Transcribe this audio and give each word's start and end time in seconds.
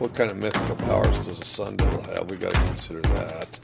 What 0.00 0.14
kind 0.14 0.30
of 0.30 0.38
mythical 0.38 0.76
powers 0.76 1.26
does 1.26 1.38
a 1.38 1.44
sun 1.44 1.76
devil 1.76 2.00
have? 2.04 2.30
We 2.30 2.38
got 2.38 2.54
to 2.54 2.60
consider 2.60 3.02
that. 3.02 3.60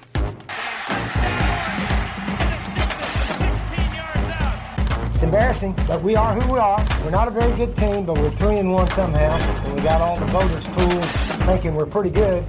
16 3.48 3.78
yards 3.96 4.28
out. 4.32 5.14
It's 5.14 5.22
embarrassing, 5.22 5.72
but 5.88 6.02
we 6.02 6.14
are 6.14 6.34
who 6.38 6.52
we 6.52 6.58
are. 6.58 6.84
We're 7.02 7.10
not 7.10 7.26
a 7.26 7.30
very 7.30 7.56
good 7.56 7.74
team, 7.74 8.04
but 8.04 8.18
we're 8.18 8.28
three 8.32 8.58
and 8.58 8.70
one 8.70 8.86
somehow, 8.90 9.38
and 9.64 9.74
we 9.74 9.80
got 9.80 10.02
all 10.02 10.18
the 10.18 10.26
voters 10.26 10.66
fooled, 10.66 11.06
thinking 11.46 11.74
we're 11.74 11.86
pretty 11.86 12.10
good. 12.10 12.46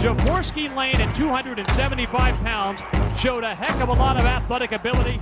Jaworski 0.00 0.74
Lane 0.74 1.00
at 1.00 1.14
275 1.14 2.34
pounds 2.38 2.82
showed 3.16 3.44
a 3.44 3.54
heck 3.54 3.80
of 3.80 3.90
a 3.90 3.92
lot 3.92 4.16
of 4.16 4.24
athletic 4.24 4.72
ability. 4.72 5.20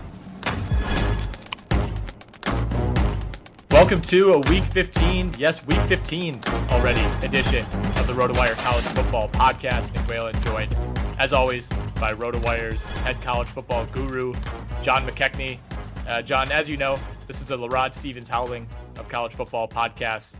Welcome 3.72 4.02
to 4.02 4.34
a 4.34 4.38
Week 4.50 4.64
15, 4.64 5.36
yes, 5.38 5.64
Week 5.66 5.80
15 5.84 6.38
already 6.68 7.00
edition 7.26 7.64
of 7.64 8.06
the 8.06 8.12
RotoWire 8.12 8.52
College 8.58 8.84
Football 8.84 9.30
Podcast. 9.30 9.94
Nick 9.94 10.06
Whalen 10.06 10.38
joined, 10.42 10.76
as 11.18 11.32
always, 11.32 11.70
by 11.98 12.12
RotoWire's 12.12 12.82
head 12.98 13.18
college 13.22 13.48
football 13.48 13.86
guru, 13.86 14.34
John 14.82 15.06
McKechnie. 15.06 15.58
Uh, 16.06 16.20
John, 16.20 16.52
as 16.52 16.68
you 16.68 16.76
know, 16.76 16.98
this 17.26 17.40
is 17.40 17.50
a 17.50 17.56
LaRod 17.56 17.94
Stephens-Howling 17.94 18.68
of 18.98 19.08
college 19.08 19.32
football 19.32 19.66
podcast. 19.66 20.34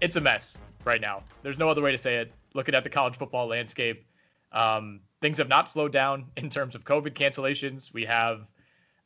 It's 0.00 0.16
a 0.16 0.20
mess 0.22 0.56
right 0.86 1.02
now. 1.02 1.24
There's 1.42 1.58
no 1.58 1.68
other 1.68 1.82
way 1.82 1.92
to 1.92 1.98
say 1.98 2.16
it. 2.16 2.32
Looking 2.54 2.74
at 2.74 2.84
the 2.84 2.90
college 2.90 3.16
football 3.16 3.48
landscape, 3.48 4.06
um, 4.52 5.00
things 5.20 5.36
have 5.36 5.48
not 5.48 5.68
slowed 5.68 5.92
down 5.92 6.24
in 6.38 6.48
terms 6.48 6.74
of 6.74 6.84
COVID 6.84 7.12
cancellations. 7.12 7.92
We 7.92 8.06
have 8.06 8.50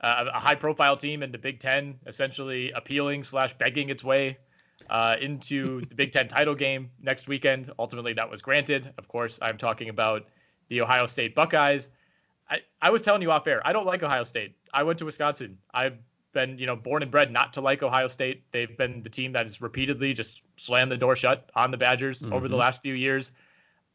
uh, 0.00 0.26
a 0.32 0.40
high 0.40 0.54
profile 0.54 0.96
team 0.96 1.22
in 1.22 1.30
the 1.32 1.38
Big 1.38 1.60
Ten 1.60 1.98
essentially 2.06 2.70
appealing 2.72 3.22
slash 3.22 3.54
begging 3.54 3.90
its 3.90 4.02
way 4.02 4.38
uh, 4.88 5.16
into 5.20 5.80
the 5.88 5.94
Big 5.94 6.12
Ten 6.12 6.28
title 6.28 6.54
game 6.54 6.90
next 7.02 7.28
weekend. 7.28 7.70
Ultimately, 7.78 8.12
that 8.14 8.30
was 8.30 8.42
granted. 8.42 8.92
Of 8.98 9.08
course, 9.08 9.38
I'm 9.42 9.58
talking 9.58 9.88
about 9.88 10.26
the 10.68 10.80
Ohio 10.80 11.06
State 11.06 11.34
Buckeyes. 11.34 11.90
I, 12.48 12.60
I 12.82 12.90
was 12.90 13.02
telling 13.02 13.22
you 13.22 13.30
off 13.30 13.46
air, 13.46 13.60
I 13.64 13.72
don't 13.72 13.86
like 13.86 14.02
Ohio 14.02 14.24
State. 14.24 14.56
I 14.72 14.82
went 14.82 14.98
to 14.98 15.04
Wisconsin. 15.04 15.58
I've 15.72 15.98
been, 16.32 16.58
you 16.58 16.66
know, 16.66 16.76
born 16.76 17.02
and 17.02 17.10
bred 17.10 17.32
not 17.32 17.52
to 17.54 17.60
like 17.60 17.82
Ohio 17.82 18.08
State. 18.08 18.44
They've 18.52 18.76
been 18.76 19.02
the 19.02 19.10
team 19.10 19.32
that 19.32 19.46
has 19.46 19.60
repeatedly 19.60 20.14
just 20.14 20.42
slammed 20.56 20.90
the 20.90 20.96
door 20.96 21.16
shut 21.16 21.50
on 21.54 21.70
the 21.70 21.76
Badgers 21.76 22.22
over 22.24 22.48
the 22.48 22.56
last 22.56 22.82
few 22.82 22.94
years. 22.94 23.32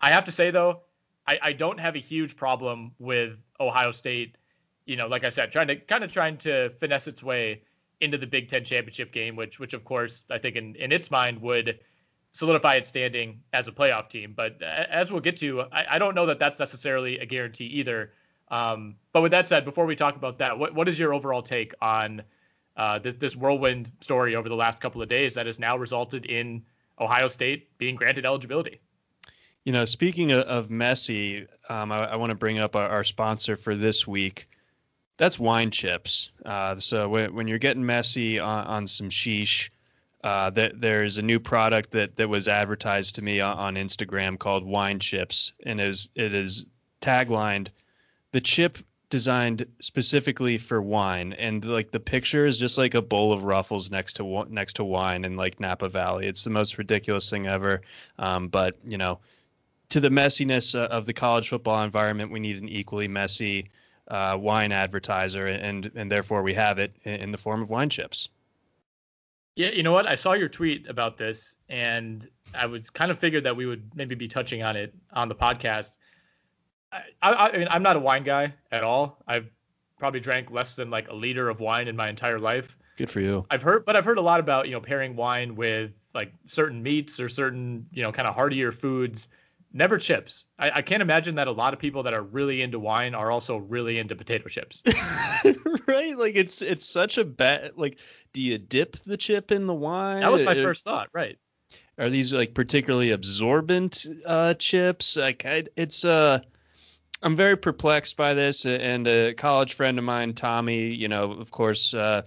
I 0.01 0.11
have 0.11 0.25
to 0.25 0.31
say 0.31 0.51
though, 0.51 0.81
I, 1.27 1.39
I 1.41 1.53
don't 1.53 1.79
have 1.79 1.95
a 1.95 1.99
huge 1.99 2.35
problem 2.35 2.91
with 2.99 3.39
Ohio 3.59 3.91
State, 3.91 4.37
you 4.85 4.95
know, 4.95 5.07
like 5.07 5.23
I 5.23 5.29
said, 5.29 5.51
trying 5.51 5.67
to 5.67 5.75
kind 5.75 6.03
of 6.03 6.11
trying 6.11 6.37
to 6.39 6.69
finesse 6.69 7.07
its 7.07 7.23
way 7.23 7.61
into 8.01 8.17
the 8.17 8.27
Big 8.27 8.49
Ten 8.49 8.63
championship 8.63 9.11
game, 9.11 9.35
which 9.35 9.59
which 9.59 9.73
of 9.73 9.83
course 9.83 10.23
I 10.29 10.37
think 10.37 10.55
in, 10.55 10.75
in 10.75 10.91
its 10.91 11.09
mind 11.11 11.41
would 11.41 11.79
solidify 12.31 12.75
its 12.75 12.87
standing 12.87 13.41
as 13.53 13.67
a 13.67 13.71
playoff 13.71 14.09
team. 14.09 14.33
But 14.35 14.61
as 14.61 15.11
we'll 15.11 15.21
get 15.21 15.37
to, 15.37 15.61
I, 15.61 15.95
I 15.95 15.99
don't 15.99 16.15
know 16.15 16.25
that 16.25 16.37
that's 16.37 16.59
necessarily 16.59 17.19
a 17.19 17.25
guarantee 17.25 17.65
either. 17.65 18.11
Um, 18.49 18.95
but 19.13 19.21
with 19.21 19.31
that 19.31 19.47
said, 19.47 19.65
before 19.65 19.85
we 19.85 19.95
talk 19.95 20.15
about 20.15 20.39
that, 20.39 20.59
what 20.59 20.75
what 20.75 20.87
is 20.87 20.99
your 20.99 21.13
overall 21.13 21.41
take 21.41 21.73
on 21.81 22.23
uh, 22.77 22.99
this, 22.99 23.35
whirlwind 23.35 23.91
story 24.01 24.35
over 24.35 24.49
the 24.49 24.55
last 24.55 24.81
couple 24.81 25.01
of 25.01 25.09
days 25.09 25.33
that 25.35 25.45
has 25.45 25.59
now 25.59 25.77
resulted 25.77 26.25
in 26.25 26.63
Ohio 26.99 27.27
State 27.27 27.77
being 27.77 27.95
granted 27.95 28.25
eligibility? 28.25 28.81
You 29.63 29.73
know, 29.73 29.85
speaking 29.85 30.31
of, 30.31 30.41
of 30.41 30.71
um, 31.69 31.91
I, 31.91 32.05
I 32.05 32.15
want 32.17 32.29
to 32.29 32.35
bring 32.35 32.59
up 32.59 32.75
our, 32.75 32.87
our 32.87 33.03
sponsor 33.03 33.55
for 33.55 33.75
this 33.75 34.05
week. 34.05 34.47
That's 35.17 35.39
wine 35.39 35.71
chips. 35.71 36.31
Uh, 36.45 36.77
so 36.79 37.07
when, 37.09 37.33
when 37.33 37.47
you're 37.47 37.57
getting 37.57 37.85
messy 37.85 38.39
on, 38.39 38.67
on 38.67 38.87
some 38.87 39.09
sheesh, 39.09 39.69
uh, 40.23 40.49
that 40.49 40.81
there's 40.81 41.19
a 41.19 41.21
new 41.21 41.39
product 41.39 41.91
that 41.91 42.15
that 42.15 42.27
was 42.27 42.47
advertised 42.47 43.15
to 43.15 43.21
me 43.21 43.39
on, 43.41 43.57
on 43.57 43.75
Instagram 43.75 44.39
called 44.39 44.65
Wine 44.65 44.99
Chips, 44.99 45.53
and 45.63 45.79
is 45.79 46.09
it 46.15 46.33
is 46.33 46.65
taglined, 46.99 47.67
the 48.31 48.41
chip 48.41 48.79
designed 49.11 49.67
specifically 49.79 50.57
for 50.57 50.81
wine, 50.81 51.33
and 51.33 51.63
like 51.63 51.91
the 51.91 51.99
picture 51.99 52.45
is 52.45 52.57
just 52.57 52.77
like 52.77 52.95
a 52.95 53.03
bowl 53.03 53.33
of 53.33 53.43
Ruffles 53.43 53.91
next 53.91 54.13
to 54.13 54.45
next 54.49 54.77
to 54.77 54.83
wine 54.83 55.25
in 55.25 55.37
like 55.37 55.59
Napa 55.59 55.89
Valley. 55.89 56.25
It's 56.25 56.43
the 56.43 56.49
most 56.49 56.79
ridiculous 56.79 57.29
thing 57.29 57.45
ever. 57.45 57.81
Um, 58.17 58.47
but 58.47 58.77
you 58.83 58.97
know, 58.97 59.19
to 59.89 59.99
the 59.99 60.09
messiness 60.09 60.73
of 60.73 61.05
the 61.05 61.13
college 61.13 61.49
football 61.49 61.83
environment, 61.83 62.31
we 62.31 62.39
need 62.39 62.57
an 62.57 62.67
equally 62.67 63.07
messy 63.07 63.69
uh, 64.07 64.37
wine 64.39 64.71
advertiser, 64.71 65.47
and 65.47 65.91
and 65.95 66.11
therefore 66.11 66.43
we 66.43 66.53
have 66.53 66.79
it 66.79 66.95
in, 67.03 67.31
the 67.31 67.37
form 67.37 67.61
of 67.61 67.69
wine 67.69 67.89
chips. 67.89 68.29
Yeah, 69.55 69.69
you 69.69 69.83
know 69.83 69.91
what? 69.91 70.07
I 70.07 70.15
saw 70.15 70.33
your 70.33 70.49
tweet 70.49 70.87
about 70.89 71.17
this, 71.17 71.55
and 71.69 72.27
I 72.53 72.65
was 72.65 72.89
kind 72.89 73.09
of 73.09 73.17
figured 73.17 73.45
that 73.45 73.55
we 73.55 73.65
would 73.65 73.95
maybe 73.95 74.15
be 74.15 74.27
touching 74.27 74.63
on 74.63 74.75
it 74.75 74.93
on 75.13 75.27
the 75.27 75.35
podcast. 75.35 75.97
I, 76.91 77.01
I, 77.21 77.49
I 77.49 77.57
mean, 77.57 77.67
I'm 77.69 77.83
not 77.83 77.95
a 77.95 77.99
wine 77.99 78.23
guy 78.23 78.53
at 78.71 78.83
all. 78.83 79.17
I've 79.27 79.49
probably 79.97 80.19
drank 80.19 80.51
less 80.51 80.75
than 80.75 80.89
like 80.89 81.09
a 81.09 81.15
liter 81.15 81.49
of 81.49 81.59
wine 81.59 81.87
in 81.87 81.95
my 81.95 82.09
entire 82.09 82.39
life. 82.39 82.77
Good 82.97 83.09
for 83.09 83.21
you. 83.21 83.45
I've 83.49 83.61
heard, 83.61 83.85
but 83.85 83.95
I've 83.95 84.05
heard 84.05 84.17
a 84.17 84.21
lot 84.21 84.39
about 84.39 84.67
you 84.67 84.73
know 84.73 84.81
pairing 84.81 85.15
wine 85.15 85.55
with 85.55 85.91
like 86.13 86.31
certain 86.45 86.81
meats 86.83 87.19
or 87.19 87.29
certain 87.29 87.87
you 87.91 88.03
know 88.03 88.11
kind 88.11 88.27
of 88.27 88.35
heartier 88.35 88.71
foods. 88.71 89.29
Never 89.77 89.97
chips. 89.97 90.45
I, 90.57 90.71
I 90.75 90.81
can't 90.83 91.01
imagine 91.01 91.35
that 91.35 91.49
a 91.49 91.51
lot 91.51 91.73
of 91.73 91.79
people 91.81 92.03
that 92.03 92.13
are 92.13 92.21
really 92.21 92.61
into 92.61 92.79
wine 92.79 93.13
are 93.13 93.29
also 93.29 93.57
really 93.57 93.99
into 93.99 94.15
potato 94.15 94.47
chips. 94.47 94.81
right? 95.87 96.17
Like 96.17 96.37
it's 96.37 96.61
it's 96.61 96.85
such 96.85 97.17
a 97.17 97.25
bad 97.25 97.73
like 97.75 97.97
do 98.31 98.39
you 98.41 98.57
dip 98.57 98.95
the 99.05 99.17
chip 99.17 99.51
in 99.51 99.67
the 99.67 99.73
wine? 99.73 100.21
That 100.21 100.31
was 100.31 100.43
my 100.43 100.53
It- 100.53 100.63
first 100.63 100.85
thought, 100.85 101.09
right? 101.11 101.37
Are 101.97 102.09
these 102.09 102.31
like 102.31 102.53
particularly 102.53 103.11
absorbent 103.11 104.05
uh, 104.25 104.53
chips? 104.53 105.17
Like 105.17 105.45
I, 105.45 105.63
it's 105.75 106.05
uh 106.05 106.39
I'm 107.21 107.35
very 107.35 107.57
perplexed 107.57 108.15
by 108.15 108.33
this 108.33 108.65
and 108.65 109.05
a 109.07 109.33
college 109.33 109.73
friend 109.73 109.97
of 109.97 110.05
mine, 110.05 110.33
Tommy, 110.35 110.93
you 110.93 111.09
know, 111.09 111.33
of 111.33 111.51
course, 111.51 111.93
uh 111.93 112.21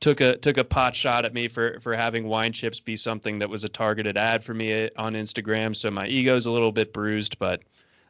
took 0.00 0.20
a 0.20 0.36
took 0.36 0.56
a 0.56 0.64
pot 0.64 0.96
shot 0.96 1.24
at 1.24 1.32
me 1.32 1.48
for 1.48 1.78
for 1.80 1.94
having 1.94 2.26
wine 2.26 2.52
chips 2.52 2.80
be 2.80 2.96
something 2.96 3.38
that 3.38 3.48
was 3.48 3.64
a 3.64 3.68
targeted 3.68 4.16
ad 4.16 4.42
for 4.42 4.54
me 4.54 4.86
uh, 4.86 4.88
on 4.96 5.14
Instagram. 5.14 5.76
So 5.76 5.90
my 5.90 6.06
ego's 6.06 6.46
a 6.46 6.50
little 6.50 6.72
bit 6.72 6.92
bruised, 6.92 7.38
but 7.38 7.62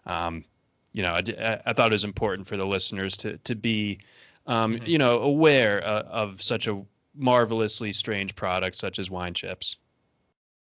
um 0.07 0.45
you 0.93 1.03
know, 1.05 1.15
I 1.15 1.73
thought 1.73 1.91
it 1.91 1.93
was 1.93 2.03
important 2.03 2.49
for 2.49 2.57
the 2.57 2.67
listeners 2.67 3.17
to 3.19 3.39
to 3.39 3.55
be 3.55 3.99
um 4.47 4.81
you 4.85 4.99
know, 4.99 5.21
aware 5.21 5.85
uh, 5.85 6.03
of 6.03 6.43
such 6.43 6.67
a 6.67 6.83
marvelously 7.15 7.93
strange 7.93 8.35
product 8.37 8.77
such 8.77 8.99
as 8.99 9.11
wine 9.11 9.35
chips. 9.35 9.77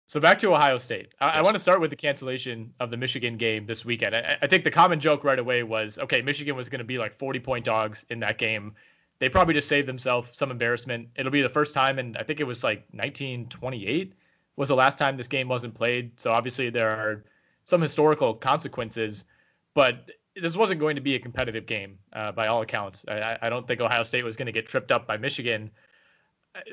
So 0.09 0.21
back 0.21 0.39
to 0.39 0.55
Ohio 0.55 0.79
State. 0.79 1.09
I, 1.21 1.31
I 1.31 1.43
want 1.43 1.55
to 1.55 1.61
start 1.61 1.81
with 1.81 1.91
the 1.91 1.97
cancellation 1.97 2.73
of 2.79 2.93
the 2.93 2.97
Michigan 2.97 3.37
game 3.37 3.67
this 3.67 3.85
weekend. 3.85 4.15
I, 4.15 4.39
I 4.41 4.47
think 4.47 4.63
the 4.63 4.71
common 4.71 5.01
joke 5.01 5.25
right 5.25 5.39
away 5.39 5.65
was, 5.65 5.99
okay, 5.99 6.23
Michigan 6.23 6.55
was 6.55 6.69
going 6.69 6.79
to 6.79 6.85
be 6.85 6.97
like 6.97 7.13
40 7.13 7.41
point 7.41 7.65
dogs 7.65 8.07
in 8.09 8.21
that 8.21 8.39
game. 8.39 8.77
They 9.19 9.29
probably 9.29 9.55
just 9.55 9.69
saved 9.69 9.89
themselves 9.89 10.37
some 10.37 10.51
embarrassment. 10.51 11.09
It'll 11.17 11.33
be 11.33 11.43
the 11.43 11.49
first 11.49 11.73
time, 11.75 11.99
and 11.99 12.17
I 12.19 12.23
think 12.23 12.41
it 12.41 12.45
was 12.45 12.63
like 12.63 12.85
1928 12.93 14.13
was 14.57 14.69
the 14.69 14.75
last 14.75 14.99
time 14.99 15.17
this 15.17 15.29
game 15.29 15.49
wasn't 15.49 15.75
played. 15.75 16.19
So 16.21 16.33
obviously 16.33 16.71
there 16.71 16.91
are 16.91 17.25
some 17.65 17.81
historical 17.83 18.35
consequences, 18.35 19.25
but 19.75 20.11
this 20.35 20.57
wasn't 20.57 20.81
going 20.81 20.97
to 20.97 21.03
be 21.03 21.15
a 21.15 21.19
competitive 21.19 21.67
game 21.67 21.99
uh, 22.13 22.33
by 22.33 22.47
all 22.47 22.63
accounts. 22.63 23.05
I, 23.09 23.39
I- 23.43 23.49
don't 23.51 23.67
think 23.67 23.81
Ohio 23.81 24.03
State 24.03 24.25
was 24.25 24.37
going 24.37 24.47
to 24.47 24.53
get 24.53 24.67
tripped 24.67 24.93
up 24.93 25.07
by 25.07 25.17
Michigan 25.17 25.71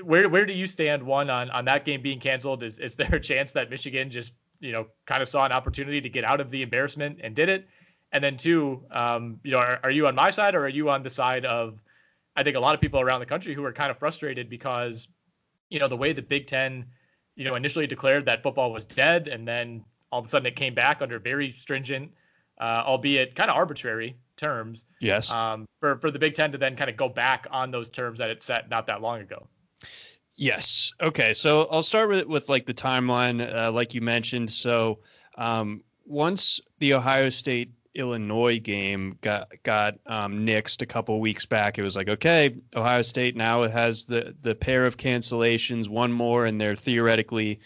where 0.03 0.29
where 0.29 0.45
do 0.45 0.53
you 0.53 0.67
stand 0.67 1.03
one 1.03 1.29
on 1.29 1.49
on 1.49 1.65
that 1.65 1.85
game 1.85 2.01
being 2.01 2.19
canceled 2.19 2.63
is 2.63 2.79
is 2.79 2.95
there 2.95 3.13
a 3.15 3.19
chance 3.19 3.51
that 3.53 3.69
michigan 3.69 4.09
just 4.09 4.33
you 4.59 4.71
know 4.71 4.87
kind 5.05 5.21
of 5.21 5.27
saw 5.27 5.45
an 5.45 5.51
opportunity 5.51 5.99
to 6.01 6.09
get 6.09 6.23
out 6.23 6.39
of 6.39 6.49
the 6.51 6.61
embarrassment 6.61 7.19
and 7.21 7.35
did 7.35 7.49
it 7.49 7.67
and 8.11 8.23
then 8.23 8.37
two 8.37 8.81
um 8.91 9.39
you 9.43 9.51
know 9.51 9.57
are, 9.57 9.79
are 9.83 9.91
you 9.91 10.07
on 10.07 10.15
my 10.15 10.29
side 10.29 10.55
or 10.55 10.63
are 10.63 10.69
you 10.69 10.89
on 10.89 11.03
the 11.03 11.09
side 11.09 11.45
of 11.45 11.79
i 12.35 12.43
think 12.43 12.55
a 12.55 12.59
lot 12.59 12.75
of 12.75 12.81
people 12.81 12.99
around 12.99 13.19
the 13.19 13.25
country 13.25 13.53
who 13.53 13.63
are 13.63 13.73
kind 13.73 13.91
of 13.91 13.97
frustrated 13.97 14.49
because 14.49 15.07
you 15.69 15.79
know 15.79 15.87
the 15.87 15.97
way 15.97 16.13
the 16.13 16.21
big 16.21 16.47
ten 16.47 16.85
you 17.35 17.43
know 17.45 17.55
initially 17.55 17.87
declared 17.87 18.25
that 18.25 18.43
football 18.43 18.71
was 18.71 18.85
dead 18.85 19.27
and 19.27 19.47
then 19.47 19.83
all 20.11 20.19
of 20.19 20.25
a 20.25 20.29
sudden 20.29 20.45
it 20.45 20.55
came 20.55 20.73
back 20.73 21.01
under 21.01 21.19
very 21.19 21.49
stringent 21.49 22.11
uh, 22.61 22.83
albeit 22.85 23.35
kind 23.35 23.49
of 23.49 23.55
arbitrary 23.55 24.15
terms 24.37 24.85
Yes. 24.99 25.31
um, 25.31 25.67
for 25.79 25.97
for 25.97 26.11
the 26.11 26.19
Big 26.19 26.35
Ten 26.35 26.51
to 26.51 26.57
then 26.57 26.75
kind 26.75 26.89
of 26.89 26.95
go 26.97 27.09
back 27.09 27.47
on 27.51 27.71
those 27.71 27.89
terms 27.89 28.19
that 28.19 28.29
it 28.29 28.43
set 28.43 28.69
not 28.69 28.85
that 28.87 29.01
long 29.01 29.21
ago. 29.21 29.47
Yes. 30.35 30.93
Okay. 31.01 31.33
So 31.33 31.67
I'll 31.69 31.83
start 31.83 32.09
with 32.09 32.27
with 32.27 32.49
like 32.49 32.65
the 32.65 32.73
timeline, 32.73 33.41
uh, 33.41 33.71
like 33.71 33.93
you 33.93 34.01
mentioned. 34.01 34.49
So 34.49 34.99
um, 35.37 35.83
once 36.05 36.61
the 36.79 36.93
Ohio 36.93 37.29
State 37.29 37.71
Illinois 37.95 38.59
game 38.59 39.17
got 39.21 39.51
got 39.63 39.99
um, 40.05 40.45
nixed 40.45 40.81
a 40.81 40.85
couple 40.85 41.19
weeks 41.19 41.45
back, 41.45 41.77
it 41.77 41.83
was 41.83 41.95
like 41.95 42.09
okay, 42.09 42.55
Ohio 42.75 43.01
State 43.01 43.35
now 43.35 43.63
has 43.63 44.05
the 44.05 44.35
the 44.41 44.55
pair 44.55 44.85
of 44.85 44.97
cancellations, 44.97 45.87
one 45.87 46.11
more, 46.11 46.45
and 46.45 46.59
they're 46.59 46.75
theoretically 46.75 47.59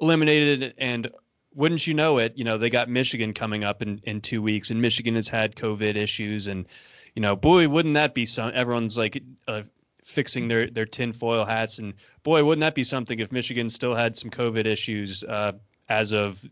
eliminated. 0.00 0.74
And 0.78 1.10
wouldn't 1.54 1.86
you 1.86 1.94
know 1.94 2.18
it, 2.18 2.34
you 2.36 2.44
know 2.44 2.58
they 2.58 2.70
got 2.70 2.88
Michigan 2.88 3.32
coming 3.32 3.64
up 3.64 3.82
in 3.82 4.00
in 4.04 4.20
two 4.20 4.42
weeks, 4.42 4.70
and 4.70 4.82
Michigan 4.82 5.14
has 5.14 5.28
had 5.28 5.56
COVID 5.56 5.96
issues, 5.96 6.48
and 6.48 6.66
you 7.14 7.22
know, 7.22 7.36
boy, 7.36 7.68
wouldn't 7.68 7.94
that 7.94 8.14
be 8.14 8.26
some? 8.26 8.52
Everyone's 8.54 8.98
like. 8.98 9.22
Uh, 9.46 9.62
fixing 10.04 10.48
their 10.48 10.68
their 10.68 10.84
tinfoil 10.84 11.44
hats. 11.44 11.78
And 11.78 11.94
boy, 12.24 12.44
wouldn't 12.44 12.62
that 12.62 12.74
be 12.74 12.82
something 12.82 13.20
if 13.20 13.30
Michigan 13.30 13.70
still 13.70 13.94
had 13.94 14.16
some 14.16 14.30
COVID 14.30 14.66
issues 14.66 15.22
uh, 15.22 15.52
as 15.88 16.12
of 16.12 16.42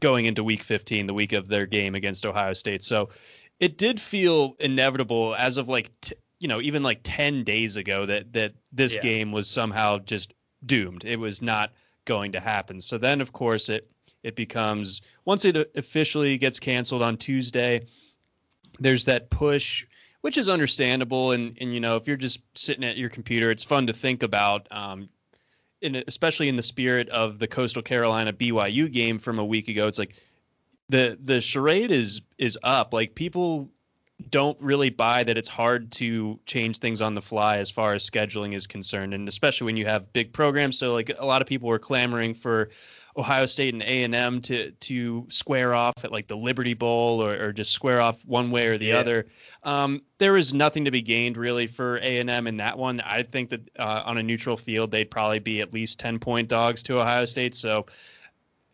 going 0.00 0.26
into 0.26 0.42
Week 0.44 0.62
15, 0.62 1.06
the 1.06 1.14
week 1.14 1.32
of 1.32 1.46
their 1.48 1.66
game 1.66 1.94
against 1.94 2.26
Ohio 2.26 2.52
State. 2.54 2.82
So 2.84 3.10
it 3.58 3.78
did 3.78 4.00
feel 4.00 4.56
inevitable 4.58 5.34
as 5.34 5.56
of 5.58 5.68
like 5.68 5.90
t- 6.00 6.14
you 6.38 6.48
know 6.48 6.60
even 6.60 6.82
like 6.82 7.00
10 7.04 7.44
days 7.44 7.76
ago 7.76 8.06
that 8.06 8.32
that 8.32 8.54
this 8.72 8.94
Yeah. 8.94 9.00
game 9.02 9.32
was 9.32 9.48
somehow 9.48 9.98
just 9.98 10.32
doomed. 10.64 11.04
It 11.04 11.16
was 11.18 11.42
not 11.42 11.72
going 12.06 12.32
to 12.32 12.40
happen. 12.40 12.80
So 12.80 12.98
then 12.98 13.20
of 13.20 13.32
course 13.32 13.68
it 13.68 13.90
it 14.22 14.36
becomes 14.36 15.02
once 15.24 15.44
it 15.44 15.56
officially 15.76 16.38
gets 16.38 16.58
canceled 16.60 17.02
on 17.02 17.16
Tuesday, 17.16 17.82
there's 18.78 19.04
that 19.06 19.30
push 19.30 19.86
which 20.22 20.36
is 20.36 20.48
understandable. 20.50 21.32
And 21.32 21.56
and 21.60 21.72
you 21.74 21.80
know, 21.80 21.96
if 21.96 22.06
you're 22.06 22.16
just 22.18 22.40
sitting 22.54 22.84
at 22.84 22.96
your 22.98 23.08
computer, 23.08 23.50
it's 23.50 23.64
fun 23.64 23.86
to 23.86 23.92
think 23.92 24.22
about. 24.22 24.66
Um, 24.70 25.08
in 25.80 26.02
especially 26.06 26.48
in 26.48 26.56
the 26.56 26.62
spirit 26.62 27.08
of 27.08 27.38
the 27.38 27.46
Coastal 27.46 27.82
Carolina 27.82 28.32
BYU 28.32 28.90
game 28.90 29.18
from 29.18 29.38
a 29.38 29.44
week 29.44 29.68
ago, 29.68 29.86
it's 29.86 29.98
like 29.98 30.14
the 30.88 31.16
the 31.20 31.40
charade 31.40 31.90
is 31.90 32.20
is 32.38 32.58
up. 32.62 32.92
Like 32.92 33.14
people 33.14 33.68
don't 34.28 34.60
really 34.60 34.90
buy 34.90 35.24
that 35.24 35.38
it's 35.38 35.48
hard 35.48 35.90
to 35.92 36.38
change 36.44 36.78
things 36.78 37.00
on 37.00 37.14
the 37.14 37.22
fly 37.22 37.56
as 37.56 37.70
far 37.70 37.94
as 37.94 38.08
scheduling 38.08 38.54
is 38.54 38.66
concerned, 38.66 39.14
and 39.14 39.28
especially 39.28 39.64
when 39.64 39.76
you 39.76 39.86
have 39.86 40.12
big 40.12 40.32
programs. 40.32 40.78
So 40.78 40.92
like 40.92 41.10
a 41.18 41.24
lot 41.24 41.40
of 41.40 41.48
people 41.48 41.68
were 41.68 41.78
clamoring 41.78 42.34
for 42.34 42.70
Ohio 43.16 43.46
State 43.46 43.74
and 43.74 43.82
A 43.82 44.04
and 44.04 44.14
M 44.14 44.40
to 44.42 44.70
to 44.70 45.26
square 45.30 45.74
off 45.74 46.04
at 46.04 46.12
like 46.12 46.28
the 46.28 46.36
Liberty 46.36 46.74
Bowl 46.74 47.22
or, 47.22 47.46
or 47.46 47.52
just 47.52 47.72
square 47.72 48.00
off 48.00 48.24
one 48.24 48.50
way 48.50 48.66
or 48.68 48.78
the 48.78 48.86
Yeah. 48.86 48.98
other. 48.98 49.26
Um, 49.62 50.02
there 50.18 50.36
is 50.36 50.54
nothing 50.54 50.84
to 50.84 50.90
be 50.90 51.02
gained 51.02 51.36
really 51.36 51.66
for 51.66 51.96
A 51.98 52.18
and 52.20 52.30
M 52.30 52.46
in 52.46 52.58
that 52.58 52.78
one. 52.78 53.00
I 53.00 53.22
think 53.24 53.50
that 53.50 53.68
uh, 53.78 54.02
on 54.06 54.18
a 54.18 54.22
neutral 54.22 54.56
field 54.56 54.90
they'd 54.90 55.10
probably 55.10 55.38
be 55.40 55.60
at 55.60 55.72
least 55.72 55.98
ten 55.98 56.18
point 56.18 56.48
dogs 56.48 56.82
to 56.84 57.00
Ohio 57.00 57.24
State. 57.24 57.54
So 57.54 57.86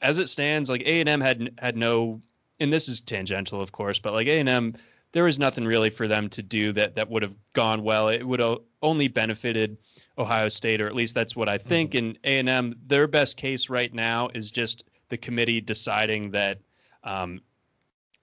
as 0.02 0.18
it 0.18 0.28
stands, 0.28 0.68
like 0.68 0.82
A 0.82 1.00
and 1.00 1.08
M 1.08 1.20
had 1.20 1.54
had 1.58 1.76
no, 1.76 2.20
and 2.60 2.72
this 2.72 2.88
is 2.88 3.00
tangential 3.00 3.60
of 3.62 3.72
course, 3.72 3.98
but 3.98 4.12
like 4.12 4.26
A 4.26 4.38
and 4.38 4.48
M, 4.48 4.74
there 5.16 5.24
was 5.24 5.38
nothing 5.38 5.64
really 5.64 5.88
for 5.88 6.06
them 6.06 6.28
to 6.28 6.42
do 6.42 6.72
that 6.72 6.96
that 6.96 7.08
would 7.08 7.22
have 7.22 7.34
gone 7.54 7.82
well. 7.82 8.10
It 8.10 8.22
would 8.22 8.38
have 8.38 8.58
only 8.82 9.08
benefited 9.08 9.78
Ohio 10.18 10.50
State, 10.50 10.82
or 10.82 10.88
at 10.88 10.94
least 10.94 11.14
that's 11.14 11.34
what 11.34 11.48
I 11.48 11.56
think. 11.56 11.94
And 11.94 12.18
A 12.22 12.38
and 12.38 12.50
M, 12.50 12.74
their 12.86 13.06
best 13.06 13.38
case 13.38 13.70
right 13.70 13.92
now 13.94 14.28
is 14.34 14.50
just 14.50 14.84
the 15.08 15.16
committee 15.16 15.62
deciding 15.62 16.32
that 16.32 16.58
um, 17.02 17.40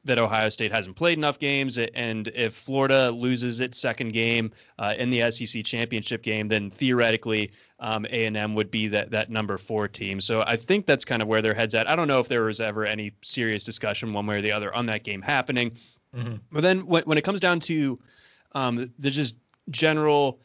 that 0.06 0.20
Ohio 0.20 0.50
State 0.50 0.72
hasn't 0.72 0.96
played 0.96 1.18
enough 1.18 1.40
games, 1.40 1.80
and 1.80 2.28
if 2.28 2.54
Florida 2.54 3.10
loses 3.10 3.60
its 3.60 3.80
second 3.80 4.12
game 4.14 4.52
uh, 4.78 4.94
in 4.96 5.10
the 5.10 5.32
SEC 5.32 5.64
championship 5.64 6.22
game, 6.22 6.48
then 6.48 6.70
theoretically 6.70 7.54
um, 7.80 8.06
A&M 8.06 8.54
would 8.54 8.70
be 8.70 8.90
that 8.90 9.10
that 9.10 9.32
number 9.32 9.58
four 9.58 9.88
team. 9.88 10.22
So 10.22 10.44
I 10.46 10.58
think 10.58 10.86
that's 10.86 11.06
kind 11.06 11.24
of 11.24 11.28
where 11.28 11.42
their 11.42 11.56
heads 11.56 11.74
at. 11.74 11.90
I 11.90 11.96
don't 11.96 12.08
know 12.08 12.20
if 12.20 12.28
there 12.28 12.44
was 12.44 12.62
ever 12.62 12.86
any 12.86 13.14
serious 13.24 13.64
discussion 13.64 14.14
one 14.14 14.28
way 14.28 14.38
or 14.38 14.42
the 14.44 14.52
other 14.52 14.72
on 14.72 14.86
that 14.86 15.04
game 15.04 15.24
happening. 15.24 15.72
But 16.52 16.62
then 16.62 16.86
when, 16.86 17.04
when 17.04 17.18
it 17.18 17.24
comes 17.24 17.40
down 17.40 17.60
to 17.62 18.00
um, 18.54 18.94
the 19.00 19.10
just 19.10 19.36
general 19.70 20.40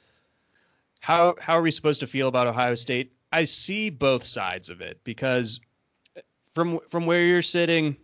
how 1.00 1.37
how 1.40 1.54
are 1.54 1.62
we 1.62 1.70
supposed 1.70 2.00
to 2.00 2.06
feel 2.06 2.28
about 2.28 2.46
Ohio 2.46 2.75
State? 2.75 3.12
I 3.32 3.44
see 3.44 3.90
both 3.90 4.25
sides 4.25 4.68
of 4.68 4.80
it 4.80 5.00
because 5.04 5.60
from 6.50 6.80
from 6.88 7.06
where 7.06 7.25
you're 7.25 7.42
sitting, 7.42 7.96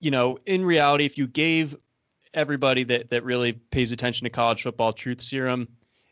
you 0.00 0.10
know, 0.10 0.38
in 0.46 0.64
reality, 0.64 1.04
if 1.04 1.18
you 1.18 1.26
gave 1.26 1.76
everybody 2.34 2.84
that 2.84 3.10
that 3.10 3.24
really 3.24 3.52
pays 3.52 3.92
attention 3.92 4.24
to 4.24 4.30
college 4.30 4.62
football 4.62 4.92
truth 4.92 5.20
serum, 5.20 5.68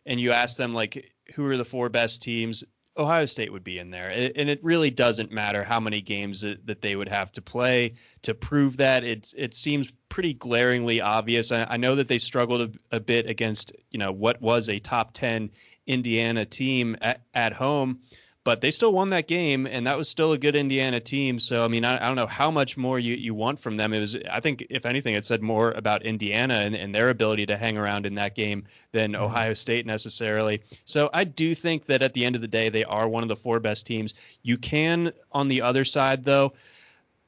and 0.06 0.20
you 0.20 0.32
ask 0.32 0.56
them 0.56 0.74
like 0.74 1.12
who 1.34 1.46
are 1.46 1.56
the 1.56 1.64
four 1.64 1.88
best 1.88 2.22
teams, 2.22 2.64
Ohio 2.96 3.26
State 3.26 3.52
would 3.52 3.64
be 3.64 3.78
in 3.78 3.90
there, 3.90 4.08
and 4.08 4.48
it 4.48 4.62
really 4.62 4.90
doesn't 4.90 5.32
matter 5.32 5.64
how 5.64 5.80
many 5.80 6.00
games 6.00 6.42
that, 6.42 6.80
they 6.80 6.94
would 6.94 7.08
have 7.08 7.32
to 7.32 7.42
play 7.42 7.94
to 8.22 8.34
prove 8.34 8.76
that. 8.76 9.02
It 9.02 9.34
it 9.36 9.54
seems 9.54 9.92
pretty 10.08 10.34
glaringly 10.34 11.00
obvious. 11.00 11.50
I, 11.50 11.76
know 11.76 11.96
that 11.96 12.06
they 12.06 12.18
struggled 12.18 12.78
a, 12.92 13.00
bit 13.00 13.26
against 13.28 13.72
you 13.90 13.98
know 13.98 14.12
what 14.12 14.40
was 14.40 14.68
a 14.68 14.78
top 14.78 15.12
ten 15.12 15.50
Indiana 15.86 16.44
team 16.44 16.96
at, 17.00 17.22
at 17.34 17.52
home, 17.52 18.00
but 18.44 18.60
they 18.60 18.70
still 18.70 18.92
won 18.92 19.08
that 19.10 19.26
game, 19.26 19.66
and 19.66 19.86
that 19.86 19.96
was 19.96 20.06
still 20.08 20.32
a 20.32 20.38
good 20.38 20.54
Indiana 20.54 21.00
team. 21.00 21.38
So 21.38 21.64
I 21.64 21.68
mean, 21.68 21.84
I, 21.84 21.96
I 21.96 22.06
don't 22.06 22.16
know 22.16 22.26
how 22.26 22.50
much 22.50 22.76
more 22.76 22.98
you, 22.98 23.14
you 23.14 23.34
want 23.34 23.58
from 23.58 23.78
them. 23.78 23.94
It 23.94 24.00
was, 24.00 24.16
I 24.30 24.40
think, 24.40 24.66
if 24.68 24.84
anything, 24.84 25.14
it 25.14 25.24
said 25.24 25.42
more 25.42 25.72
about 25.72 26.02
Indiana 26.02 26.54
and, 26.56 26.76
and 26.76 26.94
their 26.94 27.08
ability 27.08 27.46
to 27.46 27.56
hang 27.56 27.78
around 27.78 28.04
in 28.04 28.14
that 28.14 28.34
game 28.34 28.64
than 28.92 29.12
mm-hmm. 29.12 29.24
Ohio 29.24 29.54
State 29.54 29.86
necessarily. 29.86 30.62
So 30.84 31.08
I 31.14 31.24
do 31.24 31.54
think 31.54 31.86
that 31.86 32.02
at 32.02 32.12
the 32.12 32.24
end 32.24 32.36
of 32.36 32.42
the 32.42 32.48
day, 32.48 32.68
they 32.68 32.84
are 32.84 33.08
one 33.08 33.22
of 33.22 33.28
the 33.28 33.36
four 33.36 33.60
best 33.60 33.86
teams. 33.86 34.12
You 34.42 34.58
can, 34.58 35.12
on 35.32 35.48
the 35.48 35.62
other 35.62 35.84
side, 35.84 36.24
though, 36.24 36.52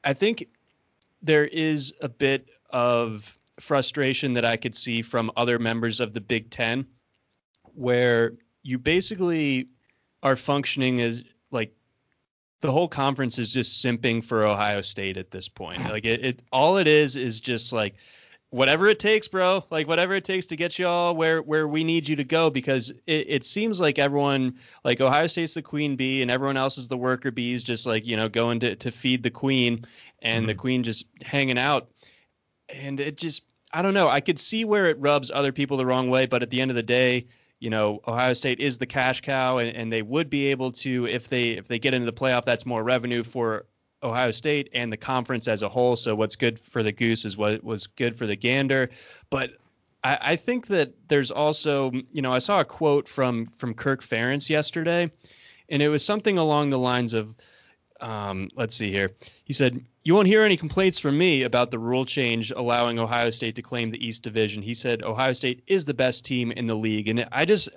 I 0.03 0.13
think 0.13 0.47
there 1.23 1.45
is 1.45 1.95
a 1.99 2.07
bit 2.07 2.47
of 2.69 3.35
frustration 3.59 4.33
that 4.33 4.45
I 4.45 4.55
could 4.55 4.75
see 4.75 5.01
from 5.01 5.31
other 5.35 5.57
members 5.57 5.99
of 5.99 6.13
the 6.13 6.21
Big 6.21 6.51
Ten, 6.51 6.85
where 7.73 8.33
you 8.61 8.77
basically 8.77 9.69
are 10.23 10.35
functioning 10.35 11.01
as 11.01 11.23
like 11.51 11.73
the 12.61 12.71
whole 12.71 12.87
conference 12.87 13.37
is 13.37 13.49
just 13.49 13.83
simping 13.83 14.23
for 14.23 14.43
Ohio 14.43 14.81
State 14.81 15.17
at 15.17 15.31
this 15.31 15.47
point. 15.47 15.79
Like 15.89 16.05
it, 16.05 16.25
it 16.25 16.43
all 16.51 16.77
it 16.77 16.87
is 16.87 17.15
is 17.15 17.39
just 17.39 17.71
like 17.71 17.95
whatever 18.49 18.87
it 18.87 18.99
takes, 18.99 19.27
bro. 19.27 19.63
Like 19.69 19.87
whatever 19.87 20.15
it 20.15 20.23
takes 20.23 20.47
to 20.47 20.55
get 20.55 20.77
you 20.79 20.87
all 20.87 21.15
where 21.15 21.41
where 21.41 21.67
we 21.67 21.83
need 21.83 22.07
you 22.07 22.15
to 22.17 22.23
go 22.23 22.49
because 22.49 22.91
it, 23.05 23.29
it 23.29 23.45
seems 23.45 23.79
like 23.79 23.99
everyone 23.99 24.57
like 24.83 25.01
Ohio 25.01 25.27
State's 25.27 25.53
the 25.53 25.61
queen 25.61 25.95
bee 25.95 26.21
and 26.21 26.31
everyone 26.31 26.57
else 26.57 26.77
is 26.77 26.87
the 26.87 26.97
worker 26.97 27.31
bees, 27.31 27.63
just 27.63 27.85
like 27.85 28.05
you 28.05 28.17
know 28.17 28.29
going 28.29 28.59
to 28.61 28.75
to 28.77 28.91
feed 28.91 29.23
the 29.23 29.31
queen 29.31 29.85
and 30.21 30.41
mm-hmm. 30.41 30.47
the 30.47 30.55
queen 30.55 30.83
just 30.83 31.05
hanging 31.21 31.57
out. 31.57 31.89
And 32.69 32.99
it 32.99 33.17
just 33.17 33.43
I 33.71 33.81
don't 33.81 33.93
know. 33.93 34.07
I 34.09 34.21
could 34.21 34.39
see 34.39 34.65
where 34.65 34.87
it 34.87 34.99
rubs 34.99 35.29
other 35.31 35.51
people 35.51 35.77
the 35.77 35.85
wrong 35.85 36.09
way, 36.09 36.25
but 36.25 36.41
at 36.41 36.49
the 36.49 36.61
end 36.61 36.71
of 36.71 36.75
the 36.75 36.83
day, 36.83 37.27
you 37.59 37.69
know, 37.69 38.01
Ohio 38.07 38.33
State 38.33 38.59
is 38.59 38.77
the 38.77 38.85
cash 38.85 39.21
cow, 39.21 39.57
and, 39.57 39.75
and 39.75 39.91
they 39.91 40.01
would 40.01 40.29
be 40.29 40.47
able 40.47 40.71
to 40.73 41.07
if 41.07 41.27
they 41.27 41.49
if 41.49 41.67
they 41.67 41.79
get 41.79 41.93
into 41.93 42.05
the 42.05 42.13
playoff, 42.13 42.45
that's 42.45 42.65
more 42.65 42.83
revenue 42.83 43.23
for 43.23 43.65
Ohio 44.03 44.31
State 44.31 44.69
and 44.73 44.91
the 44.91 44.97
conference 44.97 45.47
as 45.47 45.63
a 45.63 45.69
whole. 45.69 45.95
So 45.95 46.15
what's 46.15 46.35
good 46.35 46.59
for 46.59 46.83
the 46.83 46.91
goose 46.91 47.25
is 47.25 47.35
what 47.35 47.63
was 47.63 47.87
good 47.87 48.17
for 48.17 48.27
the 48.27 48.35
gander. 48.35 48.89
But 49.29 49.51
I, 50.03 50.17
I 50.21 50.35
think 50.35 50.67
that 50.67 50.93
there's 51.07 51.31
also, 51.31 51.91
you 52.11 52.21
know, 52.21 52.31
I 52.31 52.39
saw 52.39 52.59
a 52.59 52.65
quote 52.65 53.07
from 53.07 53.47
from 53.57 53.73
Kirk 53.73 54.03
Ferentz 54.03 54.49
yesterday, 54.49 55.11
and 55.69 55.81
it 55.81 55.89
was 55.89 56.05
something 56.05 56.37
along 56.37 56.69
the 56.69 56.79
lines 56.79 57.13
of, 57.13 57.33
um, 58.01 58.49
let's 58.55 58.75
see 58.75 58.91
here. 58.91 59.11
He 59.45 59.53
said, 59.53 59.83
"You 60.03 60.13
won't 60.13 60.27
hear 60.27 60.43
any 60.43 60.57
complaints 60.57 60.99
from 60.99 61.17
me 61.17 61.43
about 61.43 61.71
the 61.71 61.79
rule 61.79 62.05
change 62.05 62.51
allowing 62.51 62.99
Ohio 62.99 63.29
State 63.29 63.55
to 63.55 63.61
claim 63.61 63.91
the 63.91 64.05
East 64.05 64.23
Division." 64.23 64.61
He 64.61 64.73
said, 64.73 65.03
"Ohio 65.03 65.33
State 65.33 65.63
is 65.67 65.85
the 65.85 65.93
best 65.93 66.25
team 66.25 66.51
in 66.51 66.65
the 66.65 66.75
league," 66.75 67.07
and 67.07 67.27
I 67.31 67.45
just 67.45 67.69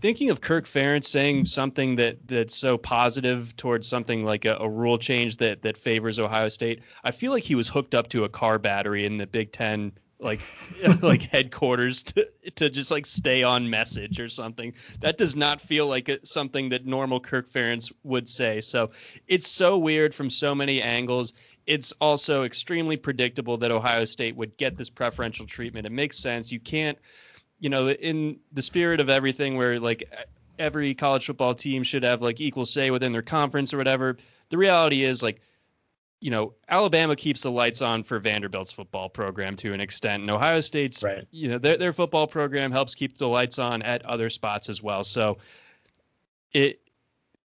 thinking 0.00 0.30
of 0.30 0.40
Kirk 0.40 0.66
Ferentz 0.66 1.06
saying 1.06 1.46
something 1.46 1.96
that 1.96 2.26
that's 2.26 2.54
so 2.54 2.76
positive 2.76 3.56
towards 3.56 3.88
something 3.88 4.24
like 4.24 4.44
a, 4.44 4.56
a, 4.56 4.68
rule 4.68 4.98
change 4.98 5.38
that 5.38 5.62
that 5.62 5.76
favors 5.76 6.18
Ohio 6.18 6.48
State, 6.48 6.82
I 7.02 7.10
feel 7.10 7.32
like 7.32 7.44
he 7.44 7.54
was 7.54 7.68
hooked 7.68 7.94
up 7.94 8.08
to 8.10 8.24
a 8.24 8.28
car 8.28 8.58
battery 8.58 9.06
in 9.06 9.16
the 9.16 9.26
Big 9.26 9.52
Ten 9.52 9.92
like 10.20 10.40
like 11.02 11.22
headquarters 11.22 12.02
to 12.04 12.28
to 12.56 12.70
just 12.70 12.90
like 12.90 13.06
stay 13.06 13.42
on 13.42 13.68
message 13.70 14.20
or 14.20 14.28
something. 14.28 14.74
That 15.00 15.18
does 15.18 15.36
not 15.36 15.60
feel 15.60 15.86
like 15.86 16.08
a, 16.08 16.24
something 16.24 16.70
that 16.70 16.86
normal 16.86 17.20
Kirk 17.20 17.50
Ferentz 17.50 17.92
would 18.04 18.28
say. 18.28 18.60
So 18.60 18.90
it's 19.26 19.48
so 19.48 19.78
weird 19.78 20.14
from 20.14 20.30
so 20.30 20.54
many 20.54 20.82
angles. 20.82 21.34
It's 21.66 21.92
also 22.00 22.44
extremely 22.44 22.96
predictable 22.96 23.58
that 23.58 23.70
Ohio 23.70 24.04
State 24.04 24.36
would 24.36 24.56
get 24.56 24.76
this 24.76 24.90
preferential 24.90 25.46
treatment. 25.46 25.86
It 25.86 25.92
makes 25.92 26.18
sense. 26.18 26.50
You 26.50 26.60
can't 26.60 26.98
you 27.60 27.68
know, 27.68 27.90
in 27.90 28.40
the 28.52 28.62
spirit 28.62 29.00
of 29.00 29.08
everything 29.08 29.56
where 29.56 29.78
like 29.78 30.10
every 30.58 30.94
college 30.94 31.26
football 31.26 31.54
team 31.54 31.82
should 31.82 32.02
have 32.02 32.22
like 32.22 32.40
equal 32.40 32.64
say 32.64 32.90
within 32.90 33.12
their 33.12 33.22
conference 33.22 33.72
or 33.72 33.78
whatever, 33.78 34.16
the 34.48 34.58
reality 34.58 35.04
is 35.04 35.22
like 35.22 35.40
you 36.20 36.30
know, 36.30 36.54
Alabama 36.68 37.16
keeps 37.16 37.40
the 37.40 37.50
lights 37.50 37.80
on 37.80 38.02
for 38.02 38.18
Vanderbilt's 38.18 38.72
football 38.72 39.08
program 39.08 39.56
to 39.56 39.72
an 39.72 39.80
extent, 39.80 40.22
and 40.22 40.30
Ohio 40.30 40.60
State's, 40.60 41.02
right. 41.02 41.26
you 41.30 41.48
know, 41.48 41.58
their 41.58 41.78
their 41.78 41.92
football 41.92 42.26
program 42.26 42.70
helps 42.72 42.94
keep 42.94 43.16
the 43.16 43.26
lights 43.26 43.58
on 43.58 43.82
at 43.82 44.04
other 44.04 44.28
spots 44.28 44.68
as 44.68 44.82
well. 44.82 45.02
So, 45.02 45.38
it 46.52 46.80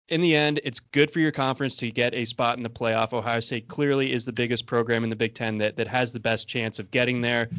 in 0.10 0.22
the 0.22 0.36
end, 0.36 0.60
it's 0.64 0.80
good 0.80 1.10
for 1.10 1.20
your 1.20 1.32
conference 1.32 1.78
to 1.78 1.90
get 1.90 2.14
a 2.14 2.26
spot 2.26 2.58
in 2.58 2.64
the 2.64 2.70
playoff. 2.70 3.14
Ohio 3.14 3.40
State 3.40 3.68
clearly 3.68 4.12
is 4.12 4.26
the 4.26 4.34
biggest 4.34 4.66
program 4.66 5.04
in 5.04 5.10
the 5.10 5.16
Big 5.16 5.34
Ten 5.34 5.60
that, 5.60 5.78
that 5.78 5.88
has 5.88 6.12
the 6.12 6.20
best 6.20 6.48
chance 6.48 6.80
of 6.80 6.92
getting 6.92 7.22
there. 7.22 7.50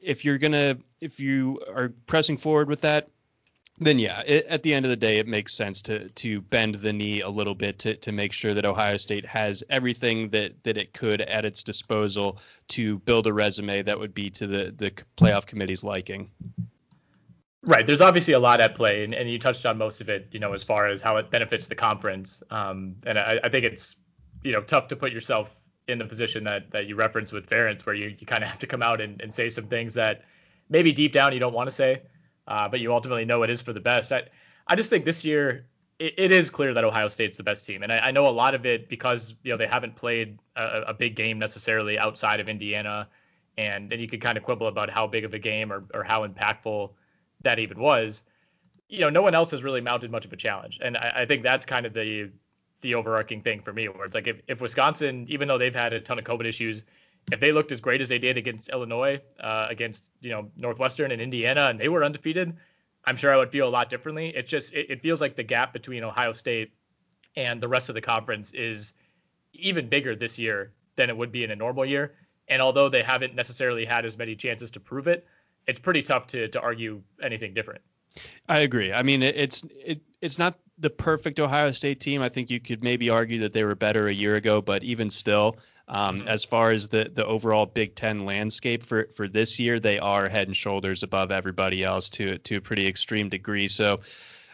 If 0.00 0.24
you're 0.24 0.38
gonna, 0.38 0.78
if 1.00 1.20
you 1.20 1.60
are 1.68 1.92
pressing 2.06 2.38
forward 2.38 2.68
with 2.68 2.80
that, 2.82 3.08
then 3.86 3.98
yeah, 3.98 4.22
it, 4.26 4.46
at 4.46 4.62
the 4.62 4.74
end 4.74 4.84
of 4.84 4.90
the 4.90 4.96
day, 4.96 5.18
it 5.18 5.26
makes 5.26 5.54
sense 5.54 5.82
to 5.82 6.08
to 6.08 6.40
bend 6.40 6.76
the 6.76 6.92
knee 6.92 7.20
a 7.20 7.28
little 7.28 7.54
bit 7.54 7.78
to 7.80 7.96
to 7.96 8.12
make 8.12 8.32
sure 8.32 8.54
that 8.54 8.64
Ohio 8.64 8.96
State 8.96 9.26
has 9.26 9.62
everything 9.70 10.30
that 10.30 10.62
that 10.64 10.76
it 10.76 10.92
could 10.92 11.20
at 11.22 11.44
its 11.44 11.62
disposal 11.62 12.38
to 12.68 12.98
build 13.00 13.26
a 13.26 13.32
resume 13.32 13.82
that 13.82 13.98
would 13.98 14.14
be 14.14 14.30
to 14.30 14.46
the 14.46 14.74
the 14.76 14.92
playoff 15.16 15.46
committee's 15.46 15.84
liking. 15.84 16.30
Right. 17.64 17.86
There's 17.86 18.00
obviously 18.00 18.34
a 18.34 18.40
lot 18.40 18.60
at 18.60 18.74
play, 18.74 19.04
and, 19.04 19.14
and 19.14 19.30
you 19.30 19.38
touched 19.38 19.64
on 19.66 19.78
most 19.78 20.00
of 20.00 20.08
it, 20.08 20.26
you 20.32 20.40
know, 20.40 20.52
as 20.52 20.64
far 20.64 20.88
as 20.88 21.00
how 21.00 21.18
it 21.18 21.30
benefits 21.30 21.68
the 21.68 21.76
conference. 21.76 22.42
Um, 22.50 22.96
and 23.06 23.16
I, 23.16 23.38
I 23.44 23.48
think 23.50 23.64
it's, 23.64 23.94
you 24.42 24.50
know, 24.50 24.62
tough 24.62 24.88
to 24.88 24.96
put 24.96 25.12
yourself 25.12 25.62
in 25.86 25.98
the 25.98 26.04
position 26.04 26.42
that 26.44 26.72
that 26.72 26.86
you 26.86 26.96
referenced 26.96 27.32
with 27.32 27.48
Ferentz, 27.48 27.86
where 27.86 27.94
you, 27.94 28.16
you 28.18 28.26
kind 28.26 28.42
of 28.42 28.50
have 28.50 28.58
to 28.58 28.66
come 28.66 28.82
out 28.82 29.00
and, 29.00 29.20
and 29.20 29.32
say 29.32 29.48
some 29.48 29.68
things 29.68 29.94
that 29.94 30.24
maybe 30.68 30.92
deep 30.92 31.12
down 31.12 31.32
you 31.32 31.38
don't 31.38 31.52
want 31.52 31.70
to 31.70 31.74
say, 31.74 32.02
uh, 32.46 32.68
but 32.68 32.80
you 32.80 32.92
ultimately 32.92 33.24
know 33.24 33.42
it 33.42 33.50
is 33.50 33.62
for 33.62 33.72
the 33.72 33.80
best. 33.80 34.12
I, 34.12 34.24
I 34.66 34.76
just 34.76 34.90
think 34.90 35.04
this 35.04 35.24
year 35.24 35.66
it, 35.98 36.14
it 36.18 36.32
is 36.32 36.50
clear 36.50 36.74
that 36.74 36.84
Ohio 36.84 37.08
State's 37.08 37.36
the 37.36 37.42
best 37.42 37.66
team, 37.66 37.82
and 37.82 37.92
I, 37.92 37.98
I, 37.98 38.10
know 38.10 38.26
a 38.26 38.30
lot 38.30 38.54
of 38.54 38.66
it 38.66 38.88
because 38.88 39.34
you 39.42 39.50
know 39.50 39.56
they 39.56 39.66
haven't 39.66 39.96
played 39.96 40.38
a, 40.56 40.82
a 40.88 40.94
big 40.94 41.16
game 41.16 41.38
necessarily 41.38 41.98
outside 41.98 42.40
of 42.40 42.48
Indiana, 42.48 43.08
and 43.56 43.90
then 43.90 44.00
you 44.00 44.08
could 44.08 44.20
kind 44.20 44.36
of 44.36 44.44
quibble 44.44 44.66
about 44.66 44.90
how 44.90 45.06
big 45.06 45.24
of 45.24 45.34
a 45.34 45.38
game 45.38 45.72
or 45.72 45.84
or 45.94 46.02
how 46.02 46.26
impactful 46.26 46.90
that 47.42 47.58
even 47.58 47.78
was, 47.80 48.22
you 48.92 49.00
know, 49.00 49.10
no 49.10 49.22
one 49.22 49.34
else 49.34 49.50
has 49.50 49.62
really 49.62 49.80
mounted 49.80 50.10
much 50.10 50.24
of 50.24 50.32
a 50.32 50.36
challenge. 50.36 50.78
And 50.82 50.96
I, 50.96 51.12
I 51.16 51.26
think 51.26 51.42
that's 51.42 51.64
kind 51.64 51.86
of 51.86 51.94
the 51.94 52.30
the 52.82 52.94
overarching 52.96 53.40
thing 53.40 53.60
for 53.60 53.72
me, 53.72 53.88
where 53.88 54.04
it's 54.04 54.14
like 54.14 54.26
if, 54.26 54.42
if 54.48 54.60
Wisconsin, 54.60 55.26
even 55.28 55.46
though 55.48 55.56
they've 55.56 55.74
had 55.74 55.92
a 55.92 56.00
ton 56.00 56.18
of 56.18 56.24
COVID 56.24 56.46
issues, 56.46 56.84
if 57.30 57.40
they 57.40 57.52
looked 57.52 57.70
as 57.70 57.80
great 57.80 58.00
as 58.00 58.08
they 58.08 58.18
did 58.18 58.36
against 58.36 58.68
Illinois, 58.68 59.20
uh, 59.40 59.66
against 59.70 60.10
you 60.20 60.30
know 60.30 60.50
Northwestern 60.56 61.12
and 61.12 61.20
Indiana, 61.20 61.68
and 61.68 61.78
they 61.78 61.88
were 61.88 62.02
undefeated, 62.02 62.56
I'm 63.04 63.16
sure 63.16 63.32
I 63.32 63.36
would 63.36 63.50
feel 63.50 63.68
a 63.68 63.70
lot 63.70 63.90
differently. 63.90 64.28
It's 64.28 64.50
just 64.50 64.72
it, 64.74 64.90
it 64.90 65.02
feels 65.02 65.20
like 65.20 65.36
the 65.36 65.42
gap 65.42 65.72
between 65.72 66.02
Ohio 66.04 66.32
State 66.32 66.72
and 67.36 67.60
the 67.60 67.68
rest 67.68 67.88
of 67.88 67.94
the 67.94 68.00
conference 68.00 68.52
is 68.52 68.94
even 69.52 69.88
bigger 69.88 70.14
this 70.14 70.38
year 70.38 70.72
than 70.96 71.10
it 71.10 71.16
would 71.16 71.32
be 71.32 71.44
in 71.44 71.50
a 71.50 71.56
normal 71.56 71.84
year. 71.84 72.14
And 72.48 72.60
although 72.60 72.88
they 72.88 73.02
haven't 73.02 73.34
necessarily 73.34 73.84
had 73.84 74.04
as 74.04 74.18
many 74.18 74.34
chances 74.34 74.70
to 74.72 74.80
prove 74.80 75.08
it, 75.08 75.26
it's 75.66 75.78
pretty 75.78 76.02
tough 76.02 76.26
to 76.28 76.48
to 76.48 76.60
argue 76.60 77.02
anything 77.22 77.54
different. 77.54 77.82
I 78.48 78.58
agree. 78.58 78.92
I 78.92 79.02
mean, 79.02 79.22
it, 79.22 79.36
it's 79.36 79.64
it 79.70 80.00
it's 80.20 80.38
not 80.38 80.58
the 80.82 80.90
perfect 80.90 81.40
Ohio 81.40 81.70
State 81.72 82.00
team. 82.00 82.20
I 82.20 82.28
think 82.28 82.50
you 82.50 82.60
could 82.60 82.82
maybe 82.82 83.08
argue 83.08 83.40
that 83.40 83.52
they 83.52 83.64
were 83.64 83.76
better 83.76 84.08
a 84.08 84.12
year 84.12 84.34
ago, 84.34 84.60
but 84.60 84.82
even 84.82 85.10
still, 85.10 85.56
um, 85.88 86.18
mm-hmm. 86.18 86.28
as 86.28 86.44
far 86.44 86.72
as 86.72 86.88
the 86.88 87.10
the 87.12 87.24
overall 87.24 87.66
Big 87.66 87.94
Ten 87.94 88.26
landscape 88.26 88.84
for 88.84 89.08
for 89.14 89.28
this 89.28 89.58
year, 89.58 89.80
they 89.80 89.98
are 89.98 90.28
head 90.28 90.48
and 90.48 90.56
shoulders 90.56 91.02
above 91.02 91.30
everybody 91.30 91.82
else 91.84 92.08
to 92.10 92.36
to 92.38 92.56
a 92.56 92.60
pretty 92.60 92.86
extreme 92.86 93.28
degree. 93.28 93.68
So, 93.68 94.00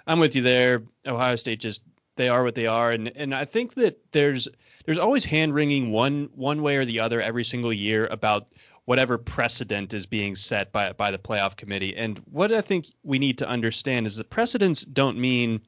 I'm 0.07 0.21
with 0.21 0.37
you 0.37 0.43
there. 0.43 0.83
Ohio 1.07 1.35
State 1.37 1.61
just 1.61 1.83
they 2.17 2.29
are 2.29 2.45
what 2.45 2.55
they 2.55 2.67
are, 2.67 2.93
and 2.93 3.09
and 3.17 3.35
I 3.35 3.47
think 3.47 3.75
that 3.75 3.99
there's 4.13 4.49
there's 4.85 4.99
always 4.99 5.25
hand 5.25 5.55
wringing 5.55 5.91
one 5.91 6.29
one 6.35 6.63
way 6.63 6.77
or 6.77 6.85
the 6.85 7.01
other 7.01 7.23
every 7.23 7.45
single 7.45 7.73
year 7.73 8.07
about 8.07 8.49
whatever 8.85 9.19
precedent 9.19 9.95
is 9.95 10.05
being 10.05 10.35
set 10.35 10.73
by 10.73 10.93
by 10.93 11.11
the 11.11 11.19
playoff 11.19 11.57
committee. 11.57 11.97
And 11.97 12.19
what 12.31 12.53
I 12.53 12.61
think 12.61 12.87
we 13.03 13.19
need 13.19 13.39
to 13.39 13.49
understand 13.49 14.07
is 14.07 14.17
the 14.17 14.25
precedents 14.25 14.83
don't 14.83 15.19
mean 15.19 15.63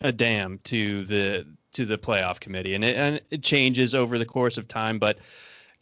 a 0.00 0.12
damn 0.12 0.58
to 0.58 1.04
the 1.04 1.46
to 1.72 1.84
the 1.84 1.98
playoff 1.98 2.40
committee, 2.40 2.74
and 2.74 2.84
it, 2.84 2.96
and 2.96 3.20
it 3.30 3.42
changes 3.42 3.94
over 3.94 4.18
the 4.18 4.26
course 4.26 4.58
of 4.58 4.66
time. 4.66 4.98
But 4.98 5.18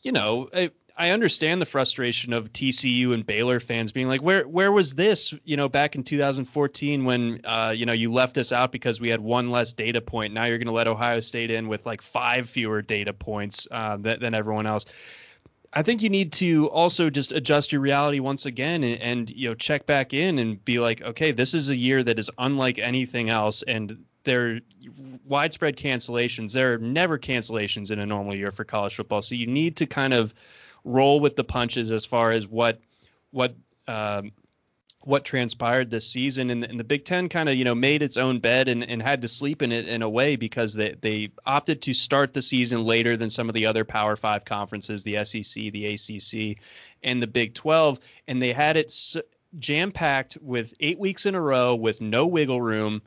you 0.02 0.12
know, 0.12 0.48
I, 0.54 0.70
I 0.96 1.10
understand 1.10 1.62
the 1.62 1.66
frustration 1.66 2.32
of 2.32 2.52
TCU 2.52 3.14
and 3.14 3.24
Baylor 3.24 3.60
fans 3.60 3.92
being 3.92 4.08
like, 4.08 4.20
where 4.20 4.46
where 4.46 4.72
was 4.72 4.94
this? 4.94 5.32
You 5.44 5.56
know, 5.56 5.68
back 5.68 5.94
in 5.94 6.02
2014 6.02 7.04
when 7.04 7.40
uh, 7.44 7.72
you 7.74 7.86
know 7.86 7.92
you 7.92 8.12
left 8.12 8.36
us 8.36 8.52
out 8.52 8.72
because 8.72 9.00
we 9.00 9.08
had 9.08 9.20
one 9.20 9.50
less 9.50 9.72
data 9.72 10.00
point. 10.00 10.34
Now 10.34 10.44
you're 10.44 10.58
going 10.58 10.66
to 10.66 10.72
let 10.72 10.88
Ohio 10.88 11.20
State 11.20 11.50
in 11.50 11.68
with 11.68 11.86
like 11.86 12.02
five 12.02 12.50
fewer 12.50 12.82
data 12.82 13.12
points 13.12 13.68
uh, 13.70 13.96
than, 13.96 14.20
than 14.20 14.34
everyone 14.34 14.66
else. 14.66 14.86
I 15.72 15.82
think 15.82 16.02
you 16.02 16.08
need 16.08 16.32
to 16.34 16.68
also 16.70 17.10
just 17.10 17.32
adjust 17.32 17.72
your 17.72 17.80
reality 17.80 18.20
once 18.20 18.46
again 18.46 18.82
and, 18.82 19.00
and, 19.00 19.30
you 19.30 19.48
know 19.48 19.54
check 19.54 19.86
back 19.86 20.14
in 20.14 20.38
and 20.38 20.64
be 20.64 20.78
like, 20.78 21.02
okay, 21.02 21.32
this 21.32 21.54
is 21.54 21.68
a 21.68 21.76
year 21.76 22.02
that 22.02 22.18
is 22.18 22.30
unlike 22.38 22.78
anything 22.78 23.28
else, 23.28 23.62
and 23.62 24.04
there 24.24 24.48
are 24.48 24.58
widespread 25.26 25.76
cancellations. 25.76 26.52
There 26.52 26.74
are 26.74 26.78
never 26.78 27.18
cancellations 27.18 27.90
in 27.90 27.98
a 27.98 28.06
normal 28.06 28.34
year 28.34 28.50
for 28.50 28.64
college 28.64 28.94
football, 28.94 29.22
so 29.22 29.34
you 29.34 29.46
need 29.46 29.76
to 29.76 29.86
kind 29.86 30.14
of 30.14 30.34
roll 30.84 31.20
with 31.20 31.36
the 31.36 31.44
punches 31.44 31.92
as 31.92 32.04
far 32.04 32.30
as 32.30 32.46
what 32.46 32.80
what 33.30 33.54
um, 33.86 34.32
what 35.04 35.24
transpired 35.24 35.90
this 35.90 36.10
season 36.10 36.50
and, 36.50 36.64
and 36.64 36.78
the 36.78 36.84
Big 36.84 37.04
Ten 37.04 37.28
kind 37.28 37.48
of 37.48 37.54
you 37.54 37.64
know 37.64 37.74
made 37.74 38.02
its 38.02 38.16
own 38.16 38.40
bed 38.40 38.68
and, 38.68 38.82
and 38.82 39.00
had 39.00 39.22
to 39.22 39.28
sleep 39.28 39.62
in 39.62 39.72
it 39.72 39.88
in 39.88 40.02
a 40.02 40.08
way 40.08 40.36
because 40.36 40.74
they 40.74 40.94
they 41.00 41.30
opted 41.46 41.82
to 41.82 41.94
start 41.94 42.34
the 42.34 42.42
season 42.42 42.84
later 42.84 43.16
than 43.16 43.30
some 43.30 43.48
of 43.48 43.54
the 43.54 43.66
other 43.66 43.84
Power 43.84 44.16
Five 44.16 44.44
conferences, 44.44 45.04
the 45.04 45.24
SEC, 45.24 45.72
the 45.72 45.86
ACC, 45.86 46.62
and 47.02 47.22
the 47.22 47.26
Big 47.26 47.54
12, 47.54 48.00
and 48.26 48.42
they 48.42 48.52
had 48.52 48.76
it 48.76 48.92
jam 49.58 49.92
packed 49.92 50.36
with 50.42 50.74
eight 50.80 50.98
weeks 50.98 51.26
in 51.26 51.34
a 51.34 51.40
row 51.40 51.74
with 51.74 52.00
no 52.00 52.26
wiggle 52.26 52.60
room. 52.60 53.02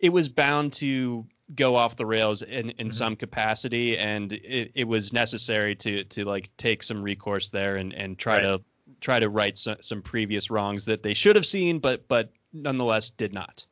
It 0.00 0.10
was 0.10 0.28
bound 0.28 0.72
to 0.74 1.26
go 1.54 1.76
off 1.76 1.96
the 1.96 2.06
rails 2.06 2.42
in, 2.42 2.70
in 2.70 2.88
mm-hmm. 2.88 2.90
some 2.90 3.14
capacity 3.14 3.96
and 3.96 4.32
it, 4.32 4.72
it 4.74 4.84
was 4.84 5.12
necessary 5.12 5.76
to 5.76 6.02
to 6.02 6.24
like 6.24 6.50
take 6.56 6.82
some 6.82 7.02
recourse 7.02 7.50
there 7.50 7.76
and 7.76 7.94
and 7.94 8.18
try 8.18 8.34
right. 8.34 8.42
to 8.42 8.60
try 9.00 9.20
to 9.20 9.28
right 9.28 9.56
some, 9.56 9.76
some 9.80 10.02
previous 10.02 10.50
wrongs 10.50 10.84
that 10.86 11.02
they 11.02 11.14
should 11.14 11.36
have 11.36 11.46
seen, 11.46 11.78
but 11.78 12.08
but 12.08 12.30
nonetheless 12.52 13.10
did 13.10 13.32
not. 13.32 13.66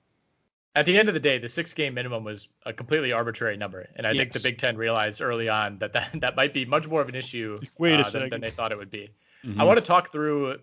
At 0.76 0.86
the 0.86 0.98
end 0.98 1.08
of 1.08 1.14
the 1.14 1.20
day, 1.20 1.38
the 1.38 1.48
six 1.48 1.72
game 1.72 1.94
minimum 1.94 2.24
was 2.24 2.48
a 2.66 2.72
completely 2.72 3.12
arbitrary 3.12 3.56
number, 3.56 3.88
and 3.94 4.06
I 4.06 4.10
yes. 4.10 4.18
think 4.18 4.32
the 4.32 4.40
Big 4.40 4.58
Ten 4.58 4.76
realized 4.76 5.20
early 5.20 5.48
on 5.48 5.78
that 5.78 5.92
that, 5.92 6.10
that 6.20 6.36
might 6.36 6.52
be 6.52 6.64
much 6.64 6.88
more 6.88 7.00
of 7.00 7.08
an 7.08 7.14
issue 7.14 7.56
Wait 7.78 7.94
uh, 7.94 8.10
than, 8.10 8.28
than, 8.28 8.40
they 8.40 8.50
thought 8.50 8.72
it 8.72 8.78
would 8.78 8.90
be. 8.90 9.10
Mm-hmm. 9.44 9.60
I 9.60 9.64
want 9.64 9.78
to 9.78 9.84
talk 9.84 10.10
through 10.10 10.58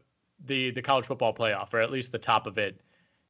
the 0.45 0.71
the 0.71 0.81
college 0.81 1.05
football 1.05 1.33
playoff, 1.33 1.73
or 1.73 1.79
at 1.79 1.91
least 1.91 2.11
the 2.11 2.19
top 2.19 2.47
of 2.47 2.57
it 2.57 2.79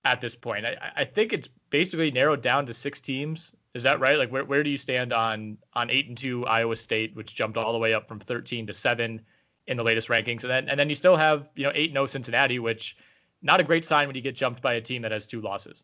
at 0.03 0.21
this 0.21 0.35
point. 0.35 0.65
I, 0.65 0.91
I 0.95 1.05
think 1.05 1.33
it's 1.33 1.49
basically 1.69 2.09
narrowed 2.09 2.41
down 2.41 2.65
to 2.65 2.73
six 2.73 2.99
teams. 2.99 3.53
Is 3.73 3.83
that 3.83 3.99
right? 3.99 4.17
Like 4.17 4.31
where, 4.31 4.43
where 4.43 4.63
do 4.63 4.69
you 4.69 4.77
stand 4.77 5.13
on 5.13 5.57
on 5.73 5.91
eight 5.91 6.07
and 6.07 6.17
two 6.17 6.45
Iowa 6.45 6.75
State, 6.75 7.15
which 7.15 7.35
jumped 7.35 7.57
all 7.57 7.73
the 7.73 7.79
way 7.79 7.93
up 7.93 8.07
from 8.07 8.19
13 8.19 8.67
to 8.67 8.73
seven? 8.73 9.21
In 9.67 9.77
the 9.77 9.83
latest 9.83 10.09
rankings. 10.09 10.43
And 10.43 10.51
then 10.51 10.69
and 10.69 10.79
then 10.79 10.89
you 10.89 10.95
still 10.95 11.15
have 11.15 11.49
you 11.55 11.63
know 11.63 11.71
eight 11.73 11.93
no 11.93 12.03
oh 12.03 12.05
Cincinnati, 12.05 12.59
which 12.59 12.97
not 13.41 13.59
a 13.59 13.63
great 13.63 13.85
sign 13.85 14.07
when 14.07 14.15
you 14.15 14.21
get 14.21 14.35
jumped 14.35 14.61
by 14.61 14.73
a 14.73 14.81
team 14.81 15.03
that 15.03 15.11
has 15.11 15.27
two 15.27 15.41
losses. 15.41 15.83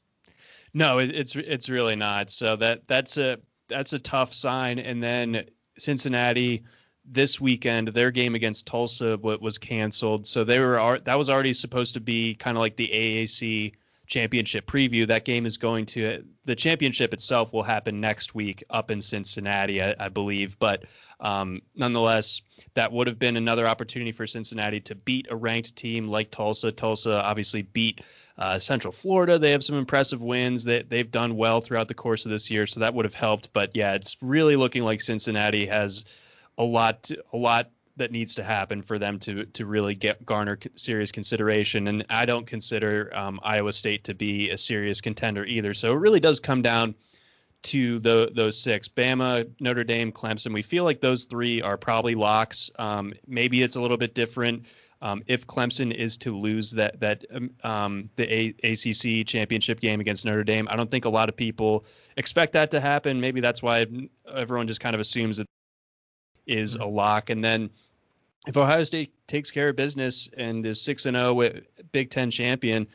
No, 0.73 0.99
it, 0.99 1.13
it's 1.13 1.35
it's 1.35 1.69
really 1.69 1.95
not. 1.95 2.29
So 2.29 2.55
that 2.55 2.87
that's 2.87 3.17
a 3.17 3.39
that's 3.67 3.93
a 3.93 3.99
tough 3.99 4.33
sign. 4.33 4.79
And 4.79 5.01
then 5.01 5.45
Cincinnati 5.77 6.63
this 7.05 7.39
weekend, 7.39 7.89
their 7.89 8.11
game 8.11 8.35
against 8.35 8.65
Tulsa 8.65 9.17
was 9.17 9.57
canceled. 9.57 10.27
So 10.27 10.43
they 10.43 10.59
were 10.59 10.99
that 11.05 11.17
was 11.17 11.29
already 11.29 11.53
supposed 11.53 11.93
to 11.93 11.99
be 11.99 12.35
kind 12.35 12.57
of 12.57 12.61
like 12.61 12.75
the 12.75 12.89
AAC 12.89 13.73
championship 14.07 14.65
preview. 14.65 15.05
That 15.07 15.25
game 15.25 15.45
is 15.45 15.57
going 15.57 15.85
to 15.87 16.23
the 16.43 16.55
championship 16.55 17.13
itself 17.13 17.53
will 17.53 17.63
happen 17.63 17.99
next 17.99 18.33
week 18.33 18.63
up 18.69 18.89
in 18.89 19.01
Cincinnati, 19.01 19.83
I, 19.83 19.95
I 19.99 20.09
believe. 20.09 20.57
But 20.57 20.85
um, 21.19 21.61
nonetheless, 21.75 22.41
that 22.73 22.91
would 22.91 23.07
have 23.07 23.19
been 23.19 23.37
another 23.37 23.67
opportunity 23.67 24.13
for 24.13 24.25
Cincinnati 24.25 24.79
to 24.81 24.95
beat 24.95 25.27
a 25.29 25.35
ranked 25.35 25.75
team 25.75 26.07
like 26.07 26.31
Tulsa. 26.31 26.71
Tulsa 26.71 27.21
obviously 27.21 27.61
beat 27.61 28.01
uh, 28.37 28.59
Central 28.59 28.91
Florida. 28.91 29.37
They 29.37 29.51
have 29.51 29.63
some 29.63 29.77
impressive 29.77 30.21
wins. 30.21 30.63
That 30.63 30.89
they, 30.89 30.97
they've 30.97 31.11
done 31.11 31.35
well 31.35 31.61
throughout 31.61 31.87
the 31.87 31.93
course 31.93 32.25
of 32.25 32.31
this 32.31 32.49
year, 32.49 32.65
so 32.65 32.79
that 32.79 32.93
would 32.93 33.05
have 33.05 33.13
helped. 33.13 33.51
But 33.51 33.75
yeah, 33.75 33.93
it's 33.93 34.15
really 34.21 34.55
looking 34.55 34.83
like 34.83 35.01
Cincinnati 35.01 35.65
has 35.67 36.05
a 36.57 36.63
lot, 36.63 37.11
a 37.33 37.37
lot 37.37 37.71
that 37.97 38.11
needs 38.11 38.35
to 38.35 38.43
happen 38.43 38.81
for 38.81 38.97
them 38.97 39.19
to 39.19 39.45
to 39.45 39.65
really 39.65 39.95
get 39.95 40.25
garner 40.25 40.57
serious 40.75 41.11
consideration. 41.11 41.87
And 41.87 42.05
I 42.09 42.25
don't 42.25 42.47
consider 42.47 43.11
um, 43.15 43.39
Iowa 43.43 43.73
State 43.73 44.05
to 44.05 44.13
be 44.13 44.49
a 44.49 44.57
serious 44.57 45.01
contender 45.01 45.43
either. 45.45 45.73
So 45.73 45.93
it 45.93 45.97
really 45.97 46.19
does 46.19 46.39
come 46.39 46.61
down 46.61 46.95
to 47.63 47.99
the, 47.99 48.31
those 48.33 48.59
six: 48.59 48.87
Bama, 48.87 49.49
Notre 49.59 49.83
Dame, 49.83 50.11
Clemson. 50.11 50.53
We 50.53 50.61
feel 50.61 50.83
like 50.83 51.01
those 51.01 51.25
three 51.25 51.61
are 51.61 51.77
probably 51.77 52.15
locks. 52.15 52.71
Um, 52.77 53.13
maybe 53.27 53.61
it's 53.61 53.75
a 53.75 53.81
little 53.81 53.97
bit 53.97 54.13
different. 54.13 54.65
Um, 54.99 55.21
if 55.27 55.45
Clemson 55.45 55.93
is 55.93 56.17
to 56.17 56.35
lose 56.35 56.71
that 56.71 56.99
that 57.01 57.25
um, 57.33 57.51
um 57.63 58.09
the 58.15 58.31
a- 58.31 58.55
ACC 58.63 59.27
championship 59.27 59.79
game 59.79 59.99
against 59.99 60.25
Notre 60.25 60.43
Dame, 60.43 60.67
I 60.69 60.75
don't 60.75 60.89
think 60.89 61.05
a 61.05 61.09
lot 61.09 61.29
of 61.29 61.35
people 61.35 61.85
expect 62.15 62.53
that 62.53 62.71
to 62.71 62.79
happen. 62.79 63.21
Maybe 63.21 63.41
that's 63.41 63.61
why 63.61 63.85
everyone 64.31 64.67
just 64.67 64.79
kind 64.79 64.95
of 64.95 64.99
assumes 64.99 65.37
that 65.37 65.47
is 66.47 66.73
mm-hmm. 66.73 66.83
a 66.83 66.87
lock. 66.87 67.29
And 67.29 67.43
then 67.43 67.69
if 68.47 68.57
Ohio 68.57 68.83
State 68.83 69.13
takes 69.27 69.51
care 69.51 69.69
of 69.69 69.75
business 69.75 70.29
and 70.35 70.65
is 70.65 70.81
six 70.81 71.05
and 71.05 71.15
zero 71.15 71.41
oh 71.41 71.51
Big 71.91 72.09
Ten 72.09 72.31
champion, 72.31 72.87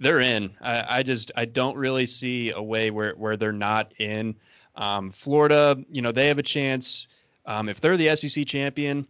they're 0.00 0.20
in. 0.20 0.54
I, 0.60 0.98
I, 0.98 1.02
just 1.02 1.30
I 1.36 1.44
don't 1.44 1.76
really 1.76 2.06
see 2.06 2.50
a 2.50 2.62
way 2.62 2.90
where 2.90 3.12
where 3.12 3.36
they're 3.36 3.52
not 3.52 3.94
in. 3.98 4.36
Um, 4.74 5.10
Florida, 5.10 5.76
you 5.90 6.02
know, 6.02 6.12
they 6.12 6.28
have 6.28 6.38
a 6.38 6.42
chance. 6.42 7.06
Um, 7.46 7.68
if 7.68 7.80
they're 7.80 7.96
the 7.96 8.14
SEC 8.16 8.46
champion, 8.46 9.06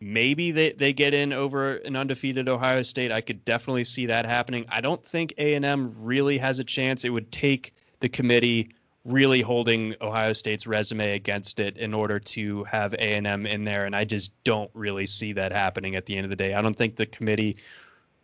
maybe 0.00 0.52
they, 0.52 0.72
they 0.72 0.92
get 0.92 1.12
in 1.12 1.32
over 1.32 1.76
an 1.76 1.96
undefeated 1.96 2.48
Ohio 2.48 2.82
State. 2.82 3.12
I 3.12 3.20
could 3.20 3.44
definitely 3.44 3.84
see 3.84 4.06
that 4.06 4.24
happening. 4.24 4.66
I 4.68 4.80
don't 4.80 5.04
think 5.04 5.34
A 5.38 5.54
and 5.54 5.64
M 5.64 5.94
really 5.98 6.38
has 6.38 6.58
a 6.58 6.64
chance. 6.64 7.04
It 7.04 7.10
would 7.10 7.30
take 7.30 7.74
the 8.00 8.08
committee 8.08 8.70
really 9.04 9.40
holding 9.40 9.94
Ohio 10.00 10.32
State's 10.32 10.66
resume 10.66 11.14
against 11.14 11.58
it 11.58 11.76
in 11.78 11.94
order 11.94 12.18
to 12.18 12.64
have 12.64 12.92
A&M 12.94 13.46
in 13.46 13.64
there 13.64 13.86
and 13.86 13.96
I 13.96 14.04
just 14.04 14.32
don't 14.44 14.70
really 14.74 15.06
see 15.06 15.32
that 15.34 15.52
happening 15.52 15.96
at 15.96 16.06
the 16.06 16.16
end 16.16 16.24
of 16.24 16.30
the 16.30 16.36
day. 16.36 16.52
I 16.52 16.60
don't 16.60 16.76
think 16.76 16.96
the 16.96 17.06
committee 17.06 17.56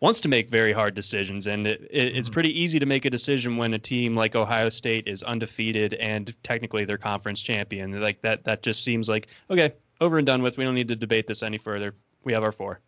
wants 0.01 0.21
to 0.21 0.29
make 0.29 0.51
very 0.51 0.75
hard 0.75 0.95
decisions 0.95 1.47
and 1.47 1.67
it, 1.67 1.81
it, 1.91 2.17
it's 2.17 2.29
mm-hmm. 2.29 2.35
pretty 2.35 2.61
easy 2.61 2.79
to 2.79 2.87
make 2.87 3.07
a 3.07 3.11
decision 3.11 3.57
when 3.57 3.73
a 3.73 3.79
team 3.79 4.15
like 4.15 4.37
Ohio 4.37 4.69
State 4.69 5.09
is 5.09 5.23
undefeated 5.23 5.95
and 5.95 6.35
technically 6.43 6.85
their 6.85 6.99
conference 6.99 7.41
champion. 7.41 7.99
Like 7.99 8.21
that 8.21 8.45
that 8.45 8.63
just 8.63 8.85
seems 8.85 9.09
like 9.09 9.29
okay, 9.49 9.73
over 10.01 10.19
and 10.19 10.27
done 10.27 10.43
with. 10.43 10.59
We 10.59 10.65
don't 10.65 10.75
need 10.75 10.89
to 10.89 10.97
debate 10.97 11.27
this 11.27 11.43
any 11.43 11.57
further. 11.57 11.95
We 12.23 12.35
have 12.35 12.43
our 12.43 12.53
four 12.53 12.81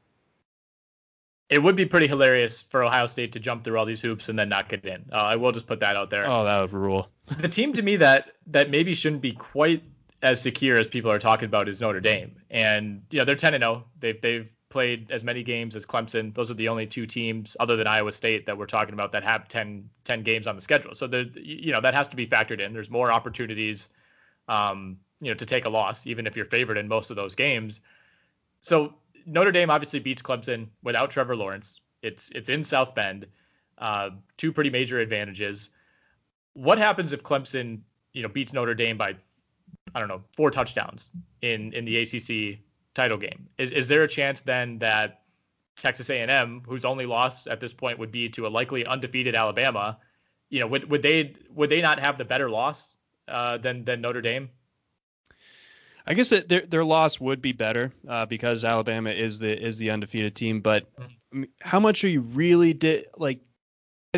it 1.48 1.62
would 1.62 1.76
be 1.76 1.86
pretty 1.86 2.06
hilarious 2.06 2.62
for 2.62 2.84
Ohio 2.84 3.06
State 3.06 3.32
to 3.32 3.40
jump 3.40 3.64
through 3.64 3.78
all 3.78 3.86
these 3.86 4.02
hoops 4.02 4.28
and 4.28 4.38
then 4.38 4.48
not 4.48 4.68
get 4.68 4.84
in. 4.84 5.06
Uh, 5.10 5.16
I 5.16 5.36
will 5.36 5.52
just 5.52 5.66
put 5.66 5.80
that 5.80 5.96
out 5.96 6.10
there. 6.10 6.28
Oh, 6.28 6.44
that 6.44 6.60
would 6.60 6.72
rule. 6.72 7.08
The 7.38 7.48
team 7.48 7.72
to 7.74 7.82
me 7.82 7.96
that 7.96 8.32
that 8.46 8.70
maybe 8.70 8.94
shouldn't 8.94 9.22
be 9.22 9.32
quite 9.32 9.82
as 10.22 10.40
secure 10.40 10.76
as 10.76 10.88
people 10.88 11.10
are 11.10 11.18
talking 11.18 11.46
about 11.46 11.68
is 11.68 11.80
Notre 11.80 12.00
Dame. 12.00 12.36
And 12.50 13.02
you 13.10 13.18
know, 13.18 13.24
they're 13.24 13.36
10 13.36 13.54
and 13.54 13.62
0. 13.62 13.84
They've 14.00 14.20
they've 14.20 14.50
played 14.68 15.10
as 15.10 15.24
many 15.24 15.42
games 15.42 15.76
as 15.76 15.86
Clemson. 15.86 16.34
Those 16.34 16.50
are 16.50 16.54
the 16.54 16.68
only 16.68 16.86
two 16.86 17.06
teams 17.06 17.56
other 17.58 17.76
than 17.76 17.86
Iowa 17.86 18.12
State 18.12 18.46
that 18.46 18.58
we're 18.58 18.66
talking 18.66 18.94
about 18.94 19.12
that 19.12 19.24
have 19.24 19.48
10 19.48 19.88
10 20.04 20.22
games 20.22 20.46
on 20.46 20.56
the 20.56 20.62
schedule. 20.62 20.94
So 20.94 21.06
there 21.06 21.22
you 21.22 21.72
know, 21.72 21.80
that 21.80 21.94
has 21.94 22.08
to 22.08 22.16
be 22.16 22.26
factored 22.26 22.60
in. 22.60 22.72
There's 22.72 22.90
more 22.90 23.12
opportunities 23.12 23.90
um, 24.48 24.98
you 25.20 25.28
know, 25.30 25.34
to 25.34 25.46
take 25.46 25.64
a 25.64 25.68
loss 25.68 26.06
even 26.06 26.26
if 26.26 26.36
you're 26.36 26.44
favored 26.44 26.76
in 26.78 26.88
most 26.88 27.10
of 27.10 27.16
those 27.16 27.34
games. 27.34 27.80
So 28.60 28.94
Notre 29.26 29.52
Dame 29.52 29.70
obviously 29.70 30.00
beats 30.00 30.22
Clemson 30.22 30.68
without 30.82 31.10
Trevor 31.10 31.36
Lawrence. 31.36 31.80
It's 32.02 32.30
it's 32.30 32.48
in 32.48 32.64
South 32.64 32.94
Bend. 32.94 33.26
Uh, 33.76 34.10
two 34.36 34.52
pretty 34.52 34.70
major 34.70 34.98
advantages. 34.98 35.70
What 36.58 36.78
happens 36.78 37.12
if 37.12 37.22
Clemson, 37.22 37.80
you 38.12 38.22
know, 38.22 38.28
beats 38.28 38.52
Notre 38.52 38.74
Dame 38.74 38.98
by, 38.98 39.14
I 39.94 40.00
don't 40.00 40.08
know, 40.08 40.22
four 40.36 40.50
touchdowns 40.50 41.10
in 41.40 41.72
in 41.72 41.84
the 41.84 41.98
ACC 41.98 42.60
title 42.94 43.18
game? 43.18 43.48
Is 43.58 43.72
is 43.72 43.88
there 43.88 44.02
a 44.02 44.08
chance 44.08 44.40
then 44.40 44.78
that 44.80 45.22
Texas 45.76 46.10
A&M, 46.10 46.62
whose 46.66 46.84
only 46.84 47.06
loss 47.06 47.46
at 47.46 47.60
this 47.60 47.72
point 47.72 47.98
would 48.00 48.10
be 48.10 48.28
to 48.30 48.46
a 48.46 48.48
likely 48.48 48.84
undefeated 48.84 49.34
Alabama, 49.34 49.98
you 50.50 50.60
know, 50.60 50.66
would 50.66 50.90
would 50.90 51.02
they 51.02 51.36
would 51.54 51.70
they 51.70 51.80
not 51.80 52.00
have 52.00 52.18
the 52.18 52.24
better 52.24 52.50
loss 52.50 52.92
uh, 53.28 53.58
than 53.58 53.84
than 53.84 54.00
Notre 54.00 54.20
Dame? 54.20 54.50
I 56.06 56.14
guess 56.14 56.30
that 56.30 56.48
their 56.48 56.62
their 56.62 56.84
loss 56.84 57.20
would 57.20 57.42
be 57.42 57.52
better 57.52 57.92
uh, 58.08 58.26
because 58.26 58.64
Alabama 58.64 59.10
is 59.10 59.38
the 59.38 59.56
is 59.56 59.78
the 59.78 59.90
undefeated 59.90 60.34
team. 60.34 60.60
But 60.60 60.88
mm-hmm. 60.96 61.44
how 61.60 61.80
much 61.80 62.02
are 62.02 62.08
you 62.08 62.22
really 62.22 62.72
did 62.72 63.06
like? 63.16 63.40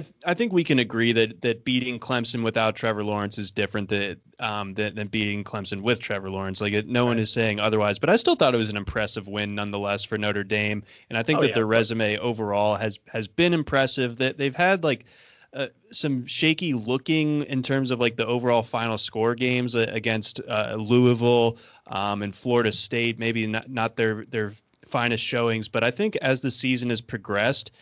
I, 0.00 0.02
th- 0.02 0.14
I, 0.24 0.34
think 0.34 0.52
we 0.52 0.64
can 0.64 0.78
agree 0.78 1.12
that 1.12 1.42
that 1.42 1.62
beating 1.62 1.98
Clemson 1.98 2.42
without 2.42 2.74
Trevor 2.74 3.04
Lawrence 3.04 3.38
is 3.38 3.50
different 3.50 3.90
than 3.90 4.16
um, 4.38 4.72
than, 4.72 4.94
than 4.94 5.08
beating 5.08 5.44
Clemson 5.44 5.82
with 5.82 6.00
Trevor 6.00 6.30
Lawrence. 6.30 6.60
Like 6.62 6.72
it, 6.72 6.88
no 6.88 7.02
right. 7.02 7.08
one 7.08 7.18
is 7.18 7.30
saying 7.30 7.60
otherwise. 7.60 7.98
But 7.98 8.08
I 8.08 8.16
still 8.16 8.34
thought 8.34 8.54
it 8.54 8.58
was 8.58 8.70
an 8.70 8.78
impressive 8.78 9.28
win 9.28 9.54
nonetheless 9.54 10.04
for 10.04 10.16
Notre 10.16 10.42
Dame, 10.42 10.84
and 11.10 11.18
I 11.18 11.22
think 11.22 11.38
oh, 11.38 11.42
that 11.42 11.48
yeah, 11.48 11.54
their 11.54 11.66
resume 11.66 12.16
overall 12.16 12.76
has 12.76 12.98
has 13.08 13.28
been 13.28 13.52
impressive. 13.52 14.16
That 14.18 14.38
they've 14.38 14.56
had 14.56 14.84
like 14.84 15.04
uh, 15.52 15.66
some 15.92 16.26
shaky 16.26 16.72
looking 16.72 17.42
in 17.42 17.62
terms 17.62 17.90
of 17.90 18.00
like 18.00 18.16
the 18.16 18.26
overall 18.26 18.62
final 18.62 18.96
score 18.96 19.34
games 19.34 19.76
uh, 19.76 19.86
against 19.88 20.40
uh, 20.40 20.76
Louisville 20.78 21.58
um, 21.86 22.22
and 22.22 22.34
Florida 22.34 22.72
State. 22.72 23.18
Maybe 23.18 23.46
not 23.46 23.68
not 23.68 23.96
their 23.96 24.24
their 24.24 24.52
finest 24.86 25.22
showings, 25.22 25.68
but 25.68 25.84
I 25.84 25.90
think 25.90 26.16
as 26.16 26.40
the 26.40 26.50
season 26.50 26.88
has 26.88 27.02
progressed, 27.02 27.72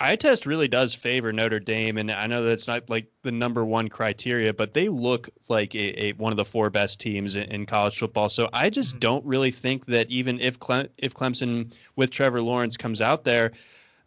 eye 0.00 0.16
test 0.16 0.46
really 0.46 0.66
does 0.66 0.94
favor 0.94 1.32
Notre 1.32 1.60
Dame, 1.60 1.98
and 1.98 2.10
I 2.10 2.26
know 2.26 2.42
that's 2.42 2.66
not 2.66 2.88
like 2.88 3.06
the 3.22 3.30
number 3.30 3.64
one 3.64 3.88
criteria, 3.88 4.54
but 4.54 4.72
they 4.72 4.88
look 4.88 5.28
like 5.48 5.74
a, 5.74 6.06
a 6.06 6.12
one 6.12 6.32
of 6.32 6.36
the 6.36 6.44
four 6.44 6.70
best 6.70 7.00
teams 7.00 7.36
in, 7.36 7.44
in 7.44 7.66
college 7.66 7.98
football. 7.98 8.28
So 8.28 8.48
I 8.52 8.70
just 8.70 8.92
mm-hmm. 8.92 9.00
don't 9.00 9.24
really 9.24 9.50
think 9.50 9.86
that 9.86 10.10
even 10.10 10.40
if 10.40 10.58
Cle- 10.58 10.88
if 10.96 11.14
Clemson 11.14 11.74
with 11.96 12.10
Trevor 12.10 12.40
Lawrence 12.40 12.76
comes 12.76 13.02
out 13.02 13.24
there 13.24 13.52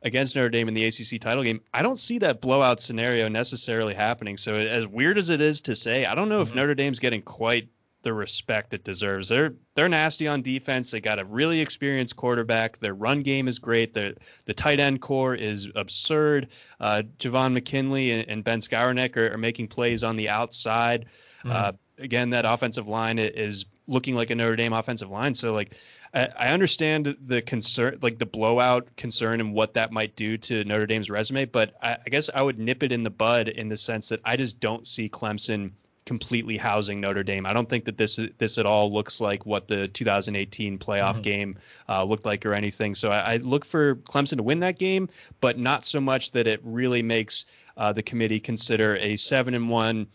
against 0.01 0.35
Notre 0.35 0.49
Dame 0.49 0.67
in 0.67 0.73
the 0.73 0.85
ACC 0.85 1.21
title 1.21 1.43
game, 1.43 1.61
I 1.73 1.83
don't 1.83 1.99
see 1.99 2.17
that 2.19 2.41
blowout 2.41 2.81
scenario 2.81 3.29
necessarily 3.29 3.93
happening. 3.93 4.37
So 4.37 4.55
as 4.55 4.87
weird 4.87 5.17
as 5.17 5.29
it 5.29 5.39
is 5.39 5.61
to 5.61 5.75
say, 5.75 6.05
I 6.05 6.15
don't 6.15 6.27
know 6.27 6.41
mm-hmm. 6.41 6.49
if 6.49 6.55
Notre 6.55 6.75
Dame's 6.75 6.99
getting 6.99 7.21
quite 7.21 7.69
the 8.03 8.13
respect 8.13 8.73
it 8.73 8.83
deserves. 8.83 9.29
They're 9.29 9.53
they're 9.75 9.89
nasty 9.89 10.27
on 10.27 10.41
defense. 10.41 10.91
They 10.91 11.01
got 11.01 11.19
a 11.19 11.25
really 11.25 11.61
experienced 11.61 12.15
quarterback. 12.15 12.77
Their 12.77 12.93
run 12.93 13.23
game 13.23 13.47
is 13.47 13.59
great. 13.59 13.93
The 13.93 14.15
the 14.45 14.53
tight 14.53 14.79
end 14.79 15.01
corps 15.01 15.35
is 15.35 15.69
absurd. 15.75 16.49
Uh, 16.79 17.03
Javon 17.17 17.53
McKinley 17.53 18.11
and, 18.11 18.29
and 18.29 18.43
Ben 18.43 18.59
Skowronek 18.59 19.17
are, 19.17 19.33
are, 19.33 19.37
making 19.37 19.69
plays 19.69 20.03
on 20.03 20.15
the 20.15 20.29
outside. 20.29 21.05
Mm. 21.43 21.51
Uh, 21.51 21.71
again, 21.97 22.31
that 22.31 22.45
offensive 22.45 22.87
line 22.87 23.19
is 23.19 23.65
looking 23.87 24.15
like 24.15 24.29
a 24.29 24.35
Notre 24.35 24.55
Dame 24.55 24.73
offensive 24.73 25.09
line. 25.09 25.33
So 25.33 25.53
like 25.53 25.73
I, 26.13 26.49
understand 26.49 27.17
the 27.25 27.41
concern, 27.41 27.97
like 28.01 28.19
the 28.19 28.25
blowout 28.25 28.95
concern 28.97 29.41
and 29.41 29.53
what 29.53 29.73
that 29.73 29.91
might 29.91 30.15
do 30.15 30.37
to 30.37 30.63
Notre 30.63 30.85
Dame's 30.85 31.09
resume, 31.09 31.45
but 31.45 31.73
I, 31.81 31.97
I 32.05 32.09
guess 32.09 32.29
I 32.33 32.41
would 32.41 32.59
nip 32.59 32.83
it 32.83 32.91
in 32.91 33.03
the 33.03 33.09
bud 33.09 33.47
in 33.47 33.67
the 33.67 33.77
sense 33.77 34.09
that 34.09 34.21
I 34.23 34.37
just 34.37 34.59
don't 34.59 34.85
see 34.85 35.09
Clemson 35.09 35.71
completely 36.05 36.57
housing 36.57 36.99
Notre 37.01 37.23
Dame. 37.23 37.45
I 37.45 37.53
don't 37.53 37.69
think 37.69 37.85
that 37.85 37.97
this 37.97 38.19
this 38.37 38.57
at 38.57 38.65
all 38.65 38.91
looks 38.91 39.21
like 39.21 39.45
what 39.45 39.67
the 39.67 39.87
2018 39.87 40.77
playoff 40.77 41.13
mm-hmm. 41.13 41.21
game 41.21 41.57
uh, 41.87 42.03
looked 42.03 42.25
like 42.25 42.45
or 42.45 42.53
anything. 42.53 42.95
So 42.95 43.11
I, 43.11 43.33
I, 43.33 43.37
look 43.37 43.65
for 43.65 43.95
Clemson 43.95 44.37
to 44.37 44.43
win 44.43 44.59
that 44.61 44.77
game, 44.77 45.09
but 45.39 45.57
not 45.57 45.85
so 45.85 46.01
much 46.01 46.31
that 46.31 46.47
it 46.47 46.59
really 46.63 47.01
makes 47.01 47.45
uh, 47.77 47.93
the 47.93 48.03
committee 48.03 48.39
consider 48.39 48.95
a 48.97 49.15
seven 49.15 49.53
and 49.53 49.69
one 49.69 50.07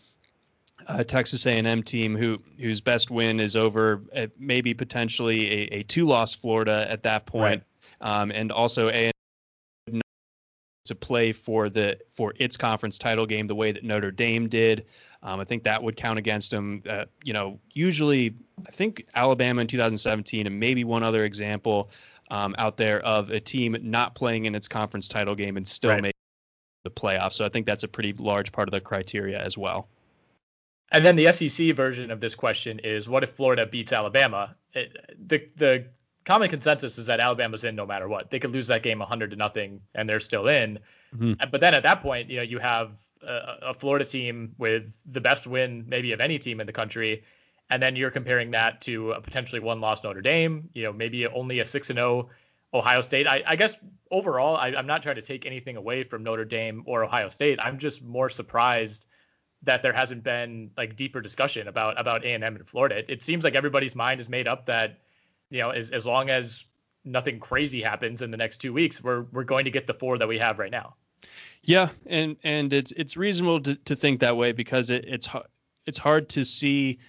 uh, 0.87 1.03
Texas 1.03 1.45
A&M 1.45 1.83
team 1.83 2.15
who 2.15 2.41
whose 2.59 2.81
best 2.81 3.11
win 3.11 3.39
is 3.39 3.55
over 3.55 4.01
uh, 4.15 4.27
maybe 4.37 4.73
potentially 4.73 5.51
a, 5.51 5.79
a 5.79 5.83
two-loss 5.83 6.35
Florida 6.35 6.85
at 6.89 7.03
that 7.03 7.25
point. 7.25 7.63
Right. 8.01 8.21
Um, 8.21 8.31
and 8.31 8.51
also 8.51 8.89
A 8.89 9.11
to 10.89 10.95
play 10.95 11.31
for 11.31 11.69
the 11.69 11.97
for 12.15 12.33
its 12.37 12.57
conference 12.57 12.97
title 12.97 13.25
game 13.25 13.47
the 13.47 13.55
way 13.55 13.71
that 13.71 13.83
Notre 13.83 14.11
Dame 14.11 14.49
did. 14.49 14.85
Um, 15.23 15.39
I 15.39 15.45
think 15.45 15.63
that 15.63 15.81
would 15.81 15.95
count 15.95 16.19
against 16.19 16.51
them. 16.51 16.83
Uh, 16.87 17.05
you 17.23 17.33
know, 17.33 17.59
usually 17.71 18.35
I 18.67 18.71
think 18.71 19.07
Alabama 19.15 19.61
in 19.61 19.67
2017 19.67 20.45
and 20.45 20.59
maybe 20.59 20.83
one 20.83 21.03
other 21.03 21.23
example 21.23 21.89
um, 22.29 22.53
out 22.57 22.77
there 22.77 22.99
of 22.99 23.29
a 23.29 23.39
team 23.39 23.75
not 23.81 24.15
playing 24.15 24.45
in 24.45 24.55
its 24.55 24.67
conference 24.67 25.07
title 25.07 25.35
game 25.35 25.57
and 25.57 25.67
still 25.67 25.91
right. 25.91 26.01
making 26.01 26.13
the 26.83 26.91
playoffs. 26.91 27.33
So 27.33 27.45
I 27.45 27.49
think 27.49 27.65
that's 27.65 27.83
a 27.83 27.87
pretty 27.87 28.13
large 28.13 28.51
part 28.51 28.67
of 28.67 28.71
the 28.71 28.81
criteria 28.81 29.39
as 29.41 29.57
well. 29.57 29.87
And 30.91 31.05
then 31.05 31.15
the 31.15 31.31
SEC 31.31 31.75
version 31.75 32.11
of 32.11 32.19
this 32.19 32.35
question 32.35 32.79
is 32.79 33.07
what 33.07 33.23
if 33.23 33.31
Florida 33.31 33.65
beats 33.65 33.93
Alabama? 33.93 34.55
It, 34.73 34.97
the 35.27 35.47
the 35.55 35.85
common 36.29 36.47
consensus 36.47 36.99
is 36.99 37.07
that 37.07 37.19
Alabama's 37.19 37.63
in 37.63 37.75
no 37.75 37.87
matter 37.87 38.07
what. 38.07 38.29
They 38.29 38.39
could 38.39 38.51
lose 38.51 38.67
that 38.67 38.83
game 38.83 38.99
100 38.99 39.31
to 39.31 39.35
nothing 39.35 39.81
and 39.95 40.07
they're 40.07 40.19
still 40.19 40.47
in. 40.47 40.77
Mm-hmm. 41.15 41.49
But 41.51 41.59
then 41.59 41.73
at 41.73 41.81
that 41.81 42.03
point, 42.03 42.29
you 42.29 42.37
know, 42.37 42.43
you 42.43 42.59
have 42.59 42.99
a, 43.23 43.69
a, 43.69 43.73
Florida 43.73 44.05
team 44.05 44.53
with 44.59 44.95
the 45.11 45.21
best 45.21 45.47
win 45.47 45.85
maybe 45.87 46.11
of 46.11 46.21
any 46.21 46.37
team 46.37 46.61
in 46.61 46.67
the 46.67 46.73
country, 46.73 47.23
and 47.71 47.81
then 47.81 47.95
you're 47.95 48.11
comparing 48.11 48.51
that 48.51 48.79
to 48.81 49.13
a 49.13 49.21
potentially 49.21 49.59
one 49.59 49.81
loss 49.81 50.03
Notre 50.03 50.21
Dame. 50.21 50.69
You 50.73 50.83
know, 50.83 50.93
maybe 50.93 51.25
only 51.25 51.61
a 51.61 51.65
six 51.65 51.89
and 51.89 51.97
zero 51.97 52.29
oh 52.73 52.77
Ohio 52.77 53.01
State. 53.01 53.25
I, 53.25 53.41
I 53.47 53.55
guess 53.55 53.75
overall, 54.11 54.55
I, 54.55 54.67
I'm 54.67 54.85
not 54.85 55.01
trying 55.01 55.15
to 55.15 55.23
take 55.23 55.47
anything 55.47 55.77
away 55.77 56.03
from 56.03 56.21
Notre 56.21 56.45
Dame 56.45 56.83
or 56.85 57.03
Ohio 57.03 57.29
State. 57.29 57.57
I'm 57.59 57.79
just 57.79 58.03
more 58.03 58.29
surprised 58.29 59.03
that 59.63 59.81
there 59.81 59.93
hasn't 59.93 60.23
been 60.23 60.69
like 60.77 60.95
deeper 60.95 61.21
discussion 61.21 61.67
about 61.67 61.99
about 61.99 62.23
A&M 62.23 62.43
and 62.43 62.69
Florida. 62.69 62.99
It, 62.99 63.09
it, 63.09 63.23
seems 63.23 63.43
like 63.43 63.55
everybody's 63.55 63.95
mind 63.95 64.21
is 64.21 64.29
made 64.29 64.47
up 64.47 64.67
that 64.67 64.99
you 65.49 65.59
know 65.59 65.69
as 65.71 65.91
as 65.91 66.05
long 66.05 66.29
as 66.29 66.65
nothing 67.05 67.39
crazy 67.39 67.81
happens 67.81 68.21
in 68.21 68.31
the 68.31 68.37
next 68.37 68.57
two 68.57 68.73
weeks, 68.73 69.03
we're 69.03 69.23
we're 69.31 69.43
going 69.43 69.65
to 69.65 69.71
get 69.71 69.87
the 69.87 69.93
four 69.93 70.17
that 70.17 70.27
we 70.27 70.37
have 70.37 70.59
right 70.59 70.71
now. 70.71 70.95
Yeah, 71.63 71.89
and 72.05 72.37
and 72.43 72.71
it's 72.71 72.91
it's 72.91 73.17
reasonable 73.17 73.61
to, 73.61 73.75
to 73.75 73.95
think 73.95 74.21
that 74.21 74.37
way 74.37 74.51
because 74.51 74.89
it, 74.89 75.05
it's 75.07 75.27
it's 75.85 75.97
hard 75.97 76.29
to 76.29 76.45
see 76.45 76.99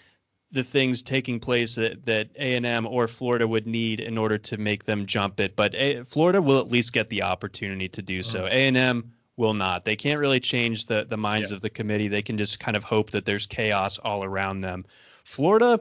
the 0.52 0.64
things 0.64 1.02
taking 1.02 1.38
place 1.38 1.76
that 1.76 2.04
that 2.04 2.30
A&M 2.36 2.86
or 2.86 3.06
Florida 3.06 3.46
would 3.46 3.66
need 3.66 4.00
in 4.00 4.18
order 4.18 4.38
to 4.38 4.56
make 4.56 4.84
them 4.84 5.06
jump 5.06 5.38
it. 5.38 5.54
But 5.54 5.74
a, 5.74 6.02
Florida 6.02 6.42
will 6.42 6.58
at 6.58 6.68
least 6.68 6.92
get 6.92 7.08
the 7.08 7.22
opportunity 7.22 7.88
to 7.90 8.02
do 8.02 8.22
so. 8.22 8.40
Mm-hmm. 8.40 8.76
A&M 8.76 9.12
will 9.36 9.54
not. 9.54 9.84
They 9.84 9.96
can't 9.96 10.18
really 10.18 10.40
change 10.40 10.86
the 10.86 11.04
the 11.08 11.16
minds 11.16 11.50
yeah. 11.50 11.56
of 11.56 11.62
the 11.62 11.70
committee. 11.70 12.08
They 12.08 12.22
can 12.22 12.36
just 12.36 12.58
kind 12.58 12.76
of 12.76 12.82
hope 12.82 13.12
that 13.12 13.24
there's 13.24 13.46
chaos 13.46 13.98
all 13.98 14.24
around 14.24 14.62
them. 14.62 14.84
Florida, 15.24 15.80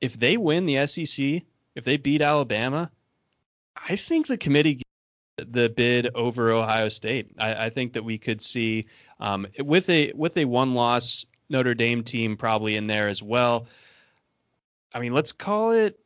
if 0.00 0.18
they 0.18 0.36
win 0.36 0.66
the 0.66 0.86
SEC, 0.86 1.42
if 1.74 1.84
they 1.84 1.96
beat 1.96 2.22
Alabama, 2.22 2.90
I 3.76 3.96
think 3.96 4.26
the 4.26 4.36
committee 4.36 4.82
the 5.36 5.68
bid 5.68 6.10
over 6.14 6.50
Ohio 6.52 6.88
State. 6.88 7.32
I, 7.38 7.66
I 7.66 7.70
think 7.70 7.94
that 7.94 8.04
we 8.04 8.18
could 8.18 8.42
see 8.42 8.86
um, 9.20 9.46
with 9.58 9.88
a 9.88 10.12
with 10.14 10.36
a 10.36 10.44
one 10.44 10.74
loss 10.74 11.24
Notre 11.48 11.74
Dame 11.74 12.02
team 12.02 12.36
probably 12.36 12.76
in 12.76 12.86
there 12.86 13.08
as 13.08 13.22
well. 13.22 13.66
I 14.92 15.00
mean, 15.00 15.14
let's 15.14 15.32
call 15.32 15.72
it. 15.72 15.98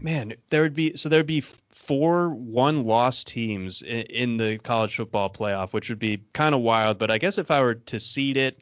Man, 0.00 0.34
there 0.48 0.62
would 0.62 0.74
be 0.74 0.96
so 0.96 1.08
there 1.08 1.20
would 1.20 1.26
be 1.26 1.42
four 1.42 2.30
one 2.30 2.84
loss 2.84 3.22
teams 3.22 3.82
in, 3.82 4.02
in 4.02 4.36
the 4.36 4.58
college 4.58 4.96
football 4.96 5.30
playoff, 5.30 5.72
which 5.72 5.88
would 5.88 5.98
be 5.98 6.22
kind 6.32 6.54
of 6.54 6.60
wild. 6.62 6.98
But 6.98 7.10
I 7.10 7.18
guess 7.18 7.38
if 7.38 7.50
I 7.50 7.60
were 7.60 7.74
to 7.74 8.00
seed 8.00 8.36
it, 8.36 8.58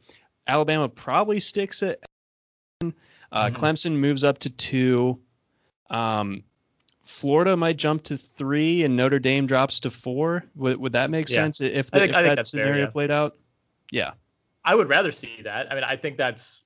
Alabama 0.47 0.89
probably 0.89 1.39
sticks 1.39 1.81
it. 1.81 2.03
Uh, 2.81 2.91
mm-hmm. 3.49 3.55
Clemson 3.55 3.93
moves 3.93 4.23
up 4.23 4.39
to 4.39 4.49
two. 4.49 5.19
Um, 5.89 6.43
Florida 7.03 7.57
might 7.57 7.77
jump 7.77 8.03
to 8.03 8.17
three 8.17 8.83
and 8.83 8.95
Notre 8.95 9.19
Dame 9.19 9.45
drops 9.45 9.81
to 9.81 9.91
four. 9.91 10.45
Would, 10.55 10.77
would 10.77 10.91
that 10.93 11.09
make 11.09 11.29
yeah. 11.29 11.35
sense 11.35 11.61
if, 11.61 11.91
the, 11.91 11.99
think, 11.99 12.13
if 12.13 12.35
that 12.35 12.47
scenario 12.47 12.73
fair, 12.73 12.83
yeah. 12.83 12.89
played 12.89 13.11
out? 13.11 13.37
Yeah. 13.91 14.11
I 14.63 14.75
would 14.75 14.89
rather 14.89 15.11
see 15.11 15.41
that. 15.43 15.71
I 15.71 15.75
mean, 15.75 15.83
I 15.83 15.97
think 15.97 16.17
that's 16.17 16.63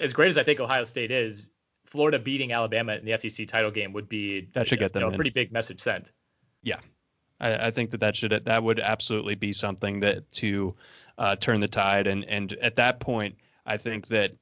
as 0.00 0.12
great 0.12 0.28
as 0.28 0.38
I 0.38 0.44
think 0.44 0.60
Ohio 0.60 0.84
State 0.84 1.10
is. 1.10 1.50
Florida 1.84 2.18
beating 2.18 2.52
Alabama 2.52 2.96
in 2.96 3.04
the 3.06 3.16
SEC 3.16 3.48
title 3.48 3.70
game 3.70 3.94
would 3.94 4.10
be 4.10 4.48
that 4.52 4.68
should 4.68 4.78
get 4.78 4.92
them 4.92 5.02
you 5.02 5.08
know, 5.08 5.14
a 5.14 5.16
pretty 5.16 5.30
big 5.30 5.52
message 5.52 5.80
sent. 5.80 6.10
Yeah, 6.62 6.80
I, 7.40 7.68
I, 7.68 7.70
think 7.70 7.92
that 7.92 8.00
that 8.00 8.14
should 8.14 8.42
that 8.44 8.62
would 8.62 8.78
absolutely 8.78 9.36
be 9.36 9.54
something 9.54 10.00
that 10.00 10.30
to 10.32 10.74
uh, 11.16 11.36
turn 11.36 11.60
the 11.60 11.68
tide 11.68 12.06
and 12.06 12.26
and 12.26 12.52
at 12.60 12.76
that 12.76 13.00
point, 13.00 13.36
I 13.64 13.78
think 13.78 14.08
that 14.08 14.32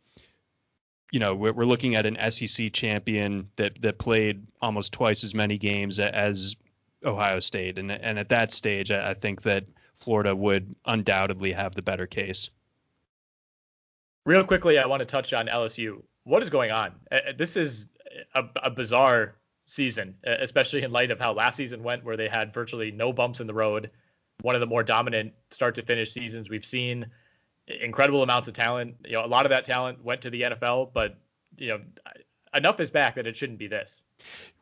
you 1.13 1.21
know 1.21 1.35
we're, 1.35 1.65
looking 1.65 1.95
at 1.95 2.07
an 2.07 2.19
SEC 2.31 2.73
champion 2.73 3.49
that 3.57 3.81
that 3.83 3.99
played 3.99 4.47
almost 4.61 4.93
twice 4.93 5.25
as 5.25 5.35
many 5.35 5.59
games 5.59 6.01
as 6.01 6.57
Ohio 7.05 7.41
State, 7.41 7.79
and 7.79 7.91
and 7.91 8.19
at 8.19 8.29
that 8.31 8.51
stage, 8.51 8.91
I, 8.91 9.15
think 9.15 9.43
that 9.43 9.65
Florida 9.95 10.35
would 10.35 10.75
undoubtedly 10.85 11.53
have 11.53 11.75
the 11.75 11.83
better 11.83 12.07
case. 12.07 12.51
Real 14.25 14.45
quickly, 14.45 14.79
I 14.79 14.87
want 14.87 15.01
to 15.01 15.07
touch 15.07 15.33
on 15.33 15.47
LSU. 15.47 16.03
What 16.25 16.43
is 16.43 16.51
going 16.51 16.73
on? 16.73 16.95
This 17.39 17.57
is 17.57 17.87
a, 18.35 18.45
a 18.63 18.71
bizarre 18.71 19.37
season, 19.67 20.17
especially 20.25 20.83
in 20.83 20.91
light 20.91 21.13
of 21.13 21.21
how 21.21 21.33
last 21.33 21.57
season 21.57 21.83
went, 21.83 22.05
where 22.05 22.17
they 22.17 22.29
had 22.29 22.53
virtually 22.53 22.91
no 22.91 23.13
bumps 23.13 23.41
in 23.41 23.47
the 23.47 23.55
road. 23.55 23.91
One 24.43 24.55
of 24.55 24.61
the 24.61 24.67
more 24.67 24.83
dominant 24.83 25.33
start 25.51 25.77
to 25.77 25.83
finish 25.83 26.13
seasons 26.13 26.51
we've 26.51 26.65
seen 26.65 27.07
incredible 27.67 28.23
amounts 28.23 28.49
of 28.49 28.55
talent. 28.55 28.97
You 29.05 29.13
know, 29.13 29.25
a 29.25 29.27
lot 29.27 29.47
of 29.47 29.51
that 29.51 29.65
talent 29.65 30.05
went 30.05 30.23
to 30.23 30.31
the 30.31 30.43
NFL, 30.43 30.93
but 30.93 31.19
you 31.59 31.69
know, 31.69 31.81
enough 32.55 32.81
is 32.81 32.91
back 32.91 33.15
that 33.17 33.27
it 33.27 33.37
shouldn't 33.37 33.59
be 33.59 33.69
this. 33.69 34.03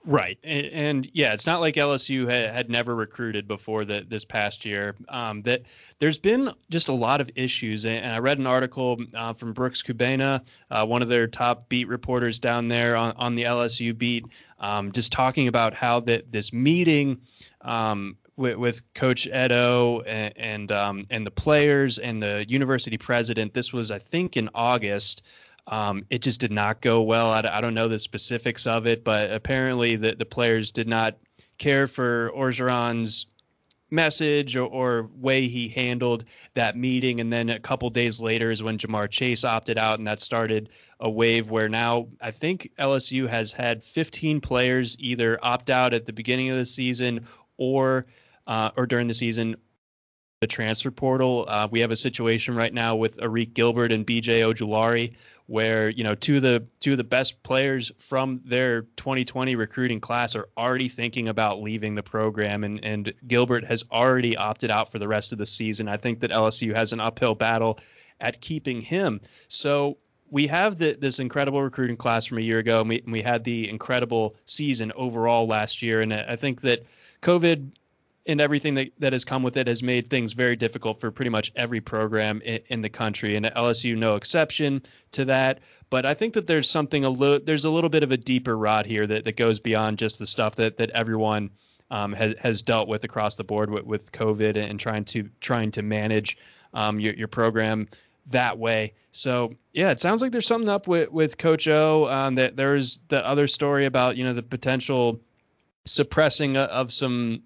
Right, 0.06 0.36
and, 0.44 0.66
and 0.66 1.10
yeah, 1.14 1.32
it's 1.32 1.46
not 1.46 1.60
like 1.60 1.76
LSU 1.76 2.28
had, 2.28 2.52
had 2.52 2.70
never 2.70 2.94
recruited 2.94 3.48
before 3.48 3.86
this 3.86 4.24
past 4.24 4.66
year. 4.66 4.96
Um, 5.08 5.40
that 5.42 5.62
there's 5.98 6.18
been 6.18 6.50
just 6.68 6.88
a 6.88 6.92
lot 6.92 7.22
of 7.22 7.30
issues, 7.36 7.86
and 7.86 8.12
I 8.12 8.18
read 8.18 8.38
an 8.38 8.46
article 8.46 8.98
uh, 9.14 9.32
from 9.32 9.54
Brooks 9.54 9.82
Kubena, 9.82 10.42
uh, 10.70 10.84
one 10.84 11.00
of 11.00 11.08
their 11.08 11.26
top 11.26 11.70
beat 11.70 11.88
reporters 11.88 12.38
down 12.38 12.68
there 12.68 12.96
on, 12.96 13.14
on 13.16 13.34
the 13.34 13.44
LSU 13.44 13.96
beat, 13.96 14.26
um, 14.58 14.92
just 14.92 15.10
talking 15.10 15.48
about 15.48 15.72
how 15.72 16.00
that 16.00 16.30
this 16.30 16.52
meeting 16.52 17.22
um, 17.62 18.18
with, 18.37 18.57
with 18.57 18.94
Coach 18.94 19.27
Edo 19.27 20.01
and 20.01 20.33
and, 20.37 20.73
um, 20.73 21.07
and 21.11 21.27
the 21.27 21.31
players 21.31 21.99
and 21.99 22.23
the 22.23 22.44
university 22.49 22.99
president. 22.99 23.55
This 23.55 23.73
was, 23.73 23.90
I 23.90 23.99
think, 23.99 24.37
in 24.37 24.51
August. 24.55 25.23
Um, 25.66 26.05
it 26.11 26.20
just 26.20 26.40
did 26.40 26.53
not 26.53 26.83
go 26.83 27.03
well. 27.03 27.31
I, 27.31 27.40
I, 27.40 27.61
don't 27.62 27.73
know 27.73 27.88
the 27.88 27.99
specifics 27.99 28.66
of 28.66 28.87
it, 28.87 29.03
but 29.03 29.31
apparently 29.31 29.97
the, 29.97 30.14
the 30.14 30.27
players 30.27 30.73
did 30.73 30.87
not 30.87 31.16
care 31.57 31.87
for 31.87 32.31
Orgeron's 32.37 33.27
message 33.90 34.57
or, 34.57 34.66
or, 34.66 35.09
way 35.16 35.49
he 35.49 35.68
handled 35.68 36.25
that 36.55 36.77
meeting. 36.77 37.20
And 37.20 37.33
then 37.33 37.49
a 37.49 37.61
couple 37.61 37.88
days 37.88 38.20
later 38.20 38.51
is 38.51 38.62
when 38.62 38.77
Ja'Marr 38.77 39.11
Chase 39.11 39.44
opted 39.44 39.79
out, 39.79 39.99
and 39.99 40.07
that 40.07 40.20
started 40.20 40.68
a 41.01 41.09
wave 41.09 41.51
where 41.51 41.68
now 41.68 42.09
I 42.20 42.31
think 42.31 42.70
LSU 42.79 43.29
has 43.29 43.53
had 43.53 43.83
15 43.83 44.40
players 44.40 44.97
either 44.99 45.38
opt 45.42 45.70
out 45.70 45.94
at 45.94 46.05
the 46.05 46.12
beginning 46.12 46.51
of 46.51 46.57
the 46.57 46.66
season 46.66 47.27
or 47.57 48.05
uh, 48.46 48.70
or 48.76 48.87
during 48.87 49.09
the 49.09 49.14
season 49.14 49.57
the 50.44 50.46
transfer 50.46 50.90
portal. 50.90 51.46
Uh, 51.48 51.66
we 51.70 51.80
have 51.80 51.90
a 51.90 51.96
situation 51.96 52.54
right 52.54 52.74
now 52.74 52.96
with 52.96 53.16
Arik 53.16 53.54
Gilbert 53.54 53.92
and 53.92 54.07
BJ 54.07 54.40
Ojulari, 54.40 55.14
where 55.46 55.88
you 55.88 56.04
know 56.04 56.14
two 56.14 56.37
of 56.37 56.42
the 56.42 56.66
two 56.80 56.92
of 56.92 56.98
the 56.98 57.04
best 57.04 57.42
players 57.42 57.92
from 57.98 58.42
their 58.44 58.83
2020 58.83 59.57
recruiting 59.57 60.00
class 60.00 60.37
are 60.37 60.48
already 60.54 60.90
thinking 60.90 61.28
about 61.28 61.62
leaving 61.62 61.94
the 61.94 62.02
program, 62.02 62.62
and 62.62 62.85
and 62.85 63.14
Gilbert 63.26 63.64
has 63.64 63.85
already 63.90 64.37
opted 64.37 64.70
out 64.70 64.92
for 64.92 64.98
the 64.98 65.09
rest 65.09 65.33
of 65.33 65.38
the 65.38 65.46
season. 65.46 65.88
I 65.88 65.96
think 65.96 66.20
that 66.20 66.30
LSU 66.30 66.74
has 66.74 66.92
an 66.92 67.00
uphill 67.00 67.35
battle 67.35 67.78
at 68.20 68.40
keeping 68.42 68.83
him. 68.83 69.22
So 69.48 69.96
we 70.30 70.46
have 70.48 70.78
the, 70.78 70.92
this 70.92 71.20
incredible 71.20 71.62
recruiting 71.62 71.96
class 71.96 72.26
from 72.26 72.38
a 72.38 72.42
year 72.42 72.59
ago, 72.59 72.80
and 72.80 72.88
we, 72.88 73.00
and 73.00 73.12
we 73.12 73.22
had 73.22 73.44
the 73.44 73.68
incredible 73.70 74.37
season 74.44 74.92
overall 74.94 75.46
last 75.46 75.80
year. 75.80 76.00
And 76.00 76.12
I 76.12 76.37
think 76.37 76.61
that 76.62 76.85
COVID 77.22 77.72
and 78.26 78.40
everything 78.40 78.74
that, 78.74 78.92
that 78.98 79.12
has 79.12 79.24
come 79.24 79.42
with 79.42 79.56
it 79.56 79.66
has 79.66 79.82
made 79.82 80.08
things 80.08 80.32
very 80.32 80.56
difficult 80.56 81.00
for 81.00 81.10
pretty 81.10 81.28
much 81.30 81.52
every 81.56 81.80
program 81.80 82.40
in, 82.42 82.60
in, 82.68 82.80
the 82.80 82.88
country, 82.88 83.37
and 83.37 83.44
LSU 83.46 83.96
no 83.96 84.16
exception 84.16 84.82
to 85.12 85.26
that. 85.26 85.60
But 85.90 86.06
I 86.06 86.14
think 86.14 86.34
that 86.34 86.46
there's 86.46 86.68
something 86.68 87.04
a 87.04 87.10
little 87.10 87.40
there's 87.44 87.64
a 87.64 87.70
little 87.70 87.90
bit 87.90 88.02
of 88.02 88.12
a 88.12 88.16
deeper 88.16 88.56
rot 88.56 88.87
here 88.87 89.06
that, 89.06 89.24
that 89.24 89.37
goes 89.37 89.60
beyond 89.60 89.98
just 89.98 90.18
the 90.18 90.26
stuff 90.26 90.56
that 90.56 90.78
that 90.78 90.90
everyone 90.90 91.50
um, 91.90 92.12
has 92.12 92.34
has 92.38 92.62
dealt 92.62 92.88
with 92.88 93.04
across 93.04 93.34
the 93.34 93.44
board 93.44 93.70
with, 93.70 93.84
with 93.84 94.12
COVID 94.12 94.56
and 94.56 94.80
trying 94.80 95.04
to 95.06 95.28
trying 95.40 95.70
to 95.72 95.82
manage 95.82 96.38
um, 96.72 96.98
your 96.98 97.14
your 97.14 97.28
program 97.28 97.88
that 98.28 98.58
way. 98.58 98.94
So 99.12 99.54
yeah, 99.72 99.90
it 99.90 100.00
sounds 100.00 100.22
like 100.22 100.32
there's 100.32 100.46
something 100.46 100.68
up 100.68 100.88
with 100.88 101.10
with 101.10 101.37
Coach 101.37 101.68
O. 101.68 102.08
Um, 102.08 102.37
that 102.37 102.56
there's 102.56 103.00
the 103.08 103.24
other 103.24 103.46
story 103.46 103.84
about 103.84 104.16
you 104.16 104.24
know 104.24 104.32
the 104.32 104.42
potential 104.42 105.20
suppressing 105.84 106.56
of 106.56 106.92
some 106.92 107.42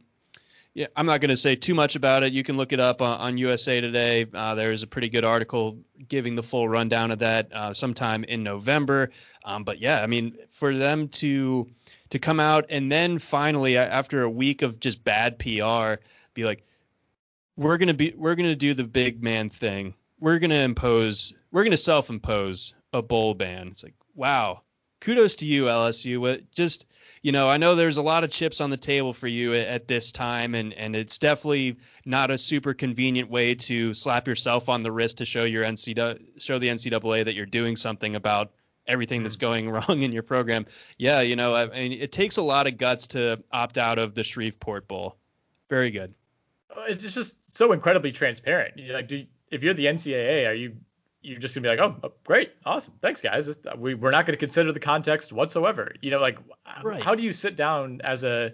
yeah, 0.78 0.86
I'm 0.94 1.06
not 1.06 1.20
going 1.20 1.30
to 1.30 1.36
say 1.36 1.56
too 1.56 1.74
much 1.74 1.96
about 1.96 2.22
it. 2.22 2.32
You 2.32 2.44
can 2.44 2.56
look 2.56 2.72
it 2.72 2.78
up 2.78 3.02
on, 3.02 3.18
on 3.18 3.36
USA 3.36 3.80
Today. 3.80 4.26
Uh, 4.32 4.54
there's 4.54 4.84
a 4.84 4.86
pretty 4.86 5.08
good 5.08 5.24
article 5.24 5.78
giving 6.06 6.36
the 6.36 6.42
full 6.44 6.68
rundown 6.68 7.10
of 7.10 7.18
that 7.18 7.52
uh, 7.52 7.74
sometime 7.74 8.22
in 8.22 8.44
November. 8.44 9.10
Um, 9.44 9.64
but 9.64 9.80
yeah, 9.80 10.00
I 10.00 10.06
mean, 10.06 10.38
for 10.50 10.76
them 10.76 11.08
to 11.08 11.68
to 12.10 12.20
come 12.20 12.38
out 12.38 12.66
and 12.70 12.92
then 12.92 13.18
finally, 13.18 13.76
after 13.76 14.22
a 14.22 14.30
week 14.30 14.62
of 14.62 14.78
just 14.78 15.02
bad 15.02 15.40
PR, 15.40 16.00
be 16.34 16.44
like, 16.44 16.64
we're 17.56 17.76
gonna 17.76 17.92
be 17.92 18.14
we're 18.16 18.36
gonna 18.36 18.54
do 18.54 18.72
the 18.72 18.84
big 18.84 19.20
man 19.20 19.50
thing. 19.50 19.94
We're 20.20 20.38
gonna 20.38 20.62
impose 20.62 21.32
we're 21.50 21.64
gonna 21.64 21.76
self-impose 21.76 22.74
a 22.92 23.02
bowl 23.02 23.34
ban. 23.34 23.66
It's 23.66 23.82
like 23.82 23.94
wow, 24.14 24.62
kudos 25.00 25.34
to 25.36 25.46
you 25.46 25.64
LSU. 25.64 26.40
Just 26.52 26.86
you 27.22 27.32
know, 27.32 27.48
I 27.48 27.56
know 27.56 27.74
there's 27.74 27.96
a 27.96 28.02
lot 28.02 28.24
of 28.24 28.30
chips 28.30 28.60
on 28.60 28.70
the 28.70 28.76
table 28.76 29.12
for 29.12 29.26
you 29.26 29.54
at, 29.54 29.66
at, 29.66 29.88
this 29.88 30.12
time, 30.12 30.54
and 30.54 30.72
and 30.74 30.94
it's 30.94 31.18
definitely 31.18 31.76
not 32.04 32.30
a 32.30 32.38
super 32.38 32.74
convenient 32.74 33.30
way 33.30 33.54
to 33.54 33.94
slap 33.94 34.28
yourself 34.28 34.68
on 34.68 34.82
the 34.82 34.92
wrist 34.92 35.18
to 35.18 35.24
show 35.24 35.44
your 35.44 35.64
NCAA, 35.64 36.40
show 36.40 36.58
the 36.58 36.68
NCAA 36.68 37.24
that 37.24 37.34
you're 37.34 37.46
doing 37.46 37.76
something 37.76 38.14
about 38.14 38.52
everything 38.86 39.22
that's 39.22 39.36
mm-hmm. 39.36 39.68
going 39.68 39.70
wrong 39.88 40.02
in 40.02 40.12
your 40.12 40.22
program. 40.22 40.66
Yeah, 40.96 41.20
you 41.20 41.36
know, 41.36 41.54
I 41.54 41.66
mean, 41.66 41.92
it 41.92 42.12
takes 42.12 42.36
a 42.36 42.42
lot 42.42 42.66
of 42.66 42.78
guts 42.78 43.08
to 43.08 43.42
opt 43.52 43.78
out 43.78 43.98
of 43.98 44.14
the 44.14 44.24
Shreveport 44.24 44.88
Bowl. 44.88 45.16
Very 45.68 45.90
good. 45.90 46.14
It's 46.88 47.02
just 47.02 47.36
so 47.56 47.72
incredibly 47.72 48.12
transparent. 48.12 48.78
You're 48.78 48.94
like, 48.94 49.08
do 49.08 49.26
if 49.50 49.62
you're 49.64 49.74
the 49.74 49.86
NCAA, 49.86 50.46
are 50.48 50.54
you 50.54 50.76
you're 51.20 51.38
just 51.38 51.54
gonna 51.54 51.62
be 51.62 51.68
like, 51.68 51.80
oh, 51.80 51.96
oh 52.02 52.12
great, 52.24 52.52
awesome, 52.64 52.94
thanks 53.02 53.20
guys. 53.20 53.46
This, 53.46 53.58
we 53.76 53.94
we're 53.94 54.10
not 54.10 54.26
gonna 54.26 54.36
consider 54.36 54.72
the 54.72 54.80
context 54.80 55.32
whatsoever. 55.32 55.94
You 56.00 56.10
know, 56.10 56.20
like 56.20 56.38
right. 56.82 57.02
how 57.02 57.14
do 57.14 57.22
you 57.22 57.32
sit 57.32 57.56
down 57.56 58.00
as 58.02 58.24
a 58.24 58.52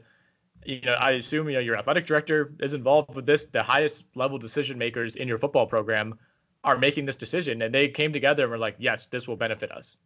you 0.64 0.80
know, 0.80 0.92
I 0.92 1.12
assume 1.12 1.48
you 1.48 1.54
know 1.54 1.60
your 1.60 1.76
athletic 1.76 2.06
director 2.06 2.54
is 2.60 2.74
involved 2.74 3.14
with 3.14 3.26
this. 3.26 3.46
The 3.46 3.62
highest 3.62 4.04
level 4.14 4.38
decision 4.38 4.78
makers 4.78 5.16
in 5.16 5.28
your 5.28 5.38
football 5.38 5.66
program 5.66 6.18
are 6.62 6.78
making 6.78 7.04
this 7.06 7.16
decision, 7.16 7.62
and 7.62 7.74
they 7.74 7.88
came 7.88 8.12
together 8.12 8.44
and 8.44 8.50
were 8.50 8.58
like, 8.58 8.76
yes, 8.78 9.06
this 9.06 9.28
will 9.28 9.36
benefit 9.36 9.70
us. 9.70 9.98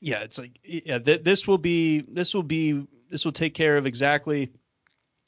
Yeah, 0.00 0.20
it's 0.20 0.38
like 0.38 0.58
yeah, 0.64 0.98
th- 0.98 1.22
this 1.22 1.46
will 1.46 1.58
be 1.58 2.00
this 2.00 2.34
will 2.34 2.42
be 2.42 2.86
this 3.10 3.24
will 3.24 3.32
take 3.32 3.54
care 3.54 3.76
of 3.76 3.86
exactly 3.86 4.52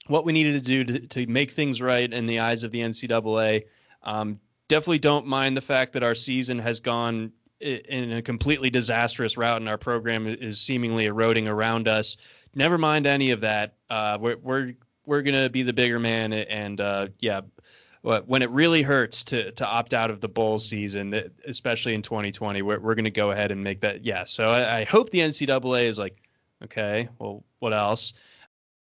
what 0.08 0.24
we 0.24 0.32
needed 0.32 0.54
to 0.54 0.60
do 0.60 0.84
to, 0.84 1.06
to 1.08 1.26
make 1.26 1.52
things 1.52 1.80
right 1.80 2.12
in 2.12 2.26
the 2.26 2.40
eyes 2.40 2.64
of 2.64 2.72
the 2.72 2.80
NCAA. 2.80 3.64
Um, 4.02 4.40
definitely 4.68 4.98
don't 4.98 5.26
mind 5.26 5.56
the 5.56 5.62
fact 5.62 5.94
that 5.94 6.02
our 6.02 6.14
season 6.14 6.58
has 6.58 6.80
gone 6.80 7.32
in 7.60 8.12
a 8.12 8.22
completely 8.22 8.70
disastrous 8.70 9.36
route 9.36 9.60
and 9.60 9.68
our 9.68 9.78
program 9.78 10.26
is 10.26 10.60
seemingly 10.60 11.06
eroding 11.06 11.48
around 11.48 11.88
us. 11.88 12.16
Never 12.54 12.76
mind 12.76 13.06
any 13.06 13.30
of 13.30 13.42
that. 13.42 13.74
Uh, 13.88 14.18
we're 14.20 14.36
we're 14.36 14.74
we're 15.06 15.22
gonna 15.22 15.48
be 15.48 15.62
the 15.62 15.72
bigger 15.72 15.98
man 15.98 16.32
and 16.32 16.80
uh, 16.80 17.08
yeah, 17.18 17.42
when 18.02 18.42
it 18.42 18.50
really 18.50 18.82
hurts 18.82 19.24
to 19.24 19.52
to 19.52 19.66
opt 19.66 19.94
out 19.94 20.10
of 20.10 20.20
the 20.20 20.28
bowl 20.28 20.58
season, 20.58 21.30
especially 21.46 21.94
in 21.94 22.02
2020, 22.02 22.62
we're 22.62 22.78
we're 22.78 22.94
gonna 22.94 23.10
go 23.10 23.30
ahead 23.30 23.50
and 23.50 23.64
make 23.64 23.80
that. 23.80 24.04
Yeah, 24.04 24.24
so 24.24 24.48
I, 24.48 24.80
I 24.80 24.84
hope 24.84 25.10
the 25.10 25.20
NCAA 25.20 25.84
is 25.84 25.98
like, 25.98 26.16
okay, 26.64 27.08
well, 27.18 27.44
what 27.58 27.72
else? 27.72 28.14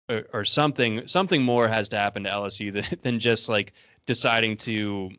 Or, 0.09 0.23
or 0.33 0.45
something 0.45 1.07
something 1.07 1.43
more 1.43 1.67
has 1.67 1.89
to 1.89 1.97
happen 1.97 2.23
to 2.23 2.29
LSU 2.29 2.73
than, 2.73 2.85
than 3.01 3.19
just 3.19 3.49
like 3.49 3.73
deciding 4.05 4.57
to 4.57 5.11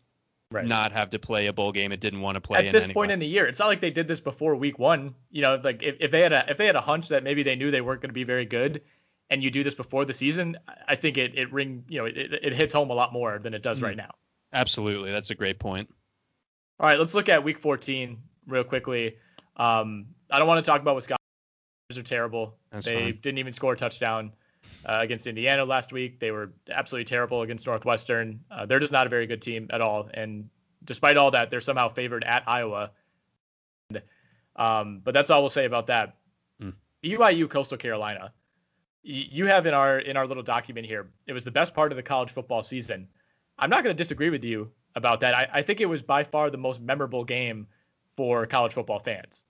right. 0.50 0.66
not 0.66 0.92
have 0.92 1.10
to 1.10 1.18
play 1.18 1.46
a 1.46 1.52
bowl 1.52 1.72
game 1.72 1.92
it 1.92 2.00
didn't 2.00 2.20
want 2.20 2.36
to 2.36 2.40
play 2.40 2.66
at 2.66 2.72
this 2.72 2.86
point 2.86 3.10
in 3.10 3.18
the 3.18 3.26
year. 3.26 3.46
It's 3.46 3.58
not 3.58 3.66
like 3.66 3.80
they 3.80 3.90
did 3.90 4.08
this 4.08 4.20
before 4.20 4.54
week 4.56 4.78
one. 4.78 5.14
You 5.30 5.42
know, 5.42 5.60
like 5.62 5.82
if, 5.82 5.96
if 6.00 6.10
they 6.10 6.20
had 6.20 6.32
a 6.32 6.50
if 6.50 6.56
they 6.56 6.66
had 6.66 6.76
a 6.76 6.80
hunch 6.80 7.08
that 7.08 7.22
maybe 7.22 7.42
they 7.42 7.56
knew 7.56 7.70
they 7.70 7.80
weren't 7.80 8.00
going 8.00 8.10
to 8.10 8.14
be 8.14 8.24
very 8.24 8.46
good, 8.46 8.82
and 9.30 9.42
you 9.42 9.50
do 9.50 9.64
this 9.64 9.74
before 9.74 10.04
the 10.04 10.14
season, 10.14 10.56
I 10.88 10.96
think 10.96 11.18
it 11.18 11.36
it 11.36 11.52
ring 11.52 11.84
you 11.88 11.98
know 11.98 12.06
it, 12.06 12.16
it 12.16 12.52
hits 12.52 12.72
home 12.72 12.90
a 12.90 12.94
lot 12.94 13.12
more 13.12 13.38
than 13.38 13.54
it 13.54 13.62
does 13.62 13.80
mm. 13.80 13.84
right 13.84 13.96
now. 13.96 14.10
Absolutely, 14.52 15.10
that's 15.10 15.30
a 15.30 15.34
great 15.34 15.58
point. 15.58 15.88
All 16.80 16.86
right, 16.86 16.98
let's 16.98 17.14
look 17.14 17.28
at 17.28 17.42
week 17.42 17.58
14 17.58 18.18
real 18.46 18.64
quickly. 18.64 19.16
Um, 19.56 20.06
I 20.30 20.38
don't 20.38 20.48
want 20.48 20.64
to 20.64 20.68
talk 20.68 20.80
about 20.80 20.96
Wisconsin. 20.96 21.18
They're 21.90 22.02
terrible. 22.02 22.56
That's 22.72 22.86
they 22.86 22.94
fine. 22.94 23.18
didn't 23.22 23.38
even 23.38 23.52
score 23.52 23.74
a 23.74 23.76
touchdown 23.76 24.32
uh, 24.84 24.98
against 25.00 25.26
Indiana 25.26 25.64
last 25.64 25.92
week. 25.92 26.20
They 26.20 26.30
were 26.30 26.52
absolutely 26.70 27.04
terrible 27.04 27.42
against 27.42 27.66
Northwestern. 27.66 28.40
Uh, 28.50 28.66
they're 28.66 28.80
just 28.80 28.92
not 28.92 29.06
a 29.06 29.10
very 29.10 29.26
good 29.26 29.42
team 29.42 29.68
at 29.70 29.80
all. 29.80 30.08
And 30.12 30.48
despite 30.84 31.16
all 31.16 31.30
that, 31.32 31.50
they're 31.50 31.60
somehow 31.60 31.88
favored 31.88 32.24
at 32.24 32.44
Iowa. 32.46 32.90
And, 33.90 34.02
um, 34.56 35.00
but 35.02 35.14
that's 35.14 35.30
all 35.30 35.42
we'll 35.42 35.50
say 35.50 35.64
about 35.64 35.88
that. 35.88 36.16
Mm. 36.62 36.74
BYU 37.02 37.48
Coastal 37.48 37.78
Carolina. 37.78 38.32
You 39.06 39.46
have 39.46 39.66
in 39.66 39.74
our 39.74 39.98
in 39.98 40.16
our 40.16 40.26
little 40.26 40.42
document 40.42 40.86
here. 40.86 41.10
It 41.26 41.34
was 41.34 41.44
the 41.44 41.50
best 41.50 41.74
part 41.74 41.92
of 41.92 41.96
the 41.96 42.02
college 42.02 42.30
football 42.30 42.62
season. 42.62 43.08
I'm 43.58 43.68
not 43.68 43.84
going 43.84 43.94
to 43.94 44.02
disagree 44.02 44.30
with 44.30 44.44
you 44.44 44.70
about 44.94 45.20
that. 45.20 45.34
I, 45.34 45.48
I 45.52 45.62
think 45.62 45.82
it 45.82 45.86
was 45.86 46.00
by 46.00 46.24
far 46.24 46.48
the 46.48 46.56
most 46.56 46.80
memorable 46.80 47.22
game 47.22 47.66
for 48.16 48.46
college 48.46 48.72
football 48.72 49.00
fans 49.00 49.44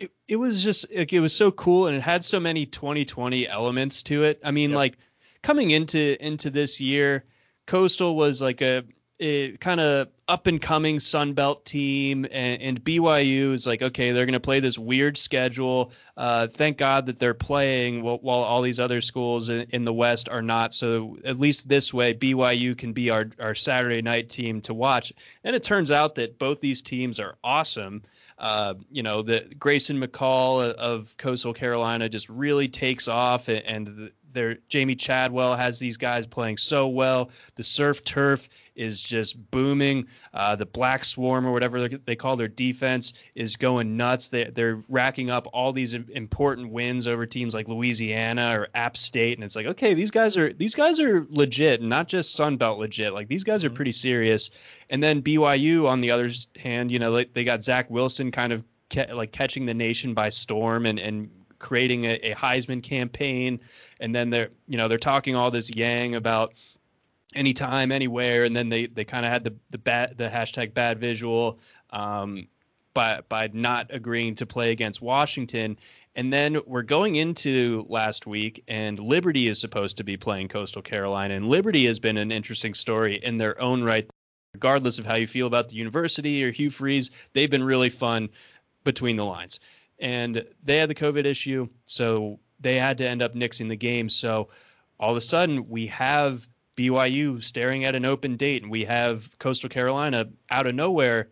it, 0.00 0.12
it 0.26 0.36
was 0.36 0.62
just 0.62 0.94
like 0.94 1.12
it 1.12 1.20
was 1.20 1.34
so 1.34 1.50
cool 1.50 1.86
and 1.86 1.96
it 1.96 2.00
had 2.00 2.24
so 2.24 2.38
many 2.40 2.66
2020 2.66 3.48
elements 3.48 4.02
to 4.04 4.24
it. 4.24 4.40
I 4.44 4.50
mean, 4.50 4.70
yep. 4.70 4.76
like 4.76 4.98
coming 5.42 5.70
into 5.70 6.24
into 6.24 6.50
this 6.50 6.80
year, 6.80 7.24
Coastal 7.66 8.16
was 8.16 8.40
like 8.40 8.62
a, 8.62 8.78
a 8.78 8.84
kind 9.18 9.80
of 9.80 10.08
up 10.28 10.46
and 10.46 10.60
coming 10.60 11.00
Sun 11.00 11.32
Belt 11.32 11.64
team, 11.64 12.24
and, 12.30 12.62
and, 12.62 12.84
BYU 12.84 13.52
is 13.54 13.66
like, 13.66 13.82
okay, 13.82 14.12
they're 14.12 14.26
going 14.26 14.34
to 14.34 14.40
play 14.40 14.60
this 14.60 14.78
weird 14.78 15.16
schedule. 15.16 15.90
Uh, 16.16 16.46
thank 16.46 16.76
God 16.76 17.06
that 17.06 17.18
they're 17.18 17.34
playing 17.34 18.02
while, 18.02 18.18
while 18.18 18.40
all 18.40 18.62
these 18.62 18.78
other 18.78 19.00
schools 19.00 19.48
in, 19.48 19.66
in, 19.70 19.84
the 19.84 19.92
West 19.92 20.28
are 20.28 20.42
not. 20.42 20.72
So 20.72 21.16
at 21.24 21.38
least 21.38 21.66
this 21.66 21.92
way, 21.92 22.14
BYU 22.14 22.76
can 22.76 22.92
be 22.92 23.10
our, 23.10 23.30
our 23.40 23.54
Saturday 23.54 24.02
night 24.02 24.28
team 24.28 24.60
to 24.62 24.74
watch. 24.74 25.12
And 25.42 25.56
it 25.56 25.64
turns 25.64 25.90
out 25.90 26.16
that 26.16 26.38
both 26.38 26.60
these 26.60 26.82
teams 26.82 27.18
are 27.18 27.36
awesome. 27.42 28.02
Uh, 28.38 28.74
you 28.90 29.02
know, 29.02 29.22
the 29.22 29.50
Grayson 29.58 30.00
McCall 30.00 30.72
of 30.74 31.16
Coastal 31.16 31.54
Carolina 31.54 32.08
just 32.08 32.28
really 32.28 32.68
takes 32.68 33.08
off, 33.08 33.48
and, 33.48 33.64
and 33.64 34.10
there 34.32 34.56
Jamey 34.68 34.98
Chadwell 34.98 35.56
has 35.56 35.78
these 35.78 35.96
guys 35.96 36.26
playing 36.26 36.56
so 36.56 36.88
well. 36.88 37.30
The 37.56 37.64
surf 37.64 38.04
turf 38.04 38.48
is 38.74 39.00
just 39.00 39.50
booming. 39.50 40.06
Uh, 40.32 40.56
the 40.56 40.66
Black 40.66 41.04
Swarm 41.04 41.46
or 41.46 41.52
whatever 41.52 41.88
they 41.88 42.16
call 42.16 42.36
their 42.36 42.48
defense 42.48 43.12
is 43.34 43.56
going 43.56 43.96
nuts. 43.96 44.28
They, 44.28 44.44
they're 44.44 44.82
racking 44.88 45.30
up 45.30 45.48
all 45.52 45.72
these 45.72 45.94
important 45.94 46.70
wins 46.70 47.06
over 47.06 47.26
teams 47.26 47.54
like 47.54 47.68
Louisiana 47.68 48.58
or 48.58 48.68
App 48.74 48.96
State, 48.96 49.36
and 49.36 49.44
it's 49.44 49.56
like, 49.56 49.66
okay, 49.66 49.94
these 49.94 50.10
guys 50.10 50.36
are 50.36 50.52
these 50.52 50.74
guys 50.74 51.00
are 51.00 51.26
legit, 51.30 51.82
not 51.82 52.08
just 52.08 52.34
Sun 52.34 52.56
Belt 52.56 52.78
legit. 52.78 53.12
Like 53.12 53.28
these 53.28 53.44
guys 53.44 53.64
are 53.64 53.68
mm-hmm. 53.68 53.76
pretty 53.76 53.92
serious. 53.92 54.50
And 54.90 55.02
then 55.02 55.22
BYU 55.22 55.88
on 55.88 56.00
the 56.00 56.12
other 56.12 56.30
hand, 56.56 56.92
you 56.92 56.98
know, 56.98 57.12
they, 57.12 57.24
they 57.26 57.44
got 57.44 57.64
Zach 57.64 57.90
Wilson 57.90 58.30
kind 58.30 58.52
of 58.52 58.64
like 59.12 59.32
catching 59.32 59.66
the 59.66 59.74
nation 59.74 60.14
by 60.14 60.30
storm 60.30 60.86
and 60.86 60.98
and 60.98 61.30
creating 61.58 62.04
a, 62.04 62.14
a 62.30 62.34
Heisman 62.34 62.82
campaign, 62.82 63.60
and 64.00 64.14
then 64.14 64.30
they're 64.30 64.50
you 64.66 64.76
know 64.76 64.88
they're 64.88 64.98
talking 64.98 65.34
all 65.34 65.50
this 65.50 65.70
yang 65.70 66.14
about 66.14 66.54
anytime, 67.34 67.92
anywhere, 67.92 68.44
and 68.44 68.54
then 68.54 68.68
they 68.68 68.86
they 68.86 69.04
kind 69.04 69.24
of 69.24 69.32
had 69.32 69.44
the 69.44 69.54
the 69.70 69.78
bad 69.78 70.16
the 70.16 70.28
hashtag 70.28 70.74
bad 70.74 70.98
visual 70.98 71.58
um, 71.90 72.48
by 72.94 73.20
by 73.28 73.50
not 73.52 73.88
agreeing 73.90 74.34
to 74.36 74.46
play 74.46 74.70
against 74.70 75.02
Washington. 75.02 75.78
And 76.14 76.32
then 76.32 76.60
we're 76.66 76.82
going 76.82 77.14
into 77.14 77.86
last 77.88 78.26
week, 78.26 78.64
and 78.66 78.98
Liberty 78.98 79.46
is 79.46 79.60
supposed 79.60 79.98
to 79.98 80.04
be 80.04 80.16
playing 80.16 80.48
Coastal 80.48 80.82
Carolina, 80.82 81.34
and 81.34 81.46
Liberty 81.46 81.86
has 81.86 82.00
been 82.00 82.16
an 82.16 82.32
interesting 82.32 82.74
story 82.74 83.20
in 83.22 83.38
their 83.38 83.60
own 83.60 83.84
right. 83.84 84.08
Regardless 84.54 84.98
of 84.98 85.06
how 85.06 85.14
you 85.14 85.26
feel 85.26 85.46
about 85.46 85.68
the 85.68 85.76
university 85.76 86.42
or 86.42 86.50
Hugh 86.50 86.70
Freeze, 86.70 87.10
they've 87.34 87.50
been 87.50 87.62
really 87.62 87.90
fun 87.90 88.30
between 88.82 89.16
the 89.16 89.24
lines 89.24 89.60
and 89.98 90.44
they 90.62 90.76
had 90.76 90.90
the 90.90 90.94
COVID 90.94 91.24
issue, 91.24 91.68
so 91.86 92.38
they 92.60 92.76
had 92.76 92.98
to 92.98 93.08
end 93.08 93.22
up 93.22 93.34
nixing 93.34 93.68
the 93.68 93.76
game. 93.76 94.08
So 94.08 94.48
all 94.98 95.10
of 95.10 95.16
a 95.16 95.22
sudden, 95.22 95.68
we 95.68 95.86
have 95.88 96.46
BYU 96.76 97.42
staring 97.42 97.84
at 97.84 97.94
an 97.94 98.04
open 98.04 98.36
date, 98.36 98.62
and 98.62 98.70
we 98.70 98.84
have 98.84 99.30
Coastal 99.38 99.68
Carolina 99.68 100.28
out 100.50 100.66
of 100.66 100.74
nowhere 100.74 101.28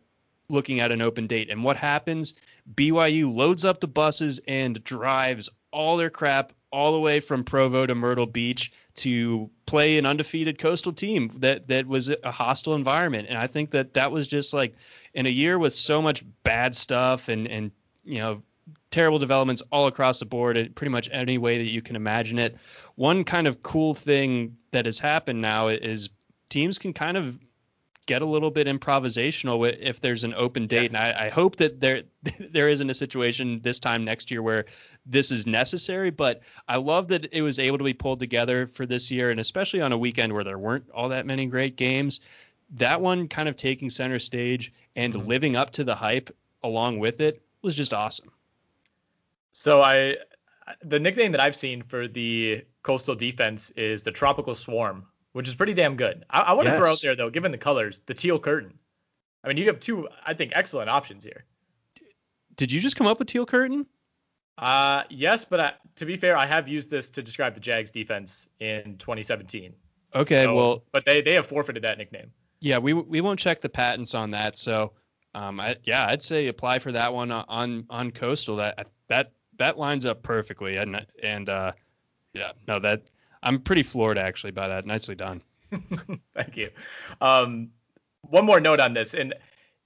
looking 0.49 0.81
at 0.81 0.93
an 0.93 1.03
open 1.03 1.27
date. 1.27 1.51
And 1.51 1.65
what 1.65 1.77
happens? 1.77 2.35
BYU 2.75 3.35
loads 3.35 3.65
up 3.65 3.81
the 3.81 3.89
buses 3.89 4.41
and 4.47 4.83
drives 4.85 5.49
all 5.73 5.97
their 5.97 6.11
crap 6.11 6.53
all 6.73 6.93
the 6.93 7.01
way 7.01 7.21
from 7.21 7.45
Provo 7.45 7.87
to 7.87 7.95
Myrtle 7.95 8.27
Beach 8.27 8.73
to 8.97 9.51
play 9.67 9.99
an 9.99 10.07
undefeated 10.07 10.59
coastal 10.59 10.93
team 10.93 11.33
that 11.39 11.69
that 11.69 11.87
was 11.87 12.11
a 12.11 12.31
hostile 12.31 12.75
environment. 12.75 13.29
And 13.29 13.39
I 13.39 13.47
think 13.47 13.71
that 13.71 13.95
that 13.95 14.13
was 14.13 14.27
just 14.27 14.53
like 14.53 14.75
in 15.15 15.27
a 15.27 15.31
year 15.31 15.59
with 15.59 15.75
so 15.75 16.03
much 16.03 16.25
bad 16.43 16.75
stuff 16.75 17.29
and 17.29 17.47
and 17.47 17.71
you 18.05 18.19
know 18.19 18.43
terrible 18.91 19.19
developments 19.19 19.63
all 19.71 19.87
across 19.87 20.19
the 20.19 20.27
board 20.27 20.57
in 20.57 20.73
pretty 20.73 20.91
much 20.91 21.09
any 21.13 21.39
way 21.39 21.59
that 21.59 21.71
you 21.71 21.83
can 21.83 21.97
imagine 21.97 22.39
it. 22.39 22.57
One 22.95 23.25
kind 23.25 23.47
of 23.47 23.63
cool 23.63 23.95
thing 23.95 24.57
that 24.71 24.87
has 24.87 24.99
happened 24.99 25.41
now 25.41 25.69
is 25.69 26.09
teams 26.49 26.79
can 26.79 26.93
kind 26.93 27.17
of 27.17 27.39
get 28.07 28.23
a 28.23 28.27
little 28.27 28.51
bit 28.51 28.69
improvisational 28.69 29.69
if 29.81 30.01
there's 30.01 30.25
an 30.25 30.33
open 30.35 30.69
date. 30.69 30.93
Yes. 30.93 30.95
And 30.95 30.97
I, 30.97 31.27
I, 31.27 31.29
hope 31.29 31.57
that 31.57 31.81
there 31.81 32.05
there 32.51 32.69
isn't 32.69 32.89
a 32.89 32.95
situation 32.95 33.61
this 33.63 33.81
time 33.81 34.05
next 34.05 34.31
year 34.31 34.43
where 34.43 34.65
this 35.05 35.33
is 35.33 35.47
necessary. 35.47 36.11
But 36.11 36.43
I 36.69 36.77
love 36.77 37.09
that 37.09 37.33
it 37.33 37.43
was 37.43 37.59
able 37.59 37.79
to 37.79 37.85
be 37.85 37.95
pulled 37.95 38.21
together 38.21 38.67
for 38.67 38.87
this 38.87 39.11
year, 39.11 39.31
and 39.31 39.41
especially 39.41 39.81
on 39.81 39.93
a 39.93 39.99
weekend 39.99 40.33
where 40.33 40.45
there 40.45 40.59
weren't 40.59 40.89
all 40.91 41.11
that 41.11 41.27
many 41.27 41.47
great 41.47 41.77
games. 41.77 42.21
That 42.71 43.01
one 43.01 43.29
kind 43.29 43.49
of 43.49 43.57
taking 43.57 43.91
center 43.91 44.19
stage 44.19 44.73
and 44.95 45.13
mm-hmm. 45.13 45.29
living 45.29 45.57
up 45.57 45.71
to 45.73 45.85
the 45.85 45.95
hype 45.95 46.35
along 46.63 46.99
with 46.99 47.21
it 47.21 47.43
was 47.63 47.75
just 47.75 47.93
awesome. 47.93 48.31
So 49.57 49.81
I 49.83 50.17
the 50.83 50.99
nickname 50.99 51.33
that 51.33 51.41
I've 51.41 51.57
seen 51.57 51.83
for 51.83 52.09
the 52.09 52.65
coastal 52.83 53.15
defense 53.15 53.71
is 53.73 54.03
the 54.03 54.13
tropical 54.13 54.55
swarm 54.55 55.07
which 55.37 55.49
is 55.49 55.55
pretty 55.55 55.75
damn 55.75 55.97
good. 55.97 56.25
I, 56.31 56.41
I 56.41 56.53
want 56.55 56.65
to 56.65 56.71
yes. 56.71 56.79
throw 56.79 56.91
out 56.91 56.99
there 57.03 57.15
though, 57.15 57.29
given 57.29 57.53
the 57.53 57.59
colors, 57.59 58.01
the 58.07 58.15
teal 58.15 58.39
curtain. 58.39 58.79
I 59.45 59.49
mean, 59.49 59.59
you 59.59 59.67
have 59.67 59.81
two, 59.81 60.09
I 60.25 60.33
think, 60.33 60.53
excellent 60.55 60.89
options 60.89 61.23
here. 61.23 61.45
Did 62.57 62.73
you 62.73 62.81
just 62.81 62.97
come 62.97 63.07
up 63.07 63.19
with 63.19 63.29
teal 63.29 63.45
curtain? 63.45 63.85
Uh, 64.57 65.03
yes, 65.11 65.45
but 65.45 65.61
I, 65.61 65.73
to 65.97 66.07
be 66.07 66.17
fair, 66.17 66.39
I 66.39 66.47
have 66.47 66.69
used 66.69 66.91
this 66.91 67.11
to 67.11 67.23
describe 67.23 67.53
the 67.53 67.61
Jags 67.61 67.91
defense 67.91 68.49
in 68.61 68.97
2017. 68.97 69.75
Okay, 70.15 70.45
so, 70.45 70.55
well, 70.55 70.85
but 70.91 71.05
they 71.05 71.21
they 71.21 71.35
have 71.35 71.45
forfeited 71.45 71.83
that 71.83 71.99
nickname. 71.99 72.33
Yeah, 72.61 72.79
we 72.79 72.95
we 72.95 73.21
won't 73.21 73.39
check 73.39 73.61
the 73.61 73.69
patents 73.69 74.15
on 74.15 74.31
that. 74.31 74.57
So, 74.57 74.93
um, 75.35 75.61
I, 75.61 75.77
yeah, 75.85 76.07
I'd 76.07 76.23
say 76.23 76.47
apply 76.47 76.79
for 76.79 76.93
that 76.93 77.13
one 77.13 77.31
on 77.31 77.85
on 77.91 78.11
coastal. 78.11 78.57
That 78.57 78.89
that 79.09 79.33
that 79.59 79.79
lines 79.79 80.07
up 80.07 80.23
perfectly, 80.23 80.77
and 80.77 81.07
and 81.23 81.49
uh, 81.49 81.73
yeah, 82.33 82.53
no, 82.67 82.79
that 82.81 83.03
I'm 83.43 83.61
pretty 83.61 83.83
floored 83.83 84.19
actually 84.19 84.53
by 84.53 84.69
that. 84.69 84.87
Nicely 84.87 85.15
done. 85.15 85.41
Thank 86.35 86.57
you. 86.57 86.71
Um, 87.21 87.71
one 88.23 88.45
more 88.45 88.61
note 88.61 88.81
on 88.81 88.95
this, 88.95 89.15
and 89.15 89.35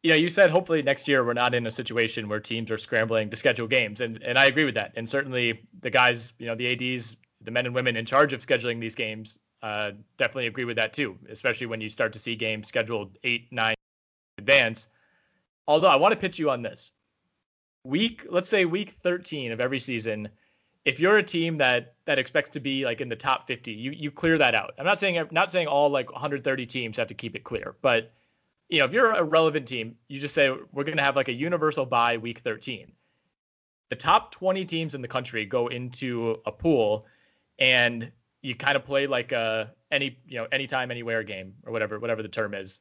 you 0.03 0.11
know, 0.11 0.17
you 0.17 0.29
said 0.29 0.51
hopefully 0.51 0.83
next 0.83 1.09
year 1.09 1.25
we're 1.25 1.35
not 1.35 1.55
in 1.55 1.67
a 1.67 1.71
situation 1.71 2.29
where 2.29 2.41
teams 2.41 2.71
are 2.71 2.79
scrambling 2.79 3.31
to 3.31 3.37
schedule 3.37 3.67
games, 3.67 4.01
and 4.01 4.23
and 4.23 4.39
I 4.39 4.47
agree 4.47 4.65
with 4.65 4.75
that. 4.75 4.93
And 4.97 5.09
certainly 5.09 5.63
the 5.81 5.91
guys, 5.91 6.33
you 6.39 6.47
know, 6.47 6.55
the 6.55 6.95
ADs, 6.97 7.17
the 7.43 7.51
men 7.51 7.67
and 7.67 7.75
women 7.75 7.97
in 7.97 8.07
charge 8.07 8.33
of 8.33 8.45
scheduling 8.45 8.81
these 8.81 8.95
games, 8.95 9.39
uh, 9.63 9.93
definitely 10.17 10.47
agree 10.47 10.65
with 10.65 10.77
that 10.77 10.93
too. 10.93 11.19
Especially 11.29 11.67
when 11.67 11.81
you 11.81 11.89
start 11.89 12.13
to 12.15 12.19
see 12.19 12.35
games 12.35 12.69
scheduled 12.69 13.17
eight, 13.25 13.49
nine 13.51 13.75
advance. 14.39 14.89
Although 15.69 15.89
I 15.89 15.97
want 15.97 16.13
to 16.13 16.19
pitch 16.19 16.39
you 16.39 16.51
on 16.51 16.63
this 16.63 16.93
week, 17.85 18.27
let's 18.29 18.49
say 18.49 18.65
week 18.65 18.93
13 18.93 19.53
of 19.53 19.61
every 19.61 19.81
season 19.81 20.29
if 20.85 20.99
you're 20.99 21.19
a 21.19 21.23
team 21.23 21.59
that 21.59 21.95
that 22.07 22.19
expects 22.19 22.51
to 22.51 22.61
be 22.61 22.85
like 22.85 23.01
in 23.01 23.09
the 23.09 23.17
top 23.17 23.47
50, 23.47 23.73
you 23.73 23.91
you 23.91 24.11
clear 24.11 24.39
that 24.39 24.55
out. 24.55 24.75
I'm 24.79 24.87
not 24.87 24.99
saying 24.99 25.23
not 25.31 25.53
saying 25.53 25.67
all 25.67 25.91
like 25.91 26.11
130 26.11 26.67
teams 26.67 26.97
have 26.97 27.09
to 27.09 27.15
keep 27.15 27.37
it 27.37 27.45
clear, 27.45 27.75
but 27.83 28.13
you 28.69 28.79
know 28.79 28.87
if 28.87 28.93
you're 28.93 29.11
a 29.11 29.23
relevant 29.23 29.69
team, 29.69 29.97
you 30.09 30.21
just 30.21 30.35
say 30.35 30.51
we're 30.51 30.85
going 30.85 30.97
to 30.97 31.03
have 31.03 31.17
like 31.17 31.29
a 31.29 31.33
universal 31.33 31.85
bye 31.85 32.17
week 32.17 32.39
13. 32.39 32.93
The 33.91 33.97
top 33.97 34.31
20 34.31 34.65
teams 34.67 34.95
in 34.95 35.03
the 35.03 35.09
country 35.09 35.45
go 35.45 35.67
into 35.67 36.39
a 36.47 36.53
pool, 36.53 37.07
and 37.59 38.11
you 38.41 38.55
kind 38.55 38.77
of 38.77 38.85
play 38.85 39.07
like 39.07 39.33
a 39.33 39.73
any 39.91 40.19
you 40.27 40.39
know 40.39 40.47
anytime 40.51 40.91
anywhere 40.91 41.23
game 41.23 41.55
or 41.67 41.73
whatever 41.73 41.99
whatever 41.99 42.23
the 42.23 42.29
term 42.29 42.55
is. 42.55 42.81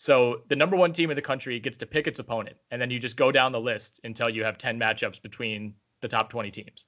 So 0.00 0.42
the 0.46 0.54
number 0.54 0.76
one 0.76 0.92
team 0.92 1.10
in 1.10 1.16
the 1.16 1.22
country 1.22 1.58
gets 1.58 1.78
to 1.78 1.86
pick 1.86 2.06
its 2.06 2.20
opponent, 2.20 2.56
and 2.70 2.80
then 2.80 2.88
you 2.88 3.00
just 3.00 3.16
go 3.16 3.32
down 3.32 3.50
the 3.50 3.60
list 3.60 3.98
until 4.04 4.30
you 4.30 4.44
have 4.44 4.56
10 4.56 4.78
matchups 4.78 5.20
between 5.20 5.74
the 6.02 6.06
top 6.06 6.30
20 6.30 6.52
teams. 6.52 6.84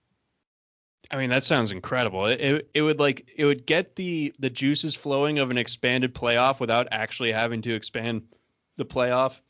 I 1.11 1.17
mean, 1.17 1.29
that 1.31 1.43
sounds 1.43 1.73
incredible. 1.73 2.27
It, 2.27 2.41
it, 2.41 2.71
it 2.73 2.83
would 2.83 3.01
like 3.01 3.29
it 3.35 3.45
would 3.45 3.67
get 3.67 3.97
the 3.97 4.33
the 4.39 4.49
juices 4.49 4.95
flowing 4.95 5.41
of 5.41 5.51
an 5.51 5.59
expanded 5.59 6.15
playoff 6.15 6.61
without 6.61 6.87
actually 6.93 7.33
having 7.33 7.63
to 7.63 7.75
expand 7.75 8.23
the 8.77 8.85
playoff. 8.85 9.41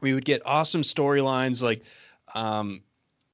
We 0.00 0.14
would 0.14 0.24
get 0.24 0.42
awesome 0.44 0.82
storylines 0.82 1.62
like 1.62 1.82
um 2.34 2.82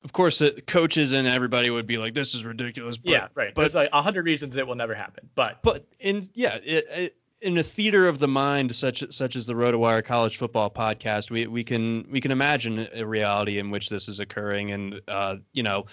of 0.03 0.15
course 0.15 0.39
the 0.39 0.63
coaches 0.67 1.13
and 1.13 1.27
everybody 1.27 1.69
would 1.69 1.87
be 1.87 1.99
like 1.99 2.15
this 2.15 2.35
is 2.35 2.45
ridiculous 2.45 2.97
but, 2.97 3.11
yeah 3.11 3.29
right 3.35 3.55
but 3.55 3.65
it's 3.65 3.75
like 3.75 3.89
a 3.93 4.03
hundred 4.03 4.27
reasons 4.27 4.57
it 4.57 4.67
will 4.67 4.75
never 4.75 4.95
happen 4.95 5.29
but 5.35 5.63
but 5.63 5.87
in 5.99 6.23
yeah 6.35 6.57
it, 6.57 6.87
it, 6.91 7.17
in 7.43 7.59
a 7.59 7.63
theater 7.63 8.07
of 8.07 8.19
the 8.19 8.29
mind 8.29 8.75
such 8.75 9.05
such 9.13 9.37
as 9.37 9.47
the 9.47 9.55
RotoWire 9.55 10.05
College 10.05 10.37
Football 10.37 10.71
Podcast, 10.71 11.31
we 11.31 11.47
we 11.47 11.65
can 11.65 12.07
we 12.11 12.21
can 12.21 12.31
imagine 12.31 12.89
a 12.95 13.05
reality 13.05 13.59
in 13.59 13.71
which 13.71 13.89
this 13.89 14.09
is 14.09 14.21
occurring, 14.21 14.71
and 14.71 15.01
uh, 15.09 15.37
you 15.53 15.65
know, 15.65 15.87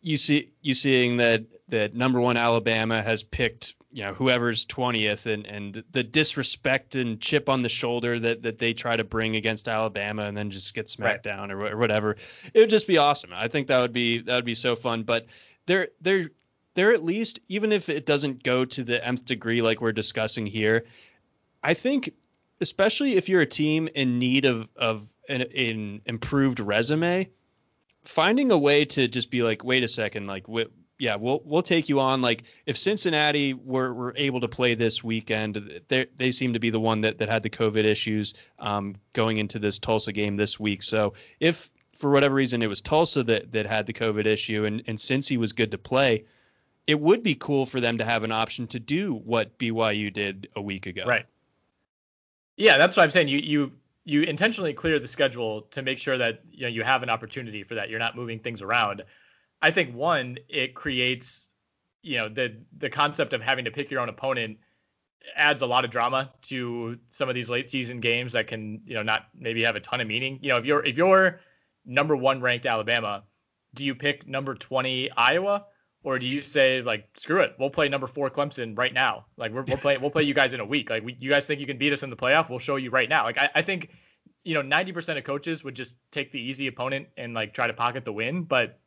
you 0.00 0.16
see 0.16 0.50
you 0.62 0.74
seeing 0.74 1.18
that 1.18 1.44
that 1.68 1.94
number 1.94 2.20
one 2.20 2.36
Alabama 2.36 3.02
has 3.02 3.22
picked 3.22 3.74
you 3.92 4.02
know 4.02 4.14
whoever's 4.14 4.64
20th 4.66 5.26
and 5.26 5.46
and 5.46 5.84
the 5.92 6.02
disrespect 6.02 6.94
and 6.94 7.20
chip 7.20 7.50
on 7.50 7.62
the 7.62 7.68
shoulder 7.68 8.18
that 8.18 8.42
that 8.42 8.58
they 8.58 8.72
try 8.72 8.96
to 8.96 9.04
bring 9.04 9.36
against 9.36 9.68
Alabama 9.68 10.22
and 10.22 10.36
then 10.36 10.50
just 10.50 10.74
get 10.74 10.88
smacked 10.88 11.26
right. 11.26 11.36
down 11.36 11.50
or, 11.50 11.66
or 11.66 11.76
whatever. 11.76 12.16
It 12.54 12.60
would 12.60 12.70
just 12.70 12.86
be 12.86 12.96
awesome. 12.96 13.30
I 13.34 13.48
think 13.48 13.68
that 13.68 13.80
would 13.80 13.92
be 13.92 14.22
that 14.22 14.34
would 14.34 14.46
be 14.46 14.54
so 14.54 14.74
fun. 14.74 15.02
But 15.02 15.26
they're 15.66 15.88
they're 16.00 16.30
they're 16.78 16.92
at 16.92 17.02
least 17.04 17.40
even 17.48 17.72
if 17.72 17.88
it 17.88 18.06
doesn't 18.06 18.42
go 18.42 18.64
to 18.64 18.84
the 18.84 19.04
nth 19.04 19.24
degree 19.24 19.62
like 19.62 19.80
we're 19.80 19.92
discussing 19.92 20.46
here 20.46 20.84
I 21.62 21.74
think 21.74 22.14
especially 22.60 23.16
if 23.16 23.28
you're 23.28 23.40
a 23.40 23.46
team 23.46 23.88
in 23.94 24.18
need 24.18 24.44
of 24.44 24.68
of 24.76 25.06
an, 25.28 25.42
an 25.42 26.00
improved 26.06 26.60
resume 26.60 27.28
finding 28.08 28.50
a 28.50 28.58
way 28.58 28.86
to 28.86 29.06
just 29.06 29.30
be 29.30 29.42
like, 29.42 29.62
wait 29.62 29.84
a 29.84 29.88
second, 29.88 30.26
like, 30.26 30.46
yeah, 30.98 31.16
we'll 31.16 31.42
we'll 31.44 31.62
take 31.62 31.88
you 31.88 32.00
on. 32.00 32.22
Like, 32.22 32.44
if 32.66 32.76
Cincinnati 32.76 33.54
were, 33.54 33.92
were 33.92 34.14
able 34.16 34.40
to 34.40 34.48
play 34.48 34.74
this 34.74 35.04
weekend, 35.04 35.82
they 35.88 36.06
they 36.16 36.30
seem 36.30 36.54
to 36.54 36.58
be 36.58 36.70
the 36.70 36.80
one 36.80 37.02
that 37.02 37.18
that 37.18 37.28
had 37.28 37.42
the 37.42 37.50
COVID 37.50 37.84
issues 37.84 38.34
um, 38.58 38.96
going 39.12 39.36
into 39.36 39.58
this 39.58 39.78
Tulsa 39.78 40.12
game 40.12 40.36
this 40.36 40.58
week. 40.58 40.82
So 40.82 41.14
if 41.38 41.70
for 41.94 42.10
whatever 42.10 42.34
reason 42.34 42.62
it 42.62 42.66
was 42.66 42.80
Tulsa 42.80 43.22
that 43.24 43.52
that 43.52 43.66
had 43.66 43.86
the 43.86 43.92
COVID 43.92 44.26
issue, 44.26 44.64
and 44.64 44.82
and 44.86 45.24
he 45.24 45.36
was 45.36 45.52
good 45.52 45.70
to 45.72 45.78
play, 45.78 46.24
it 46.88 46.98
would 46.98 47.22
be 47.22 47.34
cool 47.34 47.66
for 47.66 47.80
them 47.80 47.98
to 47.98 48.04
have 48.04 48.24
an 48.24 48.32
option 48.32 48.66
to 48.66 48.80
do 48.80 49.20
what 49.24 49.56
BYU 49.58 50.10
did 50.10 50.48
a 50.56 50.62
week 50.62 50.86
ago. 50.86 51.04
Right. 51.06 51.26
Yeah, 52.56 52.78
that's 52.78 52.96
what 52.96 53.04
I'm 53.04 53.10
saying. 53.10 53.28
You 53.28 53.38
you 53.38 53.72
you 54.04 54.22
intentionally 54.22 54.72
clear 54.72 54.98
the 54.98 55.06
schedule 55.06 55.62
to 55.70 55.82
make 55.82 55.98
sure 55.98 56.16
that 56.16 56.40
you 56.50 56.62
know 56.62 56.68
you 56.68 56.82
have 56.82 57.02
an 57.02 57.10
opportunity 57.10 57.62
for 57.62 57.74
that. 57.74 57.90
You're 57.90 57.98
not 58.00 58.16
moving 58.16 58.40
things 58.40 58.62
around. 58.62 59.04
I 59.60 59.70
think 59.70 59.94
one, 59.94 60.38
it 60.48 60.74
creates 60.74 61.48
you 62.02 62.16
know 62.16 62.28
the 62.30 62.56
the 62.78 62.88
concept 62.88 63.34
of 63.34 63.42
having 63.42 63.66
to 63.66 63.70
pick 63.70 63.90
your 63.90 64.00
own 64.00 64.08
opponent 64.08 64.58
adds 65.36 65.60
a 65.60 65.66
lot 65.66 65.84
of 65.84 65.90
drama 65.90 66.32
to 66.40 66.98
some 67.10 67.28
of 67.28 67.34
these 67.34 67.50
late 67.50 67.68
season 67.68 68.00
games 68.00 68.32
that 68.32 68.46
can 68.46 68.80
you 68.86 68.94
know 68.94 69.02
not 69.02 69.26
maybe 69.34 69.62
have 69.62 69.76
a 69.76 69.80
ton 69.80 70.00
of 70.00 70.08
meaning. 70.08 70.38
You 70.40 70.48
know 70.48 70.56
if 70.56 70.64
you're 70.64 70.82
if 70.84 70.96
you're 70.96 71.40
number 71.84 72.16
one 72.16 72.40
ranked 72.40 72.64
Alabama, 72.64 73.24
do 73.74 73.84
you 73.84 73.94
pick 73.94 74.26
number 74.26 74.54
20 74.54 75.10
Iowa? 75.12 75.66
Or 76.08 76.18
do 76.18 76.24
you 76.24 76.40
say 76.40 76.80
like 76.80 77.06
screw 77.18 77.42
it, 77.42 77.54
we'll 77.58 77.68
play 77.68 77.86
number 77.90 78.06
four 78.06 78.30
Clemson 78.30 78.78
right 78.78 78.94
now? 78.94 79.26
Like 79.36 79.52
we're, 79.52 79.60
we'll 79.64 79.76
play 79.76 79.98
we'll 79.98 80.10
play 80.10 80.22
you 80.22 80.32
guys 80.32 80.54
in 80.54 80.60
a 80.60 80.64
week. 80.64 80.88
Like 80.88 81.04
we, 81.04 81.14
you 81.20 81.28
guys 81.28 81.44
think 81.44 81.60
you 81.60 81.66
can 81.66 81.76
beat 81.76 81.92
us 81.92 82.02
in 82.02 82.08
the 82.08 82.16
playoff? 82.16 82.48
We'll 82.48 82.58
show 82.58 82.76
you 82.76 82.88
right 82.88 83.10
now. 83.10 83.24
Like 83.24 83.36
I, 83.36 83.50
I 83.56 83.60
think 83.60 83.90
you 84.42 84.54
know 84.54 84.62
90% 84.62 85.18
of 85.18 85.24
coaches 85.24 85.62
would 85.64 85.74
just 85.74 85.96
take 86.10 86.32
the 86.32 86.40
easy 86.40 86.66
opponent 86.66 87.08
and 87.18 87.34
like 87.34 87.52
try 87.52 87.66
to 87.66 87.74
pocket 87.74 88.06
the 88.06 88.12
win. 88.14 88.44
But 88.44 88.80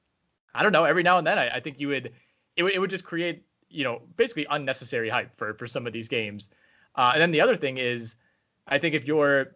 I 0.55 0.63
don't 0.63 0.71
know. 0.71 0.84
Every 0.84 1.03
now 1.03 1.19
and 1.19 1.27
then 1.27 1.38
I, 1.38 1.57
I 1.57 1.60
think 1.60 1.79
you 1.79 1.89
would 1.89 2.12
it, 2.55 2.63
would 2.63 2.73
it 2.73 2.79
would 2.79 2.89
just 2.89 3.03
create 3.03 3.43
you 3.69 3.84
know 3.84 4.01
basically 4.17 4.47
unnecessary 4.49 5.07
hype 5.07 5.36
for 5.36 5.53
for 5.53 5.67
some 5.67 5.86
of 5.86 5.93
these 5.93 6.07
games. 6.07 6.49
Uh, 6.95 7.12
and 7.13 7.21
then 7.21 7.29
the 7.29 7.41
other 7.41 7.55
thing 7.55 7.77
is 7.77 8.15
I 8.65 8.79
think 8.79 8.95
if 8.95 9.05
you're 9.05 9.53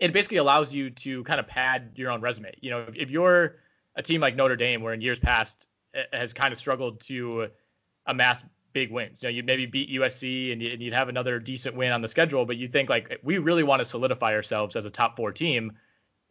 it 0.00 0.12
basically 0.12 0.38
allows 0.38 0.74
you 0.74 0.90
to 0.90 1.22
kind 1.22 1.38
of 1.38 1.46
pad 1.46 1.92
your 1.94 2.10
own 2.10 2.20
resume. 2.20 2.52
You 2.60 2.70
know 2.70 2.80
if, 2.80 2.96
if 2.96 3.10
you're 3.12 3.58
a 3.94 4.02
team 4.02 4.20
like 4.20 4.34
Notre 4.34 4.56
Dame, 4.56 4.82
where 4.82 4.92
in 4.92 5.00
years 5.00 5.20
past 5.20 5.68
has 6.12 6.32
kind 6.32 6.52
of 6.52 6.58
struggled 6.58 7.00
to 7.00 7.48
amass 8.06 8.44
big 8.72 8.90
wins. 8.90 9.22
You 9.22 9.28
know, 9.28 9.34
you'd 9.34 9.46
maybe 9.46 9.66
beat 9.66 9.90
USC 9.90 10.52
and 10.52 10.62
you'd 10.62 10.92
have 10.92 11.08
another 11.08 11.38
decent 11.38 11.76
win 11.76 11.92
on 11.92 12.02
the 12.02 12.08
schedule, 12.08 12.44
but 12.44 12.56
you 12.56 12.68
think 12.68 12.88
like 12.90 13.18
we 13.22 13.38
really 13.38 13.62
want 13.62 13.80
to 13.80 13.84
solidify 13.84 14.34
ourselves 14.34 14.76
as 14.76 14.84
a 14.84 14.90
top 14.90 15.16
four 15.16 15.32
team. 15.32 15.72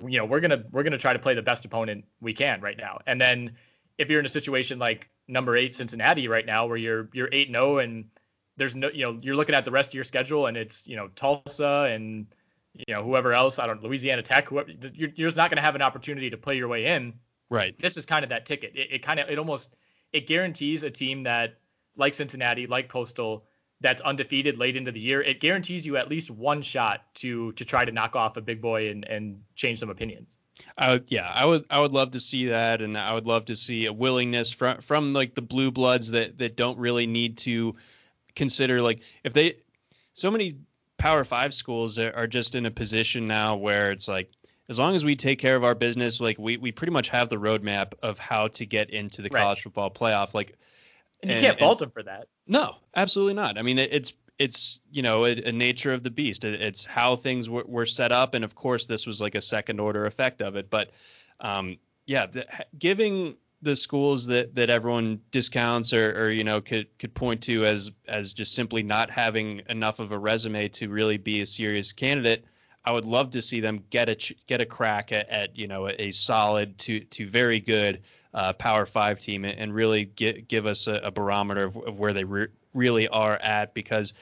You 0.05 0.19
know, 0.19 0.25
we're 0.25 0.41
gonna 0.41 0.63
we're 0.71 0.83
gonna 0.83 0.97
try 0.97 1.13
to 1.13 1.19
play 1.19 1.33
the 1.33 1.41
best 1.41 1.65
opponent 1.65 2.05
we 2.21 2.33
can 2.33 2.61
right 2.61 2.77
now. 2.77 2.99
And 3.07 3.19
then 3.19 3.55
if 3.97 4.09
you're 4.09 4.19
in 4.19 4.25
a 4.25 4.29
situation 4.29 4.77
like 4.77 5.09
number 5.27 5.55
eight 5.55 5.75
Cincinnati 5.75 6.27
right 6.27 6.45
now, 6.45 6.67
where 6.67 6.77
you're 6.77 7.09
you're 7.13 7.29
eight 7.31 7.49
zero 7.49 7.75
oh 7.75 7.77
and 7.79 8.05
there's 8.57 8.75
no 8.75 8.89
you 8.89 9.05
know 9.05 9.17
you're 9.21 9.35
looking 9.35 9.55
at 9.55 9.65
the 9.65 9.71
rest 9.71 9.89
of 9.89 9.93
your 9.95 10.03
schedule 10.03 10.47
and 10.47 10.57
it's 10.57 10.87
you 10.87 10.95
know 10.95 11.07
Tulsa 11.15 11.89
and 11.89 12.27
you 12.75 12.93
know, 12.93 13.03
whoever 13.03 13.33
else, 13.33 13.57
I 13.59 13.67
don't 13.67 13.81
Louisiana 13.81 14.21
Tech, 14.21 14.49
whoever, 14.49 14.69
you're, 14.93 15.09
you're 15.15 15.29
just 15.29 15.37
not 15.37 15.51
to 15.51 15.61
have 15.61 15.75
an 15.75 15.81
opportunity 15.81 16.29
to 16.29 16.37
play 16.37 16.57
your 16.57 16.67
way 16.67 16.85
in. 16.85 17.13
Right. 17.49 17.77
This 17.77 17.97
is 17.97 18.05
kind 18.05 18.23
of 18.23 18.29
that 18.29 18.45
ticket. 18.45 18.73
It, 18.75 18.87
it 18.91 19.03
kind 19.03 19.19
of, 19.19 19.29
it 19.29 19.37
almost, 19.37 19.75
it 20.11 20.27
guarantees 20.27 20.83
a 20.83 20.89
team 20.89 21.23
that, 21.23 21.59
like 21.97 22.13
Cincinnati, 22.13 22.67
like 22.67 22.89
Coastal, 22.89 23.45
that's 23.81 24.01
undefeated 24.01 24.57
late 24.57 24.75
into 24.75 24.91
the 24.91 24.99
year. 24.99 25.21
It 25.21 25.39
guarantees 25.39 25.85
you 25.85 25.97
at 25.97 26.09
least 26.09 26.31
one 26.31 26.61
shot 26.61 27.01
to 27.15 27.51
to 27.53 27.65
try 27.65 27.85
to 27.85 27.91
knock 27.91 28.15
off 28.15 28.37
a 28.37 28.41
big 28.41 28.61
boy 28.61 28.89
and 28.89 29.05
and 29.05 29.41
change 29.55 29.79
some 29.79 29.89
opinions. 29.89 30.35
Uh, 30.77 30.99
yeah, 31.07 31.29
I 31.29 31.45
would 31.45 31.65
I 31.69 31.79
would 31.79 31.91
love 31.91 32.11
to 32.11 32.19
see 32.19 32.47
that, 32.47 32.81
and 32.81 32.97
I 32.97 33.13
would 33.13 33.27
love 33.27 33.45
to 33.45 33.55
see 33.55 33.85
a 33.85 33.93
willingness 33.93 34.51
from 34.51 34.81
from 34.81 35.13
like 35.13 35.35
the 35.35 35.41
blue 35.41 35.71
bloods 35.71 36.11
that 36.11 36.37
that 36.37 36.55
don't 36.55 36.79
really 36.79 37.07
need 37.07 37.37
to 37.39 37.75
consider 38.35 38.81
like 38.81 39.01
if 39.23 39.33
they 39.33 39.57
so 40.13 40.31
many 40.31 40.57
Power 40.97 41.25
Five 41.25 41.53
schools 41.53 41.99
are 41.99 42.27
just 42.27 42.55
in 42.55 42.65
a 42.65 42.71
position 42.71 43.27
now 43.27 43.57
where 43.57 43.91
it's 43.91 44.07
like 44.07 44.31
as 44.69 44.79
long 44.79 44.95
as 44.95 45.05
we 45.05 45.15
take 45.15 45.39
care 45.39 45.55
of 45.55 45.63
our 45.63 45.75
business, 45.75 46.19
like 46.19 46.37
we 46.39 46.57
we 46.57 46.71
pretty 46.71 46.91
much 46.91 47.09
have 47.09 47.29
the 47.29 47.37
roadmap 47.37 47.93
of 48.01 48.17
how 48.17 48.47
to 48.49 48.65
get 48.65 48.89
into 48.89 49.21
the 49.21 49.29
Right. 49.31 49.41
college 49.41 49.61
football 49.61 49.91
playoff. 49.91 50.33
Like 50.33 50.55
And 51.21 51.29
you 51.31 51.37
And- 51.37 51.45
can't 51.45 51.59
fault 51.59 51.79
them 51.79 51.91
for 51.91 52.03
that. 52.03 52.27
no, 52.47 52.75
absolutely 52.95 53.33
not. 53.35 53.57
I 53.57 53.61
mean, 53.61 53.79
it, 53.79 53.93
it's 53.93 54.13
it's 54.37 54.79
you 54.91 55.01
know 55.01 55.25
a, 55.25 55.31
a 55.31 55.51
nature 55.51 55.93
of 55.93 56.03
the 56.03 56.09
beast. 56.09 56.43
It, 56.45 56.61
it's 56.61 56.83
how 56.83 57.15
things 57.15 57.49
were, 57.49 57.63
were 57.65 57.85
set 57.85 58.11
up, 58.11 58.33
and 58.33 58.43
of 58.43 58.53
course, 58.53 58.85
this 58.85 59.07
was 59.07 59.21
like 59.21 59.33
a 59.35 59.41
second 59.41 59.79
order 59.79 60.05
effect 60.05 60.41
of 60.41 60.55
it. 60.57 60.69
But 60.69 60.91
um, 61.39 61.77
yeah, 62.05 62.25
the, 62.25 62.45
giving 62.77 63.37
the 63.61 63.75
schools 63.77 64.27
that 64.27 64.53
that 64.55 64.69
everyone 64.69 65.21
discounts 65.31 65.93
or, 65.93 66.25
or 66.25 66.29
you 66.31 66.43
know 66.43 66.59
could 66.59 66.87
could 66.99 67.13
point 67.13 67.43
to 67.43 67.65
as 67.65 67.91
as 68.07 68.33
just 68.33 68.53
simply 68.53 68.83
not 68.83 69.09
having 69.09 69.61
enough 69.69 69.99
of 69.99 70.11
a 70.11 70.17
resume 70.19 70.67
to 70.69 70.89
really 70.89 71.17
be 71.17 71.39
a 71.41 71.45
serious 71.45 71.93
candidate. 71.93 72.43
I 72.85 72.91
would 72.91 73.05
love 73.05 73.31
to 73.31 73.41
see 73.41 73.61
them 73.61 73.83
get 73.89 74.09
a 74.09 74.35
get 74.47 74.61
a 74.61 74.65
crack 74.65 75.11
at, 75.11 75.27
at 75.29 75.57
you 75.57 75.67
know 75.67 75.89
a, 75.89 76.11
solid 76.11 76.77
to 76.79 76.99
to 76.99 77.27
very 77.27 77.59
good 77.59 78.01
uh, 78.33 78.53
Power 78.53 78.85
Five 78.85 79.19
team 79.19 79.43
and, 79.43 79.57
and 79.57 79.73
really 79.73 80.05
get, 80.05 80.47
give 80.47 80.65
us 80.65 80.87
a, 80.87 80.95
a 80.95 81.11
barometer 81.11 81.63
of, 81.63 81.77
of 81.77 81.99
where 81.99 82.13
they 82.13 82.23
re- 82.23 82.47
really 82.73 83.07
are 83.07 83.37
at 83.37 83.73
because 83.73 84.13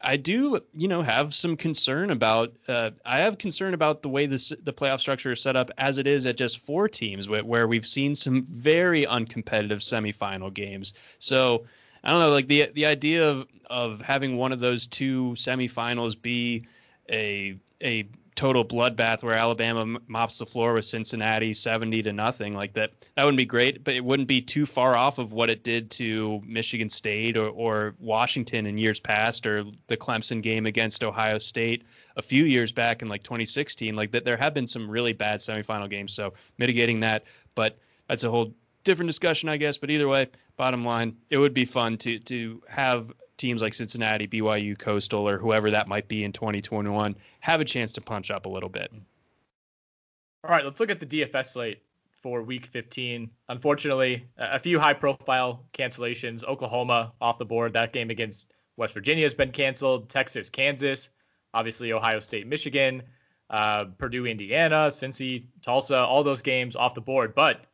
I 0.00 0.16
do 0.16 0.60
you 0.72 0.88
know 0.88 1.02
have 1.02 1.32
some 1.32 1.56
concern 1.56 2.10
about 2.10 2.54
uh, 2.66 2.90
I 3.06 3.20
have 3.20 3.38
concern 3.38 3.72
about 3.72 4.02
the 4.02 4.08
way 4.08 4.26
this 4.26 4.52
the 4.62 4.72
playoff 4.72 4.98
structure 4.98 5.32
is 5.32 5.40
set 5.40 5.54
up 5.54 5.70
as 5.78 5.98
it 5.98 6.08
is 6.08 6.26
at 6.26 6.36
just 6.36 6.58
four 6.58 6.88
teams 6.88 7.28
where, 7.28 7.44
where 7.44 7.68
we've 7.68 7.86
seen 7.86 8.16
some 8.16 8.46
very 8.50 9.06
uncompetitive 9.06 9.80
semifinal 9.80 10.52
games 10.52 10.94
so. 11.18 11.66
I 12.04 12.10
don't 12.10 12.18
know, 12.18 12.30
like 12.30 12.48
the 12.48 12.68
the 12.74 12.86
idea 12.86 13.30
of, 13.30 13.46
of 13.70 14.00
having 14.00 14.36
one 14.36 14.50
of 14.50 14.58
those 14.58 14.88
two 14.88 15.34
semifinals 15.36 16.20
be 16.20 16.66
a 17.08 17.56
a 17.82 18.08
total 18.34 18.64
bloodbath 18.64 19.22
where 19.22 19.34
Alabama 19.34 20.00
mops 20.06 20.38
the 20.38 20.46
floor 20.46 20.72
with 20.72 20.86
Cincinnati 20.86 21.52
70 21.52 22.04
to 22.04 22.12
nothing 22.12 22.54
like 22.54 22.72
that 22.74 22.92
that 23.14 23.24
wouldn't 23.24 23.36
be 23.36 23.44
great 23.44 23.84
but 23.84 23.94
it 23.94 24.02
wouldn't 24.02 24.28
be 24.28 24.40
too 24.40 24.64
far 24.64 24.96
off 24.96 25.18
of 25.18 25.32
what 25.32 25.50
it 25.50 25.62
did 25.62 25.90
to 25.90 26.40
Michigan 26.46 26.88
State 26.88 27.36
or, 27.36 27.48
or 27.48 27.94
Washington 28.00 28.66
in 28.66 28.78
years 28.78 29.00
past 29.00 29.46
or 29.46 29.64
the 29.86 29.96
Clemson 29.96 30.42
game 30.42 30.64
against 30.64 31.04
Ohio 31.04 31.38
State 31.38 31.84
a 32.16 32.22
few 32.22 32.44
years 32.44 32.72
back 32.72 33.02
in 33.02 33.08
like 33.08 33.22
2016 33.22 33.94
like 33.94 34.12
that 34.12 34.24
there 34.24 34.38
have 34.38 34.54
been 34.54 34.66
some 34.66 34.90
really 34.90 35.12
bad 35.12 35.40
semifinal 35.40 35.90
games 35.90 36.14
so 36.14 36.32
mitigating 36.56 37.00
that 37.00 37.24
but 37.54 37.78
that's 38.08 38.24
a 38.24 38.30
whole 38.30 38.54
different 38.82 39.08
discussion 39.08 39.50
I 39.50 39.58
guess 39.58 39.76
but 39.76 39.90
either 39.90 40.08
way 40.08 40.28
bottom 40.56 40.86
line 40.86 41.16
it 41.28 41.36
would 41.36 41.54
be 41.54 41.66
fun 41.66 41.98
to 41.98 42.18
to 42.20 42.62
have 42.66 43.12
teams 43.42 43.60
like 43.60 43.74
Cincinnati, 43.74 44.26
BYU, 44.26 44.78
Coastal, 44.78 45.28
or 45.28 45.36
whoever 45.36 45.72
that 45.72 45.88
might 45.88 46.08
be 46.08 46.24
in 46.24 46.32
2021 46.32 47.16
have 47.40 47.60
a 47.60 47.64
chance 47.64 47.92
to 47.92 48.00
punch 48.00 48.30
up 48.30 48.46
a 48.46 48.48
little 48.48 48.68
bit. 48.70 48.90
All 50.44 50.50
right, 50.50 50.64
let's 50.64 50.80
look 50.80 50.90
at 50.90 51.00
the 51.00 51.06
DFS 51.06 51.52
slate 51.52 51.82
for 52.22 52.42
Week 52.42 52.66
15. 52.66 53.28
Unfortunately, 53.48 54.24
a 54.38 54.58
few 54.58 54.78
high-profile 54.78 55.64
cancellations. 55.74 56.44
Oklahoma 56.44 57.12
off 57.20 57.38
the 57.38 57.44
board. 57.44 57.72
That 57.72 57.92
game 57.92 58.10
against 58.10 58.46
West 58.76 58.94
Virginia 58.94 59.24
has 59.24 59.34
been 59.34 59.50
canceled. 59.50 60.08
Texas, 60.08 60.48
Kansas, 60.48 61.10
obviously 61.52 61.92
Ohio 61.92 62.20
State, 62.20 62.46
Michigan, 62.46 63.02
uh, 63.50 63.86
Purdue, 63.98 64.26
Indiana, 64.26 64.88
Cincy, 64.88 65.46
Tulsa, 65.62 65.98
all 65.98 66.22
those 66.22 66.42
games 66.42 66.76
off 66.76 66.94
the 66.94 67.00
board. 67.00 67.34
But 67.34 67.64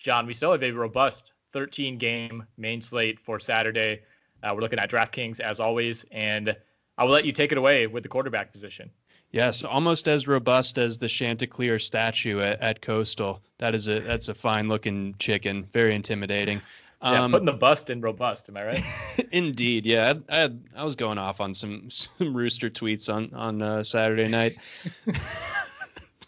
John, 0.00 0.26
we 0.26 0.34
still 0.34 0.50
have 0.50 0.64
a 0.64 0.72
robust 0.72 1.32
13-game 1.54 2.44
main 2.56 2.82
slate 2.82 3.20
for 3.20 3.38
Saturday. 3.38 4.02
Uh, 4.42 4.52
we're 4.54 4.60
looking 4.60 4.78
at 4.78 4.90
DraftKings 4.90 5.40
as 5.40 5.60
always, 5.60 6.04
and 6.10 6.56
I 6.98 7.04
will 7.04 7.12
let 7.12 7.24
you 7.24 7.32
take 7.32 7.52
it 7.52 7.58
away 7.58 7.86
with 7.86 8.02
the 8.02 8.08
quarterback 8.08 8.52
position. 8.52 8.90
Yes, 9.30 9.64
almost 9.64 10.08
as 10.08 10.28
robust 10.28 10.76
as 10.78 10.98
the 10.98 11.08
Chanticleer 11.08 11.78
statue 11.78 12.40
at, 12.40 12.60
at 12.60 12.82
Coastal. 12.82 13.40
That 13.58 13.74
is 13.74 13.88
a 13.88 14.00
that's 14.00 14.28
a 14.28 14.34
fine 14.34 14.68
looking 14.68 15.14
chicken, 15.18 15.64
very 15.72 15.94
intimidating. 15.94 16.60
Yeah, 17.04 17.24
Um, 17.24 17.32
putting 17.32 17.46
the 17.46 17.52
bust 17.52 17.90
in 17.90 18.00
robust. 18.00 18.48
Am 18.48 18.56
I 18.56 18.64
right? 18.64 18.84
Indeed, 19.32 19.86
yeah. 19.86 20.12
I, 20.30 20.36
I, 20.36 20.40
had- 20.42 20.62
I 20.76 20.84
was 20.84 20.94
going 20.94 21.18
off 21.18 21.40
on 21.40 21.52
some 21.52 21.90
some 21.90 22.32
rooster 22.36 22.70
tweets 22.70 23.12
on 23.12 23.34
on 23.34 23.60
uh, 23.60 23.82
Saturday 23.82 24.28
night. 24.28 24.56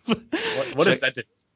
What, 0.06 0.18
what 0.74 0.86
a 0.88 0.96
Check- 0.96 1.14
sentence. 1.14 1.46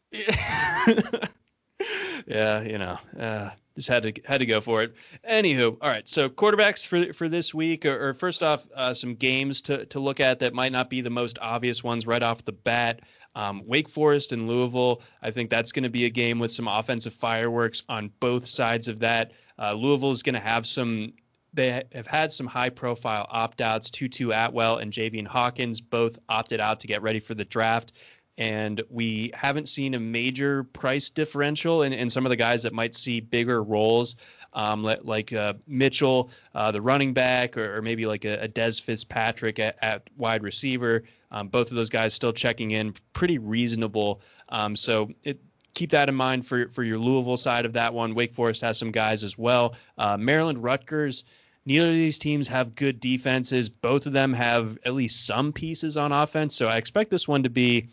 Yeah, 2.27 2.63
you 2.63 2.79
know, 2.79 2.99
uh, 3.19 3.51
just 3.79 3.89
had 3.89 4.03
to 4.03 4.13
had 4.25 4.39
to 4.39 4.47
go 4.47 4.61
for 4.61 4.83
it. 4.83 4.95
Anywho, 5.29 5.77
all 5.81 5.89
right. 5.89 6.07
So 6.07 6.29
quarterbacks 6.29 6.87
for 6.87 7.13
for 7.13 7.29
this 7.29 7.55
week, 7.55 7.87
or, 7.87 8.09
or 8.09 8.15
first 8.15 8.43
off, 8.43 8.67
uh, 8.75 8.95
some 8.95 9.15
games 9.15 9.63
to 9.63 9.87
to 9.87 10.01
look 10.01 10.21
at 10.21 10.41
that 10.41 10.53
might 10.53 10.73
not 10.73 10.91
be 10.91 11.01
the 11.01 11.11
most 11.11 11.39
obvious 11.41 11.83
ones 11.83 12.07
right 12.07 12.23
off 12.23 12.45
the 12.45 12.53
bat. 12.53 13.01
Um, 13.35 13.63
Wake 13.67 13.89
Forest 13.89 14.33
and 14.33 14.49
Louisville. 14.49 15.03
I 15.23 15.31
think 15.31 15.49
that's 15.49 15.73
going 15.73 15.85
to 15.85 15.91
be 15.91 16.07
a 16.07 16.11
game 16.11 16.39
with 16.39 16.51
some 16.51 16.67
offensive 16.67 17.15
fireworks 17.15 17.85
on 17.89 18.11
both 18.21 18.47
sides 18.47 18.89
of 18.89 19.01
that. 19.01 19.33
Uh, 19.59 19.75
Louisville 19.75 20.11
is 20.11 20.23
going 20.23 20.35
to 20.35 20.41
have 20.41 20.67
some. 20.67 21.13
They 21.55 21.83
have 21.93 22.07
had 22.07 22.31
some 22.31 22.47
high 22.47 22.69
profile 22.69 23.27
opt 23.31 23.61
outs. 23.61 23.91
Tutu 23.91 24.31
Atwell 24.33 24.79
and 24.79 24.93
Javian 24.93 25.27
Hawkins 25.27 25.81
both 25.81 26.19
opted 26.29 26.61
out 26.61 26.81
to 26.81 26.87
get 26.87 27.01
ready 27.03 27.21
for 27.21 27.35
the 27.35 27.45
draft 27.45 27.93
and 28.39 28.81
we 28.89 29.33
haven't 29.35 29.69
seen 29.69 29.95
a 29.95 30.01
major 30.01 30.63
price 30.63 31.11
differential 31.11 31.83
in, 31.83 31.93
in 31.93 32.09
some 32.09 32.25
of 32.25 32.31
the 32.31 32.37
guys 32.37 32.63
that 32.63 32.73
might 32.73 32.95
see 32.95 33.19
bigger 33.19 33.63
roles, 33.63 34.15
um, 34.55 34.85
like, 35.03 35.33
uh, 35.33 35.55
Mitchell, 35.67 36.31
uh, 36.55 36.71
the 36.71 36.81
running 36.81 37.13
back, 37.13 37.59
or, 37.59 37.77
or 37.77 37.83
maybe 37.83 38.07
like 38.07 38.25
a, 38.25 38.45
a 38.45 38.49
Dez 38.49 38.81
Fitzpatrick 38.81 39.59
at, 39.59 39.77
at 39.83 40.09
wide 40.17 40.45
receiver. 40.45 41.03
Um, 41.33 41.49
both 41.49 41.71
of 41.71 41.77
those 41.77 41.91
guys 41.91 42.15
still 42.15 42.33
checking 42.33 42.71
in 42.71 42.95
pretty 43.13 43.39
reasonable. 43.39 44.23
Um, 44.49 44.77
so 44.77 45.11
it, 45.25 45.41
keep 45.75 45.91
that 45.91 46.09
in 46.09 46.15
mind 46.15 46.47
for 46.47 46.69
for 46.69 46.83
your 46.83 46.99
Louisville 46.99 47.37
side 47.37 47.67
of 47.67 47.75
that 47.75 47.93
one. 47.93 48.15
Wake 48.15 48.35
Forest 48.35 48.63
has 48.63 48.79
some 48.79 48.93
guys 48.93 49.25
as 49.25 49.37
well. 49.37 49.75
Uh, 49.99 50.17
Maryland 50.17 50.63
Rutgers. 50.63 51.25
Neither 51.67 51.89
of 51.89 51.95
these 51.95 52.19
teams 52.19 52.49
have 52.49 52.75
good 52.75 52.99
defenses. 52.99 53.69
Both 53.69 54.07
of 54.07 54.15
them 54.15 54.33
have 54.33 54.79
at 54.87 54.95
least 54.95 55.27
some 55.27 55.53
pieces 55.53 55.99
on 55.99 56.13
offense. 56.13 56.57
So 56.57 56.67
I 56.67 56.79
expect 56.79 57.11
this 57.11 57.29
one 57.29 57.43
to 57.43 57.51
be 57.51 57.89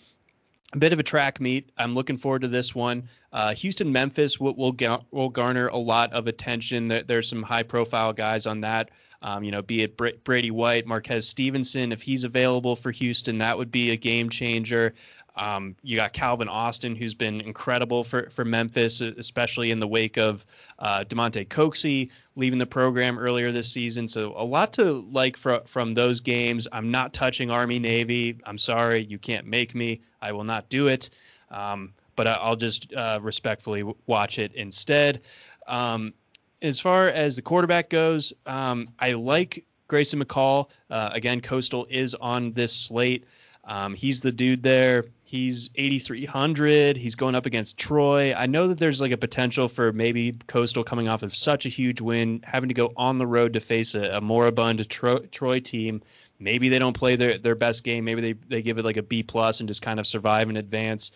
a 0.76 0.80
bit 0.80 0.94
of 0.94 1.00
a 1.00 1.04
track 1.04 1.40
meet. 1.40 1.72
I'm 1.78 1.96
looking 1.96 2.18
forward 2.18 2.42
to 2.42 2.48
this 2.48 2.76
one. 2.76 3.08
Uh, 3.32 3.56
Houston, 3.56 3.92
Memphis 3.92 4.40
will 4.40 4.56
will, 4.56 4.74
ga- 4.74 5.04
will 5.12 5.30
garner 5.30 5.68
a 5.68 5.78
lot 5.78 6.14
of 6.14 6.28
attention. 6.28 6.90
There, 6.90 7.04
there's 7.04 7.30
some 7.30 7.44
high 7.44 7.64
profile 7.64 8.14
guys 8.14 8.46
on 8.46 8.62
that. 8.62 8.92
Um, 9.22 9.44
you 9.44 9.52
know, 9.52 9.62
be 9.62 9.82
it 9.82 9.98
Bra- 9.98 10.12
Brady 10.24 10.52
White, 10.52 10.86
Marquez 10.86 11.28
Stevenson, 11.28 11.92
if 11.92 12.02
he's 12.02 12.26
available 12.26 12.76
for 12.76 12.92
Houston, 12.92 13.40
that 13.40 13.58
would 13.58 13.72
be 13.72 13.92
a 13.92 13.96
game 13.96 14.30
changer. 14.30 14.94
Um, 15.38 15.76
you 15.84 15.96
got 15.98 16.14
Calvin 16.14 16.48
Austin, 16.48 16.96
who's 16.96 17.14
been 17.14 17.42
incredible 17.42 18.04
for, 18.04 18.30
for 18.30 18.46
Memphis, 18.46 19.02
especially 19.02 19.72
in 19.72 19.80
the 19.80 19.88
wake 19.88 20.18
of 20.18 20.46
uh, 20.80 21.04
Damonte 21.04 21.48
Coxie 21.48 22.12
leaving 22.36 22.60
the 22.60 22.66
program 22.66 23.20
earlier 23.20 23.52
this 23.52 23.70
season. 23.72 24.08
So 24.08 24.34
a 24.38 24.44
lot 24.46 24.74
to 24.74 24.94
like 24.94 25.36
fr- 25.38 25.66
from 25.66 25.94
those 25.94 26.22
games. 26.22 26.68
I'm 26.72 26.92
not 26.92 27.14
touching 27.14 27.52
Army 27.52 27.80
Navy. 27.80 28.40
I'm 28.46 28.58
sorry, 28.58 29.04
you 29.04 29.18
can't 29.18 29.46
make 29.46 29.76
me. 29.76 30.02
I 30.22 30.32
will 30.32 30.46
not 30.46 30.70
do 30.70 30.88
it. 30.88 31.10
Um, 31.52 31.94
but 32.16 32.28
I- 32.28 32.34
I'll 32.36 32.56
just 32.56 32.94
uh, 32.94 33.20
respectfully 33.22 33.84
watch 34.08 34.40
it 34.40 34.54
instead. 34.54 35.22
Um, 35.68 36.14
as 36.62 36.80
far 36.80 37.10
as 37.10 37.36
the 37.36 37.42
quarterback 37.42 37.90
goes, 37.90 38.32
um, 38.46 38.90
I 38.98 39.12
like 39.14 39.66
Grayson 39.88 40.24
McCall. 40.24 40.70
Uh, 40.90 41.10
again, 41.12 41.42
Coastal 41.42 41.86
is 41.90 42.16
on 42.16 42.54
this 42.54 42.74
slate. 42.74 43.26
Um, 43.66 43.94
he's 43.96 44.22
the 44.22 44.32
dude 44.32 44.64
there. 44.64 45.06
He's 45.28 45.72
8,300. 45.74 46.98
He's 46.98 47.16
going 47.16 47.34
up 47.34 47.48
against 47.48 47.80
Troy. 47.80 48.36
I 48.36 48.46
know 48.46 48.68
that 48.68 48.78
there's 48.78 49.02
like 49.02 49.12
a 49.12 49.18
potential 49.18 49.68
for 49.68 49.92
maybe 49.92 50.38
Coastal 50.46 50.84
coming 50.84 51.08
off 51.08 51.24
of 51.24 51.36
such 51.36 51.66
a 51.66 51.70
huge 51.70 52.00
win, 52.00 52.42
having 52.44 52.70
to 52.70 52.76
go 52.76 52.94
on 52.96 53.18
the 53.18 53.26
road 53.26 53.54
to 53.54 53.60
face 53.60 53.96
a, 53.96 54.04
a 54.04 54.22
moribund 54.22 54.88
Tro- 54.88 55.26
Troy 55.26 55.60
team. 55.62 56.04
Maybe 56.38 56.70
they 56.70 56.78
don't 56.78 56.96
play 56.96 57.16
their, 57.16 57.40
their 57.40 57.56
best 57.56 57.84
game. 57.84 58.06
Maybe 58.06 58.22
they, 58.22 58.34
they 58.34 58.62
give 58.62 58.78
it 58.78 58.86
like 58.86 58.98
a 58.98 59.02
B 59.02 59.24
plus 59.24 59.62
and 59.62 59.68
just 59.68 59.82
kind 59.82 60.00
of 60.00 60.06
survive 60.06 60.48
and 60.48 60.60
advance. 60.60 61.12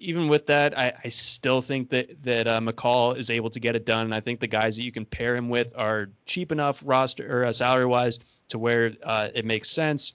Even 0.00 0.26
with 0.26 0.46
that, 0.46 0.76
I, 0.76 0.94
I 1.04 1.08
still 1.10 1.62
think 1.62 1.90
that 1.90 2.20
that 2.24 2.48
uh, 2.48 2.60
McCall 2.60 3.16
is 3.16 3.30
able 3.30 3.50
to 3.50 3.60
get 3.60 3.76
it 3.76 3.86
done. 3.86 4.06
And 4.06 4.14
I 4.14 4.20
think 4.20 4.40
the 4.40 4.48
guys 4.48 4.76
that 4.76 4.82
you 4.82 4.90
can 4.90 5.06
pair 5.06 5.36
him 5.36 5.50
with 5.50 5.72
are 5.76 6.08
cheap 6.26 6.50
enough 6.50 6.82
roster 6.84 7.42
or 7.42 7.44
uh, 7.44 7.52
salary 7.52 7.86
wise 7.86 8.18
to 8.48 8.58
where 8.58 8.92
uh, 9.04 9.28
it 9.32 9.44
makes 9.44 9.70
sense 9.70 10.14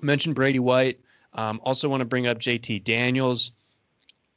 mentioned 0.00 0.34
Brady 0.34 0.58
White. 0.58 1.00
Um, 1.34 1.60
also 1.64 1.88
want 1.88 2.00
to 2.00 2.06
bring 2.06 2.26
up 2.26 2.38
JT 2.38 2.84
Daniels. 2.84 3.52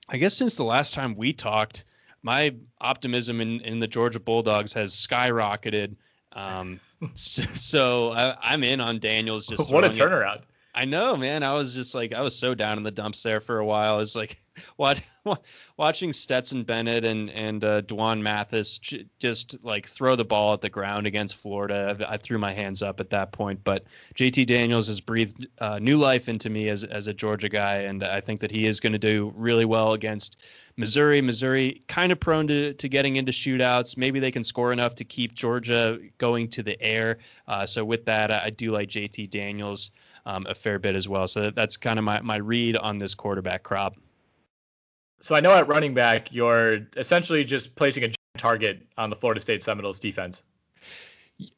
I 0.10 0.18
guess 0.18 0.36
since 0.36 0.56
the 0.56 0.64
last 0.64 0.94
time 0.94 1.16
we 1.16 1.34
talked, 1.34 1.86
my 2.24 2.56
optimism 2.80 3.42
in, 3.42 3.62
in 3.62 3.80
the 3.80 3.88
Georgia 3.88 4.20
Bulldogs 4.20 4.74
has 4.74 4.94
skyrocketed. 4.94 5.96
Um, 6.34 6.80
so, 7.16 7.44
so 7.54 8.12
I, 8.12 8.54
am 8.54 8.64
in 8.64 8.82
on 8.82 9.00
Daniels. 9.00 9.48
Just 9.48 9.72
what 9.72 9.84
a 9.84 9.90
turnaround! 9.90 10.38
It. 10.38 10.44
I 10.78 10.86
know, 10.86 11.18
man. 11.18 11.42
I 11.42 11.56
was 11.56 11.74
just 11.74 11.96
like, 11.96 12.14
I 12.14 12.22
was 12.22 12.36
so 12.36 12.54
down 12.54 12.78
in 12.78 12.84
the 12.84 12.92
dumps 12.92 13.24
there 13.24 13.42
for 13.42 13.58
a 13.58 13.66
while. 13.66 14.00
It's 14.00 14.16
like, 14.16 14.38
watching 15.78 16.14
Stetson 16.14 16.64
Bennett 16.64 17.04
and 17.04 17.30
and 17.32 17.64
uh, 17.64 17.82
D'Wan 17.82 18.22
Mathis 18.22 18.78
j- 18.80 19.08
just 19.18 19.58
like 19.64 19.88
throw 19.88 20.16
the 20.16 20.24
ball 20.24 20.54
at 20.54 20.62
the 20.62 20.70
ground 20.70 21.08
against 21.08 21.36
Florida. 21.36 21.98
I, 22.00 22.14
I, 22.14 22.18
threw 22.18 22.38
my 22.38 22.54
hands 22.54 22.84
up 22.84 23.00
at 23.00 23.10
that 23.10 23.32
point. 23.32 23.64
But 23.64 23.86
JT 24.16 24.46
Daniels 24.46 24.88
has 24.88 25.02
breathed 25.02 25.48
uh, 25.60 25.80
new 25.80 25.98
life 25.98 26.30
into 26.30 26.50
me 26.50 26.70
as 26.70 26.84
as 26.84 27.08
a 27.08 27.14
Georgia 27.14 27.50
guy, 27.50 27.78
and 27.78 28.04
I 28.04 28.22
think 28.22 28.40
that 28.42 28.52
he 28.52 28.68
is 28.68 28.80
going 28.80 28.94
to 28.94 29.00
do 29.00 29.34
really 29.36 29.66
well 29.66 29.94
against 29.94 30.38
Missouri. 30.76 31.22
Missouri 31.22 31.82
kind 31.88 32.12
of 32.12 32.20
prone 32.20 32.48
to 32.48 32.74
to 32.74 32.88
getting 32.88 33.16
into 33.16 33.32
shootouts. 33.32 33.98
Maybe 33.98 34.20
they 34.20 34.32
can 34.32 34.44
score 34.44 34.72
enough 34.72 34.96
to 34.96 35.04
keep 35.04 35.34
Georgia 35.34 36.00
going 36.18 36.50
to 36.50 36.64
the 36.64 36.80
air. 36.82 37.18
Uh, 37.48 37.66
so 37.66 37.84
with 37.84 38.06
that, 38.06 38.32
I, 38.32 38.44
I 38.46 38.50
do 38.52 38.72
like 38.72 38.90
JT 38.90 39.30
Daniels 39.30 39.92
um, 40.28 40.46
a 40.48 40.54
fair 40.54 40.78
bit 40.78 40.96
as 40.96 41.08
well. 41.08 41.28
So 41.28 41.42
that, 41.42 41.56
that's 41.56 41.78
kind 41.78 41.98
of 41.98 42.06
my, 42.06 42.22
my 42.22 42.36
read 42.36 42.76
on 42.76 42.98
this 42.98 43.16
quarterback 43.16 43.64
crop. 43.64 43.96
So 45.22 45.36
I 45.36 45.40
know 45.40 45.54
at 45.54 45.68
running 45.68 45.94
back, 45.94 46.32
you're 46.32 46.82
essentially 46.98 47.46
just 47.46 47.76
placing 47.76 48.04
a 48.04 48.12
target 48.38 48.86
on 48.98 49.10
the 49.10 49.16
Florida 49.16 49.40
State 49.40 49.64
Seminoles 49.64 50.00
defense. 50.00 50.44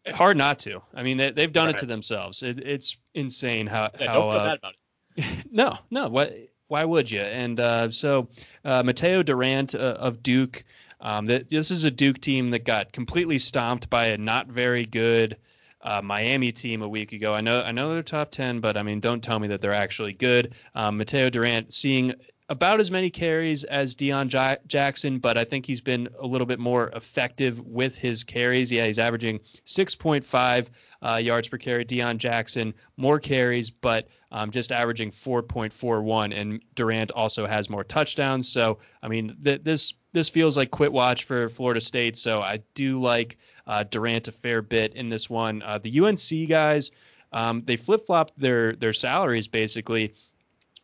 Hard 0.08 0.38
not 0.38 0.60
to. 0.60 0.82
I 0.94 1.04
mean, 1.04 1.18
they, 1.18 1.34
have 1.42 1.52
done 1.52 1.66
right. 1.66 1.76
it 1.76 1.80
to 1.80 1.86
themselves. 1.88 2.44
It, 2.44 2.60
it's 2.60 2.98
insane 3.14 3.66
how. 3.66 3.90
Yeah, 4.00 4.08
how 4.08 4.14
don't 4.20 4.30
feel 4.30 4.38
uh, 4.38 4.46
bad 4.46 4.58
about 4.60 4.74
it. 5.18 5.46
no, 5.52 5.78
no. 5.90 6.10
What? 6.10 6.34
Why 6.68 6.86
would 6.86 7.10
you? 7.10 7.22
And 7.22 7.60
uh, 7.60 7.90
so, 7.90 8.28
uh, 8.64 8.84
Mataeo 8.84 9.26
Durant 9.26 9.74
uh, 9.74 9.98
of 10.00 10.22
Duke. 10.22 10.64
Um, 11.02 11.28
that 11.28 11.48
this 11.48 11.72
is 11.72 11.86
a 11.86 11.92
Duke 11.92 12.20
team 12.20 12.50
that 12.50 12.66
got 12.66 12.92
completely 12.92 13.40
stomped 13.40 13.90
by 13.90 14.08
a 14.08 14.18
not 14.18 14.48
very 14.48 14.86
good 14.86 15.38
uh, 15.82 16.02
Miami 16.02 16.52
team 16.52 16.82
a 16.82 16.88
week 16.88 17.12
ago. 17.14 17.34
I 17.34 17.42
know 17.42 17.62
I 17.62 17.72
know 17.72 17.94
they're 17.94 18.04
top 18.04 18.32
ten, 18.32 18.60
but 18.60 18.78
I 18.78 18.84
mean, 18.84 19.00
don't 19.00 19.24
tell 19.24 19.40
me 19.40 19.48
that 19.50 19.62
they're 19.62 19.74
actually 19.74 20.14
good. 20.14 20.56
Um, 20.76 21.00
Mataeo 21.00 21.32
Durant 21.32 21.74
seeing 21.74 22.14
about 22.50 22.80
as 22.80 22.90
many 22.90 23.12
carries 23.12 23.64
as 23.64 23.96
Deon 23.96 24.28
J- 24.28 24.58
Jackson, 24.68 25.20
but 25.20 25.38
I 25.38 25.46
think 25.46 25.66
he's 25.68 25.82
been 25.82 26.10
a 26.20 26.26
little 26.26 26.48
bit 26.48 26.60
more 26.60 26.90
effective 26.90 27.62
with 27.62 27.96
his 27.96 28.24
carries. 28.24 28.72
Yeah, 28.72 28.88
he's 28.88 28.98
averaging 28.98 29.40
6.5 29.68 30.70
uh, 31.02 31.16
yards 31.18 31.48
per 31.48 31.58
carry. 31.58 31.86
Deon 31.86 32.18
Jackson 32.18 32.74
more 32.98 33.20
carries, 33.20 33.70
but 33.70 34.08
um, 34.32 34.50
just 34.50 34.72
averaging 34.72 35.12
4.41. 35.12 36.36
And 36.36 36.62
Durant 36.74 37.12
also 37.12 37.46
has 37.46 37.70
more 37.70 37.84
touchdowns. 37.84 38.50
So 38.50 38.80
I 39.04 39.08
mean, 39.08 39.38
th- 39.44 39.64
this 39.64 39.94
this 40.12 40.30
feels 40.30 40.58
like 40.58 40.72
quit 40.72 40.92
watch 40.92 41.26
for 41.26 41.50
Florida 41.50 41.82
State. 41.82 42.18
So 42.18 42.42
I 42.42 42.62
do 42.74 43.00
like 43.00 43.38
uh, 43.68 43.84
Durant 43.84 44.28
a 44.28 44.32
fair 44.32 44.64
bit 44.64 44.96
in 44.96 45.10
this 45.10 45.30
one. 45.30 45.62
Uh, 45.62 45.78
the 45.78 46.00
UNC 46.00 46.50
guys, 46.50 46.90
um, 47.32 47.62
they 47.64 47.78
flip 47.78 48.08
flopped 48.08 48.40
their 48.40 48.76
their 48.76 48.94
salaries 48.94 49.48
basically. 49.48 50.16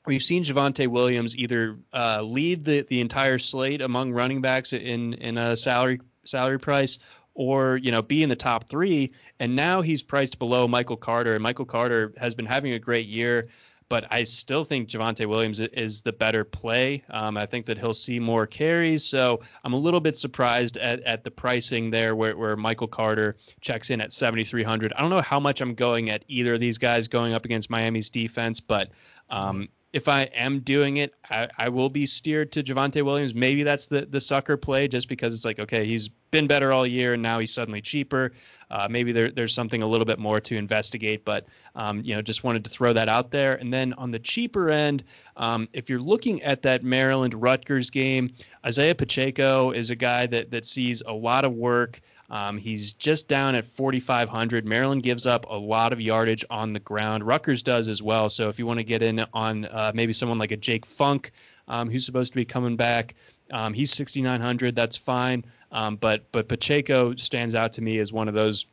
We've 0.06 0.24
seen 0.24 0.44
Javonte 0.44 0.88
Williams 0.88 1.36
either 1.36 1.78
uh, 1.94 2.22
lead 2.22 2.66
the, 2.66 2.82
the 2.82 3.02
entire 3.02 3.40
slate 3.40 3.82
among 3.82 4.12
running 4.12 4.42
backs 4.42 4.74
in 4.74 5.14
in 5.14 5.38
a 5.38 5.56
salary 5.56 6.02
salary 6.26 6.60
price, 6.60 7.00
or 7.34 7.78
you 7.78 7.92
know 7.92 8.02
be 8.02 8.24
in 8.24 8.30
the 8.30 8.36
top 8.36 8.70
three. 8.70 9.14
And 9.40 9.56
now 9.56 9.82
he's 9.82 10.04
priced 10.04 10.40
below 10.40 10.68
Michael 10.68 10.98
Carter. 10.98 11.34
And 11.34 11.44
Michael 11.44 11.66
Carter 11.66 12.14
has 12.18 12.36
been 12.36 12.46
having 12.46 12.74
a 12.74 12.80
great 12.80 13.08
year 13.08 13.50
but 13.88 14.06
I 14.12 14.24
still 14.24 14.64
think 14.64 14.90
Javonte 14.90 15.28
Williams 15.28 15.60
is 15.60 16.02
the 16.02 16.12
better 16.12 16.44
play. 16.44 17.04
Um, 17.10 17.38
I 17.38 17.46
think 17.46 17.68
that 17.68 17.78
he'll 17.78 17.94
see 17.94 18.20
more 18.20 18.48
carries, 18.48 19.04
so 19.04 19.42
I'm 19.64 19.74
a 19.74 19.78
little 19.78 20.00
bit 20.00 20.18
surprised 20.18 20.78
at, 20.78 21.02
at 21.02 21.24
the 21.24 21.32
pricing 21.32 21.92
there, 21.92 22.16
where, 22.16 22.36
where 22.36 22.56
Michael 22.56 22.88
Carter 22.88 23.38
checks 23.62 23.92
in 23.92 24.02
at 24.02 24.12
7,300. 24.12 24.94
I 24.94 25.02
don't 25.02 25.12
know 25.12 25.22
how 25.22 25.40
much 25.40 25.62
I'm 25.62 25.76
going 25.76 26.10
at 26.10 26.24
either 26.28 26.56
of 26.56 26.60
these 26.60 26.78
guys 26.78 27.08
going 27.08 27.34
up 27.34 27.46
against 27.46 27.70
Miami's 27.70 28.10
defense, 28.10 28.60
but 28.60 28.90
um, 29.30 29.70
if 29.96 30.10
I 30.10 30.24
am 30.24 30.60
doing 30.60 30.98
it, 30.98 31.14
I, 31.30 31.48
I 31.58 31.70
will 31.70 31.90
be 31.90 32.06
steered 32.06 32.52
to 32.52 32.62
Javonte 32.62 33.02
Williams. 33.02 33.34
Maybe 33.34 33.64
that's 33.64 33.88
the 33.88 34.06
the 34.06 34.20
sucker 34.20 34.58
play, 34.58 34.90
just 34.90 35.08
because 35.08 35.34
it's 35.34 35.46
like, 35.46 35.58
okay, 35.58 35.86
he's 35.86 36.10
been 36.32 36.48
better 36.48 36.74
all 36.74 36.86
year, 36.86 37.14
and 37.14 37.24
now 37.24 37.40
he's 37.40 37.54
suddenly 37.54 37.82
cheaper. 37.82 38.34
Uh, 38.70 38.90
maybe 38.90 39.14
there, 39.14 39.32
there's 39.32 39.54
something 39.54 39.84
a 39.84 39.88
little 39.88 40.04
bit 40.04 40.20
more 40.20 40.42
to 40.42 40.58
investigate, 40.58 41.24
but 41.24 41.46
um, 41.76 42.02
you 42.04 42.14
know, 42.14 42.22
just 42.22 42.44
wanted 42.44 42.66
to 42.66 42.70
throw 42.70 42.92
that 42.92 43.08
out 43.08 43.32
there. 43.32 43.56
And 43.56 43.72
then 43.74 43.94
on 43.94 44.12
the 44.12 44.20
cheaper 44.20 44.70
end, 44.70 45.06
um, 45.38 45.70
if 45.72 45.90
you're 45.90 46.02
looking 46.02 46.44
at 46.44 46.62
that 46.64 46.84
Maryland 46.84 47.34
Rutgers 47.34 47.90
game, 47.90 48.34
Isaiah 48.66 48.96
Pacheco 48.96 49.72
is 49.72 49.92
a 49.92 49.96
guy 49.96 50.28
that 50.28 50.52
that 50.52 50.66
sees 50.66 51.04
a 51.08 51.14
lot 51.14 51.46
of 51.46 51.54
work. 51.54 52.02
Um, 52.30 52.58
he's 52.58 52.94
just 52.94 53.28
down 53.28 53.56
at 53.56 53.66
4,500. 53.66 54.66
Maryland 54.66 55.04
gives 55.04 55.26
up 55.26 55.46
a 55.48 55.56
lot 55.56 55.94
of 55.94 56.02
yardage 56.02 56.44
on 56.50 56.74
the 56.74 56.80
ground. 56.80 57.26
Rutgers 57.26 57.62
does 57.62 57.88
as 57.88 58.02
well. 58.02 58.30
So 58.30 58.50
if 58.50 58.58
you 58.58 58.66
want 58.66 58.80
to 58.80 58.84
get 58.84 59.04
in 59.04 59.24
on 59.34 59.66
uh, 59.66 59.92
maybe 59.94 60.14
someone 60.14 60.40
like 60.40 60.52
a 60.52 60.58
Jake 60.58 60.86
Funk, 60.86 61.32
um, 61.68 61.90
who's 61.90 62.06
supposed 62.06 62.32
to 62.32 62.36
be 62.36 62.46
coming 62.46 62.76
back, 62.76 63.16
um, 63.52 63.74
he's 63.74 63.92
6,900. 63.94 64.76
That's 64.76 64.98
fine. 64.98 65.46
Um, 65.72 65.98
but 65.98 66.32
but 66.32 66.48
Pacheco 66.48 67.16
stands 67.16 67.54
out 67.54 67.74
to 67.74 67.82
me 67.82 68.00
as 68.00 68.12
one 68.12 68.28
of 68.28 68.34
those 68.34 68.66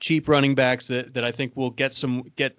cheap 0.00 0.28
running 0.28 0.54
backs 0.54 0.88
that, 0.88 1.14
that 1.14 1.24
I 1.24 1.32
think 1.32 1.56
will 1.56 1.70
get 1.70 1.94
some 1.94 2.30
get 2.36 2.58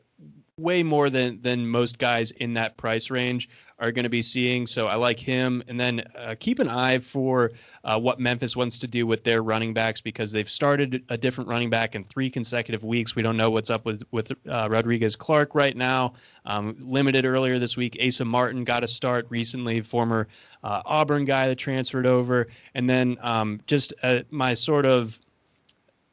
way 0.57 0.81
more 0.81 1.09
than 1.09 1.39
than 1.41 1.67
most 1.67 1.99
guys 1.99 2.31
in 2.31 2.55
that 2.55 2.77
price 2.77 3.11
range 3.11 3.47
are 3.77 3.91
going 3.91 4.03
to 4.03 4.09
be 4.09 4.23
seeing. 4.23 4.65
So 4.65 4.87
I 4.87 4.95
like 4.95 5.19
him. 5.19 5.63
And 5.67 5.79
then 5.79 6.03
uh, 6.17 6.33
keep 6.39 6.57
an 6.57 6.67
eye 6.67 6.97
for 6.97 7.51
uh, 7.83 7.99
what 7.99 8.19
Memphis 8.19 8.55
wants 8.55 8.79
to 8.79 8.87
do 8.87 9.05
with 9.05 9.23
their 9.23 9.43
running 9.43 9.75
backs 9.75 10.01
because 10.01 10.31
they've 10.31 10.49
started 10.49 11.03
a 11.09 11.17
different 11.17 11.47
running 11.47 11.69
back 11.69 11.93
in 11.93 12.03
three 12.03 12.31
consecutive 12.31 12.83
weeks. 12.83 13.15
We 13.15 13.21
don't 13.21 13.37
know 13.37 13.51
what's 13.51 13.69
up 13.69 13.85
with 13.85 14.01
with 14.11 14.31
uh, 14.49 14.67
Rodrigues 14.69 15.15
Clark 15.15 15.53
right 15.53 15.77
now. 15.77 16.13
Um, 16.45 16.75
limited 16.79 17.25
earlier 17.25 17.59
this 17.59 17.77
week. 17.77 17.97
Asa 18.03 18.25
Martin 18.25 18.63
got 18.63 18.83
a 18.83 18.87
start 18.87 19.27
recently, 19.29 19.81
former 19.81 20.27
uh, 20.63 20.81
Auburn 20.85 21.25
guy 21.25 21.47
that 21.49 21.57
transferred 21.57 22.07
over. 22.07 22.47
And 22.73 22.89
then 22.89 23.17
um, 23.21 23.61
just 23.67 23.93
uh, 24.01 24.21
my 24.31 24.55
sort 24.55 24.87
of 24.87 25.19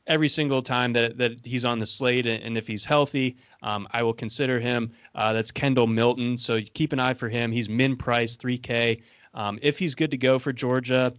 every 0.06 0.28
single 0.28 0.62
time 0.62 0.92
that, 0.92 1.18
that 1.18 1.44
he's 1.44 1.64
on 1.64 1.78
the 1.78 1.86
slate 1.86 2.26
and, 2.26 2.58
if 2.58 2.66
he's 2.66 2.84
healthy, 2.84 3.36
um, 3.62 3.88
I 3.90 4.02
will 4.02 4.12
consider 4.12 4.60
him. 4.60 4.92
Uh, 5.14 5.32
that's 5.32 5.50
Kendall 5.50 5.86
Milton. 5.86 6.36
So 6.36 6.60
keep 6.74 6.92
an 6.92 7.00
eye 7.00 7.14
for 7.14 7.28
him. 7.28 7.52
He's 7.52 7.68
min 7.68 7.96
price 7.96 8.36
3K. 8.36 9.02
Um, 9.32 9.58
if 9.62 9.78
he's 9.78 9.94
good 9.94 10.10
to 10.10 10.18
go 10.18 10.38
for 10.38 10.52
Georgia, 10.52 11.12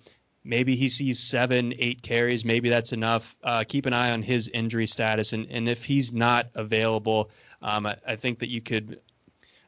maybe 0.44 0.76
he 0.76 0.88
sees 0.88 1.20
seven, 1.20 1.74
eight 1.80 2.02
carries. 2.02 2.46
Maybe 2.46 2.70
that's 2.70 2.94
enough. 2.94 3.36
Uh, 3.44 3.64
keep 3.68 3.86
an 3.86 3.94
eye 3.94 4.12
on 4.12 4.22
his 4.22 4.48
injury 4.50 4.88
status. 4.88 5.34
And, 5.34 5.48
and 5.50 5.68
if 5.68 5.84
he's 5.84 6.14
not 6.14 6.48
available, 6.54 7.32
um, 7.62 7.88
I, 7.88 7.98
I, 8.08 8.16
think 8.16 8.40
that 8.40 8.50
you 8.50 8.62
could. 8.62 9.02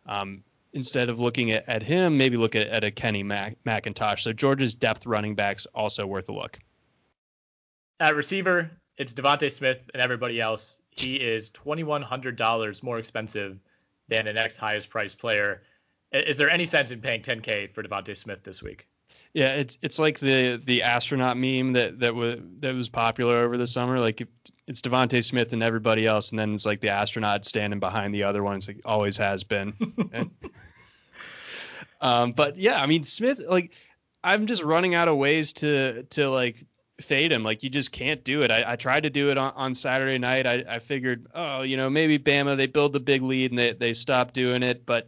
Um, 0.06 0.44
instead 0.74 1.10
of 1.10 1.20
looking 1.20 1.52
at, 1.52 1.68
at 1.68 1.82
him, 1.82 2.18
maybe 2.18 2.38
look 2.38 2.56
at, 2.56 2.68
at 2.68 2.84
a 2.84 2.92
Kenny 2.92 3.24
Mac, 3.24 3.58
McIntosh. 3.66 4.20
So 4.20 4.32
Georgia's 4.32 4.76
depth 4.76 5.06
running 5.06 5.36
backs 5.36 5.66
also 5.74 6.06
worth 6.06 6.30
a 6.30 6.34
look. 6.34 6.60
At 8.00 8.16
receiver, 8.16 8.70
it's 8.98 9.14
DeVonta 9.14 9.52
Smith 9.52 9.80
and 9.94 10.02
everybody 10.02 10.42
else. 10.42 10.78
He 10.90 11.16
is 11.16 11.50
twenty 11.50 11.84
one 11.84 12.02
hundred 12.02 12.36
dollars 12.36 12.82
more 12.82 13.00
expensive 13.00 13.60
than 14.08 14.26
the 14.26 14.34
next 14.34 14.58
highest 14.58 14.90
priced 14.90 15.20
player. 15.20 15.62
Is 16.12 16.38
there 16.38 16.50
any 16.50 16.66
sense 16.66 16.92
in 16.92 17.02
paying 17.02 17.22
10k 17.22 17.74
for 17.74 17.84
DeVonta 17.84 18.16
Smith 18.16 18.42
this 18.44 18.64
week? 18.64 18.88
Yeah, 19.34 19.54
it's 19.54 19.78
it's 19.82 20.00
like 20.00 20.20
the 20.20 20.62
the 20.64 20.84
astronaut 20.84 21.38
meme 21.38 21.74
that 21.74 22.00
that 22.00 22.16
was 22.16 22.40
that 22.60 22.74
was 22.74 22.90
popular 22.90 23.38
over 23.38 23.58
the 23.58 23.68
summer. 23.68 24.00
Like 24.00 24.28
it's 24.68 24.82
DeVonta 24.82 25.24
Smith 25.24 25.54
and 25.54 25.62
everybody 25.62 26.08
else, 26.08 26.32
and 26.32 26.40
then 26.40 26.54
it's 26.54 26.66
like 26.66 26.82
the 26.82 26.90
astronaut 26.90 27.46
standing 27.46 27.80
behind 27.80 28.14
the 28.14 28.24
other 28.24 28.42
ones. 28.42 28.68
Like 28.68 28.82
always 28.86 29.18
has 29.18 29.44
been. 29.44 29.74
and, 30.14 30.32
um, 32.02 32.32
but 32.32 32.58
yeah, 32.58 32.82
I 32.82 32.86
mean 32.86 33.04
Smith, 33.04 33.40
like 33.48 33.72
I'm 34.24 34.48
just 34.48 34.64
running 34.64 34.96
out 34.96 35.08
of 35.08 35.18
ways 35.18 35.54
to 35.54 36.04
to 36.04 36.30
like 36.30 36.66
fade 37.02 37.32
him. 37.32 37.44
Like 37.44 37.64
you 37.64 37.70
just 37.70 37.92
can't 37.92 38.24
do 38.24 38.42
it. 38.42 38.52
I, 38.52 38.74
I 38.74 38.76
tried 38.76 39.04
to 39.04 39.10
do 39.10 39.30
it 39.30 39.38
on, 39.38 39.54
on 39.56 39.76
Saturday 39.76 40.18
night. 40.18 40.48
I, 40.48 40.64
I 40.68 40.80
figured, 40.80 41.28
oh, 41.34 41.62
you 41.62 41.78
know, 41.78 41.90
maybe 41.90 42.18
Bama 42.18 42.58
they 42.58 42.68
build 42.68 42.94
the 42.94 43.00
big 43.00 43.22
lead 43.22 43.52
and 43.52 43.60
they 43.60 43.74
they 43.74 43.94
stop 43.94 44.34
doing 44.34 44.64
it. 44.64 44.86
But 44.86 45.08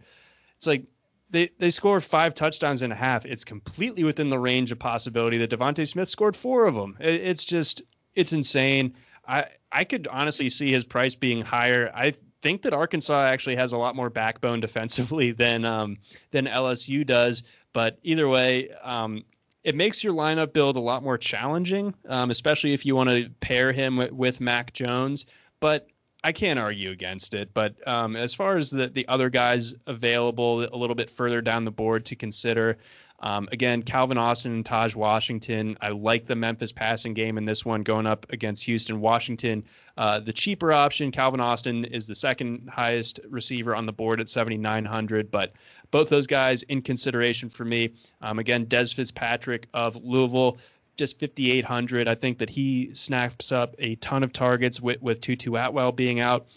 it's 0.58 0.68
like 0.68 0.86
they 1.30 1.50
they 1.58 1.70
scored 1.70 2.04
five 2.04 2.34
touchdowns 2.34 2.82
and 2.82 2.94
a 2.94 2.96
half. 2.96 3.26
It's 3.26 3.44
completely 3.44 4.04
within 4.04 4.30
the 4.30 4.40
range 4.40 4.72
of 4.72 4.80
possibility 4.80 5.38
that 5.40 5.50
DeVonta 5.50 5.88
Smith 5.88 6.10
scored 6.10 6.36
four 6.36 6.66
of 6.66 6.76
them. 6.76 6.98
It, 7.00 7.22
it's 7.22 7.46
just 7.46 7.82
it's 8.16 8.34
insane. 8.34 8.96
I 9.28 9.46
I 9.72 9.84
could 9.84 10.08
honestly 10.08 10.50
see 10.50 10.72
his 10.72 10.84
price 10.84 11.16
being 11.16 11.42
higher. 11.42 11.92
I 11.94 12.14
think 12.42 12.64
that 12.64 12.74
Arkansas 12.74 13.22
actually 13.26 13.58
has 13.58 13.74
a 13.74 13.78
lot 13.78 13.96
more 13.96 14.10
backbone 14.10 14.60
defensively 14.62 15.32
than 15.32 15.66
um, 15.66 15.98
than 16.32 16.46
LSU 16.46 17.06
does. 17.06 17.44
But 17.74 18.00
either 18.04 18.28
way, 18.28 18.72
um, 18.84 19.24
it 19.64 19.76
makes 19.76 20.04
your 20.04 20.14
lineup 20.14 20.54
build 20.54 20.76
a 20.76 20.82
lot 20.82 21.04
more 21.04 21.18
challenging, 21.18 21.94
um, 22.08 22.30
especially 22.30 22.74
if 22.74 22.86
you 22.86 22.96
want 22.96 23.10
to 23.10 23.30
pair 23.42 23.72
him 23.72 23.98
with, 23.98 24.12
with 24.12 24.42
Mac 24.42 24.74
Jones. 24.74 25.26
But 25.60 25.88
I 26.24 26.32
can't 26.32 26.60
argue 26.60 26.92
against 26.92 27.34
it. 27.34 27.54
But 27.54 27.76
um, 27.88 28.16
as 28.16 28.34
far 28.34 28.58
as 28.58 28.70
the 28.70 28.88
the 28.88 29.08
other 29.08 29.30
guys 29.30 29.74
available 29.88 30.64
a 30.64 30.76
little 30.76 30.96
bit 30.96 31.10
further 31.10 31.42
down 31.42 31.66
the 31.66 31.72
board 31.72 32.06
to 32.06 32.16
consider, 32.16 32.78
um, 33.22 33.50
again, 33.52 33.84
Calvin 33.84 34.18
Austin 34.18 34.54
and 34.54 34.66
Tahj 34.66 34.96
Washington. 34.96 35.78
I 35.82 35.90
like 35.90 36.26
the 36.26 36.36
Memphis 36.36 36.72
passing 36.72 37.14
game 37.14 37.38
in 37.38 37.46
this 37.46 37.66
one 37.66 37.84
going 37.84 38.08
up 38.08 38.26
against 38.32 38.64
Houston. 38.66 39.02
Washington, 39.02 39.64
uh, 39.98 40.20
the 40.20 40.34
cheaper 40.34 40.72
option. 40.72 41.12
Calvin 41.12 41.40
Austin 41.40 41.86
is 41.86 42.08
the 42.08 42.16
second 42.16 42.70
highest 42.70 43.20
receiver 43.28 43.76
on 43.76 43.86
the 43.86 43.92
board 43.92 44.20
at 44.22 44.30
7,900, 44.30 45.30
but 45.32 45.54
both 45.92 46.10
those 46.10 46.28
guys 46.28 46.64
in 46.64 46.82
consideration 46.82 47.50
for 47.50 47.66
me. 47.66 47.94
Um, 48.22 48.40
again, 48.40 48.66
Dez 48.66 48.94
Fitzpatrick 48.94 49.68
of 49.74 49.98
Louisville 49.98 50.58
just 51.00 51.20
5,800. 51.20 52.08
I 52.08 52.16
think 52.16 52.38
that 52.40 52.50
he 52.50 52.94
snaps 52.94 53.52
up 53.52 53.76
a 53.80 53.96
ton 53.96 54.24
of 54.24 54.32
targets 54.32 54.80
with, 54.80 55.02
with 55.02 55.22
Tutu 55.22 55.56
Atwell 55.56 55.92
being 55.92 56.20
out. 56.20 56.48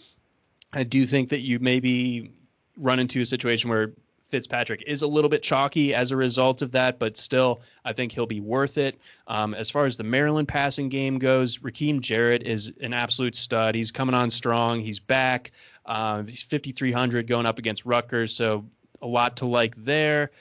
I 0.71 0.83
do 0.83 1.05
think 1.05 1.29
that 1.29 1.39
you 1.39 1.59
maybe 1.59 2.31
run 2.77 2.99
into 2.99 3.21
a 3.21 3.25
situation 3.25 3.69
where 3.69 3.93
Fitzpatrick 4.29 4.83
is 4.87 5.03
a 5.03 5.07
little 5.07 5.29
bit 5.29 5.43
chalky 5.43 5.93
as 5.93 6.11
a 6.11 6.17
result 6.17 6.61
of 6.63 6.71
that, 6.71 6.97
but 6.97 7.17
still, 7.17 7.61
I 7.85 7.93
think 7.93 8.11
he'll 8.11 8.25
be 8.25 8.39
worth 8.39 8.77
it. 8.77 8.99
Um, 9.27 9.53
as 9.53 9.69
far 9.69 9.85
as 9.85 9.95
the 9.95 10.03
Maryland 10.03 10.47
passing 10.47 10.89
game 10.89 11.19
goes, 11.19 11.59
Rakim 11.59 12.01
Jarrett 12.01 12.43
is 12.43 12.73
an 12.81 12.93
absolute 12.93 13.35
stud. 13.35 13.75
He's 13.75 13.91
coming 13.91 14.15
on 14.15 14.31
strong. 14.31 14.79
He's 14.79 14.99
back. 14.99 15.51
Uh, 15.85 16.23
he's 16.23 16.41
5,300 16.41 17.27
going 17.27 17.45
up 17.45 17.59
against 17.59 17.85
Rutgers, 17.85 18.35
so 18.35 18.65
a 19.01 19.07
lot 19.07 19.37
to 19.37 19.45
like 19.45 19.75
there. 19.83 20.31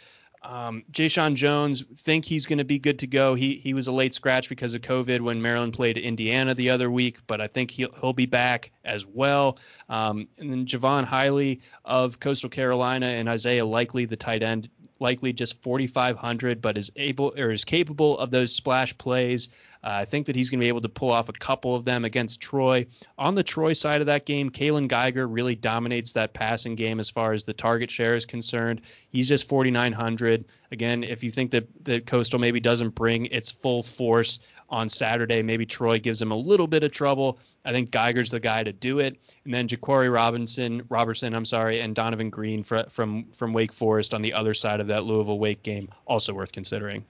Um, 0.44 0.82
Jeshaun 0.90 1.34
Jones, 1.34 1.84
think 1.98 2.24
he's 2.24 2.46
going 2.46 2.58
to 2.58 2.64
be 2.64 2.78
good 2.78 2.98
to 3.00 3.06
go. 3.06 3.34
He 3.34 3.60
he 3.62 3.74
was 3.74 3.86
a 3.86 3.92
late 3.92 4.12
scratch 4.12 4.48
because 4.48 4.74
of 4.74 4.82
COVID 4.82 5.20
when 5.20 5.40
Maryland 5.40 5.72
played 5.72 5.96
Indiana 5.96 6.54
the 6.54 6.70
other 6.70 6.90
week, 6.90 7.18
but 7.26 7.40
I 7.40 7.46
think 7.46 7.70
he'll 7.70 7.92
he'll 8.00 8.12
be 8.12 8.26
back 8.26 8.72
as 8.84 9.06
well. 9.06 9.58
Um, 9.88 10.28
and 10.38 10.50
then 10.50 10.66
Jaivon 10.66 11.06
Heiligh 11.06 11.60
of 11.84 12.18
Coastal 12.18 12.50
Carolina 12.50 13.06
and 13.06 13.28
Isaiah 13.28 13.64
Likely, 13.64 14.04
the 14.04 14.16
tight 14.16 14.42
end, 14.42 14.68
likely 15.02 15.32
just 15.32 15.60
4,500, 15.62 16.62
but 16.62 16.78
is 16.78 16.90
able 16.96 17.34
or 17.36 17.50
is 17.50 17.64
capable 17.64 18.18
of 18.18 18.30
those 18.30 18.54
splash 18.54 18.96
plays. 18.96 19.48
Uh, 19.84 19.90
I 19.90 20.04
think 20.04 20.26
that 20.26 20.36
he's 20.36 20.48
going 20.48 20.60
to 20.60 20.64
be 20.64 20.68
able 20.68 20.80
to 20.82 20.88
pull 20.88 21.10
off 21.10 21.28
a 21.28 21.32
couple 21.32 21.74
of 21.74 21.84
them 21.84 22.04
against 22.04 22.40
Troy. 22.40 22.86
On 23.18 23.34
the 23.34 23.42
Troy 23.42 23.72
side 23.72 24.00
of 24.00 24.06
that 24.06 24.26
game, 24.26 24.50
Kaylon 24.50 24.86
Geiger 24.86 25.26
really 25.26 25.56
dominates 25.56 26.12
that 26.12 26.34
passing 26.34 26.76
game 26.76 27.00
as 27.00 27.10
far 27.10 27.32
as 27.32 27.44
the 27.44 27.52
target 27.52 27.90
share 27.90 28.14
is 28.14 28.24
concerned. 28.24 28.82
He's 29.10 29.28
just 29.28 29.48
4,900. 29.48 30.44
Again, 30.70 31.02
if 31.02 31.24
you 31.24 31.30
think 31.30 31.50
that, 31.50 31.66
that 31.84 32.06
Coastal 32.06 32.38
maybe 32.38 32.60
doesn't 32.60 32.94
bring 32.94 33.26
its 33.26 33.50
full 33.50 33.82
force 33.82 34.38
on 34.70 34.88
Saturday, 34.88 35.42
maybe 35.42 35.66
Troy 35.66 35.98
gives 35.98 36.22
him 36.22 36.30
a 36.30 36.36
little 36.36 36.68
bit 36.68 36.84
of 36.84 36.92
trouble. 36.92 37.38
I 37.64 37.72
think 37.72 37.90
Geiger's 37.90 38.30
the 38.30 38.40
guy 38.40 38.62
to 38.62 38.72
do 38.72 39.00
it. 39.00 39.18
And 39.44 39.52
then 39.52 39.68
Jaquarii 39.68 40.12
Robinson, 40.12 40.82
Robertson, 40.88 41.34
I'm 41.34 41.44
sorry, 41.44 41.80
and 41.80 41.94
Donavon 41.94 42.30
Greene 42.30 42.62
from 42.62 43.26
from 43.32 43.52
Wake 43.52 43.72
Forest 43.72 44.14
on 44.14 44.22
the 44.22 44.32
other 44.32 44.54
side 44.54 44.80
of 44.80 44.86
that 44.88 45.04
Louisville 45.04 45.38
Wake 45.38 45.62
game, 45.62 45.88
also 46.06 46.32
worth 46.32 46.52
considering. 46.52 47.04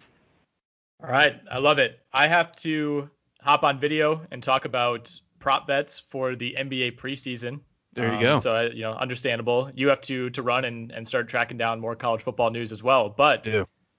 All 1.03 1.11
right, 1.11 1.41
I 1.51 1.59
love 1.59 1.79
it. 1.79 1.99
I 2.13 2.29
have 2.29 2.55
to 2.57 3.11
hop 3.41 3.65
on 3.65 3.81
video 3.81 4.25
and 4.31 4.41
talk 4.41 4.65
about 4.67 5.13
prop 5.41 5.67
bets 5.67 5.99
for 5.99 6.37
the 6.37 6.55
NBA 6.57 6.97
preseason. 6.97 7.61
There 7.93 8.07
you 8.07 8.15
um, 8.15 8.23
go. 8.23 8.41
So 8.41 8.71
you 8.73 8.83
know, 8.83 8.93
understandable. 8.93 9.71
You 9.75 9.89
have 9.89 10.01
to 10.03 10.31
to 10.31 10.43
run 10.43 10.65
and 10.65 10.93
and 10.93 11.07
start 11.07 11.29
tracking 11.29 11.59
down 11.59 11.81
more 11.81 11.97
college 11.97 12.23
football 12.23 12.51
news 12.51 12.71
as 12.71 12.83
well. 12.83 13.09
But 13.09 13.49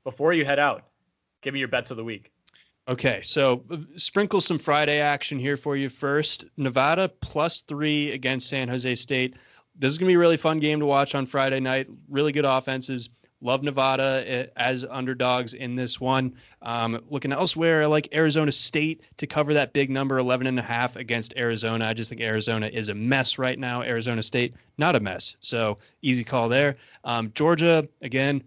before 0.06 0.34
you 0.34 0.45
head 0.45 0.60
out, 0.60 0.86
give 1.41 1.54
me 1.54 1.60
your 1.60 1.68
bets 1.68 1.91
of 1.91 1.97
the 1.97 2.04
week. 2.04 2.32
Okay, 2.88 3.22
so 3.22 3.64
uh, 3.70 3.78
sprinkle 3.95 4.41
some 4.41 4.60
Friday 4.60 4.99
action 4.99 5.39
here 5.39 5.58
for 5.58 5.76
you 5.76 5.89
first. 5.89 6.45
Nevada 6.58 7.10
plus 7.10 7.62
three 7.62 8.12
against 8.12 8.49
San 8.49 8.68
Jose 8.68 8.95
State. 8.95 9.36
This 9.76 9.91
is 9.91 9.97
gonna 9.97 10.10
be 10.10 10.16
a 10.16 10.20
really 10.20 10.38
fun 10.38 10.60
game 10.60 10.80
to 10.80 10.86
watch 10.86 11.16
on 11.16 11.26
Friday 11.26 11.60
night. 11.60 11.88
Really 12.10 12.32
good 12.32 12.45
offenses. 12.45 13.10
Love 13.43 13.61
Nevada 13.61 14.23
eh, 14.25 14.45
as 14.55 14.85
underdogs 14.89 15.53
in 15.53 15.75
this 15.75 15.99
one. 15.99 16.35
Um, 16.61 17.03
looking 17.09 17.33
elsewhere, 17.33 17.83
I 17.83 17.85
like 17.87 18.15
Arizona 18.15 18.51
State 18.51 19.01
to 19.17 19.27
cover 19.27 19.55
that 19.55 19.73
big 19.73 19.89
number, 19.89 20.17
11 20.17 20.47
and 20.47 20.57
a 20.57 20.63
half 20.63 20.95
against 20.95 21.33
Arizona. 21.35 21.85
I 21.85 21.93
just 21.93 22.09
think 22.09 22.21
Arizona 22.21 22.67
is 22.71 22.89
a 22.89 22.95
mess 22.95 23.37
right 23.37 23.59
now. 23.59 23.83
Arizona 23.83 24.23
State, 24.23 24.55
not 24.77 24.95
a 24.95 24.99
mess. 24.99 25.35
So 25.41 25.77
easy 26.01 26.23
call 26.23 26.47
there. 26.47 26.77
Um, 27.03 27.31
Georgia, 27.35 27.87
again, 28.01 28.43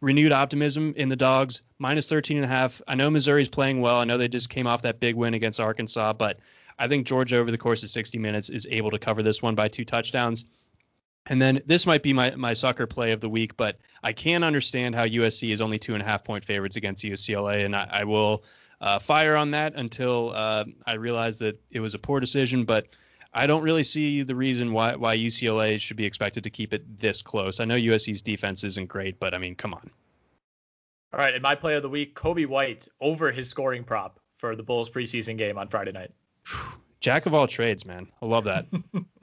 renewed 0.00 0.32
optimism 0.32 0.94
in 0.96 1.08
the 1.08 1.16
dogs, 1.16 1.62
minus 1.78 2.08
13 2.08 2.38
and 2.38 2.44
a 2.44 2.48
half. 2.48 2.82
I 2.88 2.96
know 2.96 3.10
Missouri's 3.10 3.48
playing 3.48 3.80
well. 3.80 3.96
I 3.96 4.04
know 4.04 4.18
they 4.18 4.28
just 4.28 4.50
came 4.50 4.66
off 4.66 4.82
that 4.82 4.98
big 4.98 5.14
win 5.14 5.34
against 5.34 5.60
Arkansas, 5.60 6.14
but 6.14 6.40
I 6.78 6.88
think 6.88 7.06
Georgia 7.06 7.36
over 7.36 7.50
the 7.50 7.58
course 7.58 7.82
of 7.82 7.90
60 7.90 8.18
minutes 8.18 8.50
is 8.50 8.66
able 8.70 8.90
to 8.90 8.98
cover 8.98 9.22
this 9.22 9.42
one 9.42 9.54
by 9.54 9.68
two 9.68 9.84
touchdowns. 9.84 10.44
And 11.28 11.40
then 11.40 11.62
this 11.66 11.86
might 11.86 12.02
be 12.02 12.12
my, 12.12 12.34
my 12.34 12.54
sucker 12.54 12.86
play 12.86 13.12
of 13.12 13.20
the 13.20 13.28
week, 13.28 13.56
but 13.56 13.76
I 14.02 14.12
can't 14.12 14.42
understand 14.42 14.94
how 14.94 15.04
USC 15.04 15.52
is 15.52 15.60
only 15.60 15.78
two 15.78 15.94
and 15.94 16.02
a 16.02 16.06
half 16.06 16.24
point 16.24 16.44
favorites 16.44 16.76
against 16.76 17.04
UCLA, 17.04 17.64
and 17.64 17.76
I, 17.76 17.88
I 17.92 18.04
will 18.04 18.44
uh, 18.80 18.98
fire 18.98 19.36
on 19.36 19.50
that 19.50 19.74
until 19.74 20.32
uh, 20.34 20.64
I 20.86 20.94
realize 20.94 21.38
that 21.40 21.60
it 21.70 21.80
was 21.80 21.94
a 21.94 21.98
poor 21.98 22.20
decision. 22.20 22.64
But 22.64 22.86
I 23.34 23.46
don't 23.46 23.62
really 23.62 23.82
see 23.82 24.22
the 24.22 24.34
reason 24.34 24.72
why 24.72 24.96
why 24.96 25.16
UCLA 25.16 25.78
should 25.80 25.96
be 25.96 26.06
expected 26.06 26.44
to 26.44 26.50
keep 26.50 26.72
it 26.72 26.98
this 26.98 27.20
close. 27.20 27.60
I 27.60 27.66
know 27.66 27.76
USC's 27.76 28.22
defense 28.22 28.64
isn't 28.64 28.88
great, 28.88 29.20
but 29.20 29.34
I 29.34 29.38
mean, 29.38 29.54
come 29.54 29.74
on. 29.74 29.90
All 31.12 31.20
right, 31.20 31.34
in 31.34 31.42
my 31.42 31.54
play 31.54 31.74
of 31.74 31.82
the 31.82 31.88
week, 31.88 32.14
Coby 32.14 32.46
White 32.46 32.86
over 33.00 33.32
his 33.32 33.48
scoring 33.48 33.84
prop 33.84 34.20
for 34.38 34.54
the 34.56 34.62
Bulls 34.62 34.90
preseason 34.90 35.36
game 35.36 35.58
on 35.58 35.68
Friday 35.68 35.92
night. 35.92 36.10
Jack 37.00 37.26
of 37.26 37.34
all 37.34 37.46
trades, 37.46 37.86
man. 37.86 38.08
I 38.20 38.26
love 38.26 38.44
that. 38.44 38.66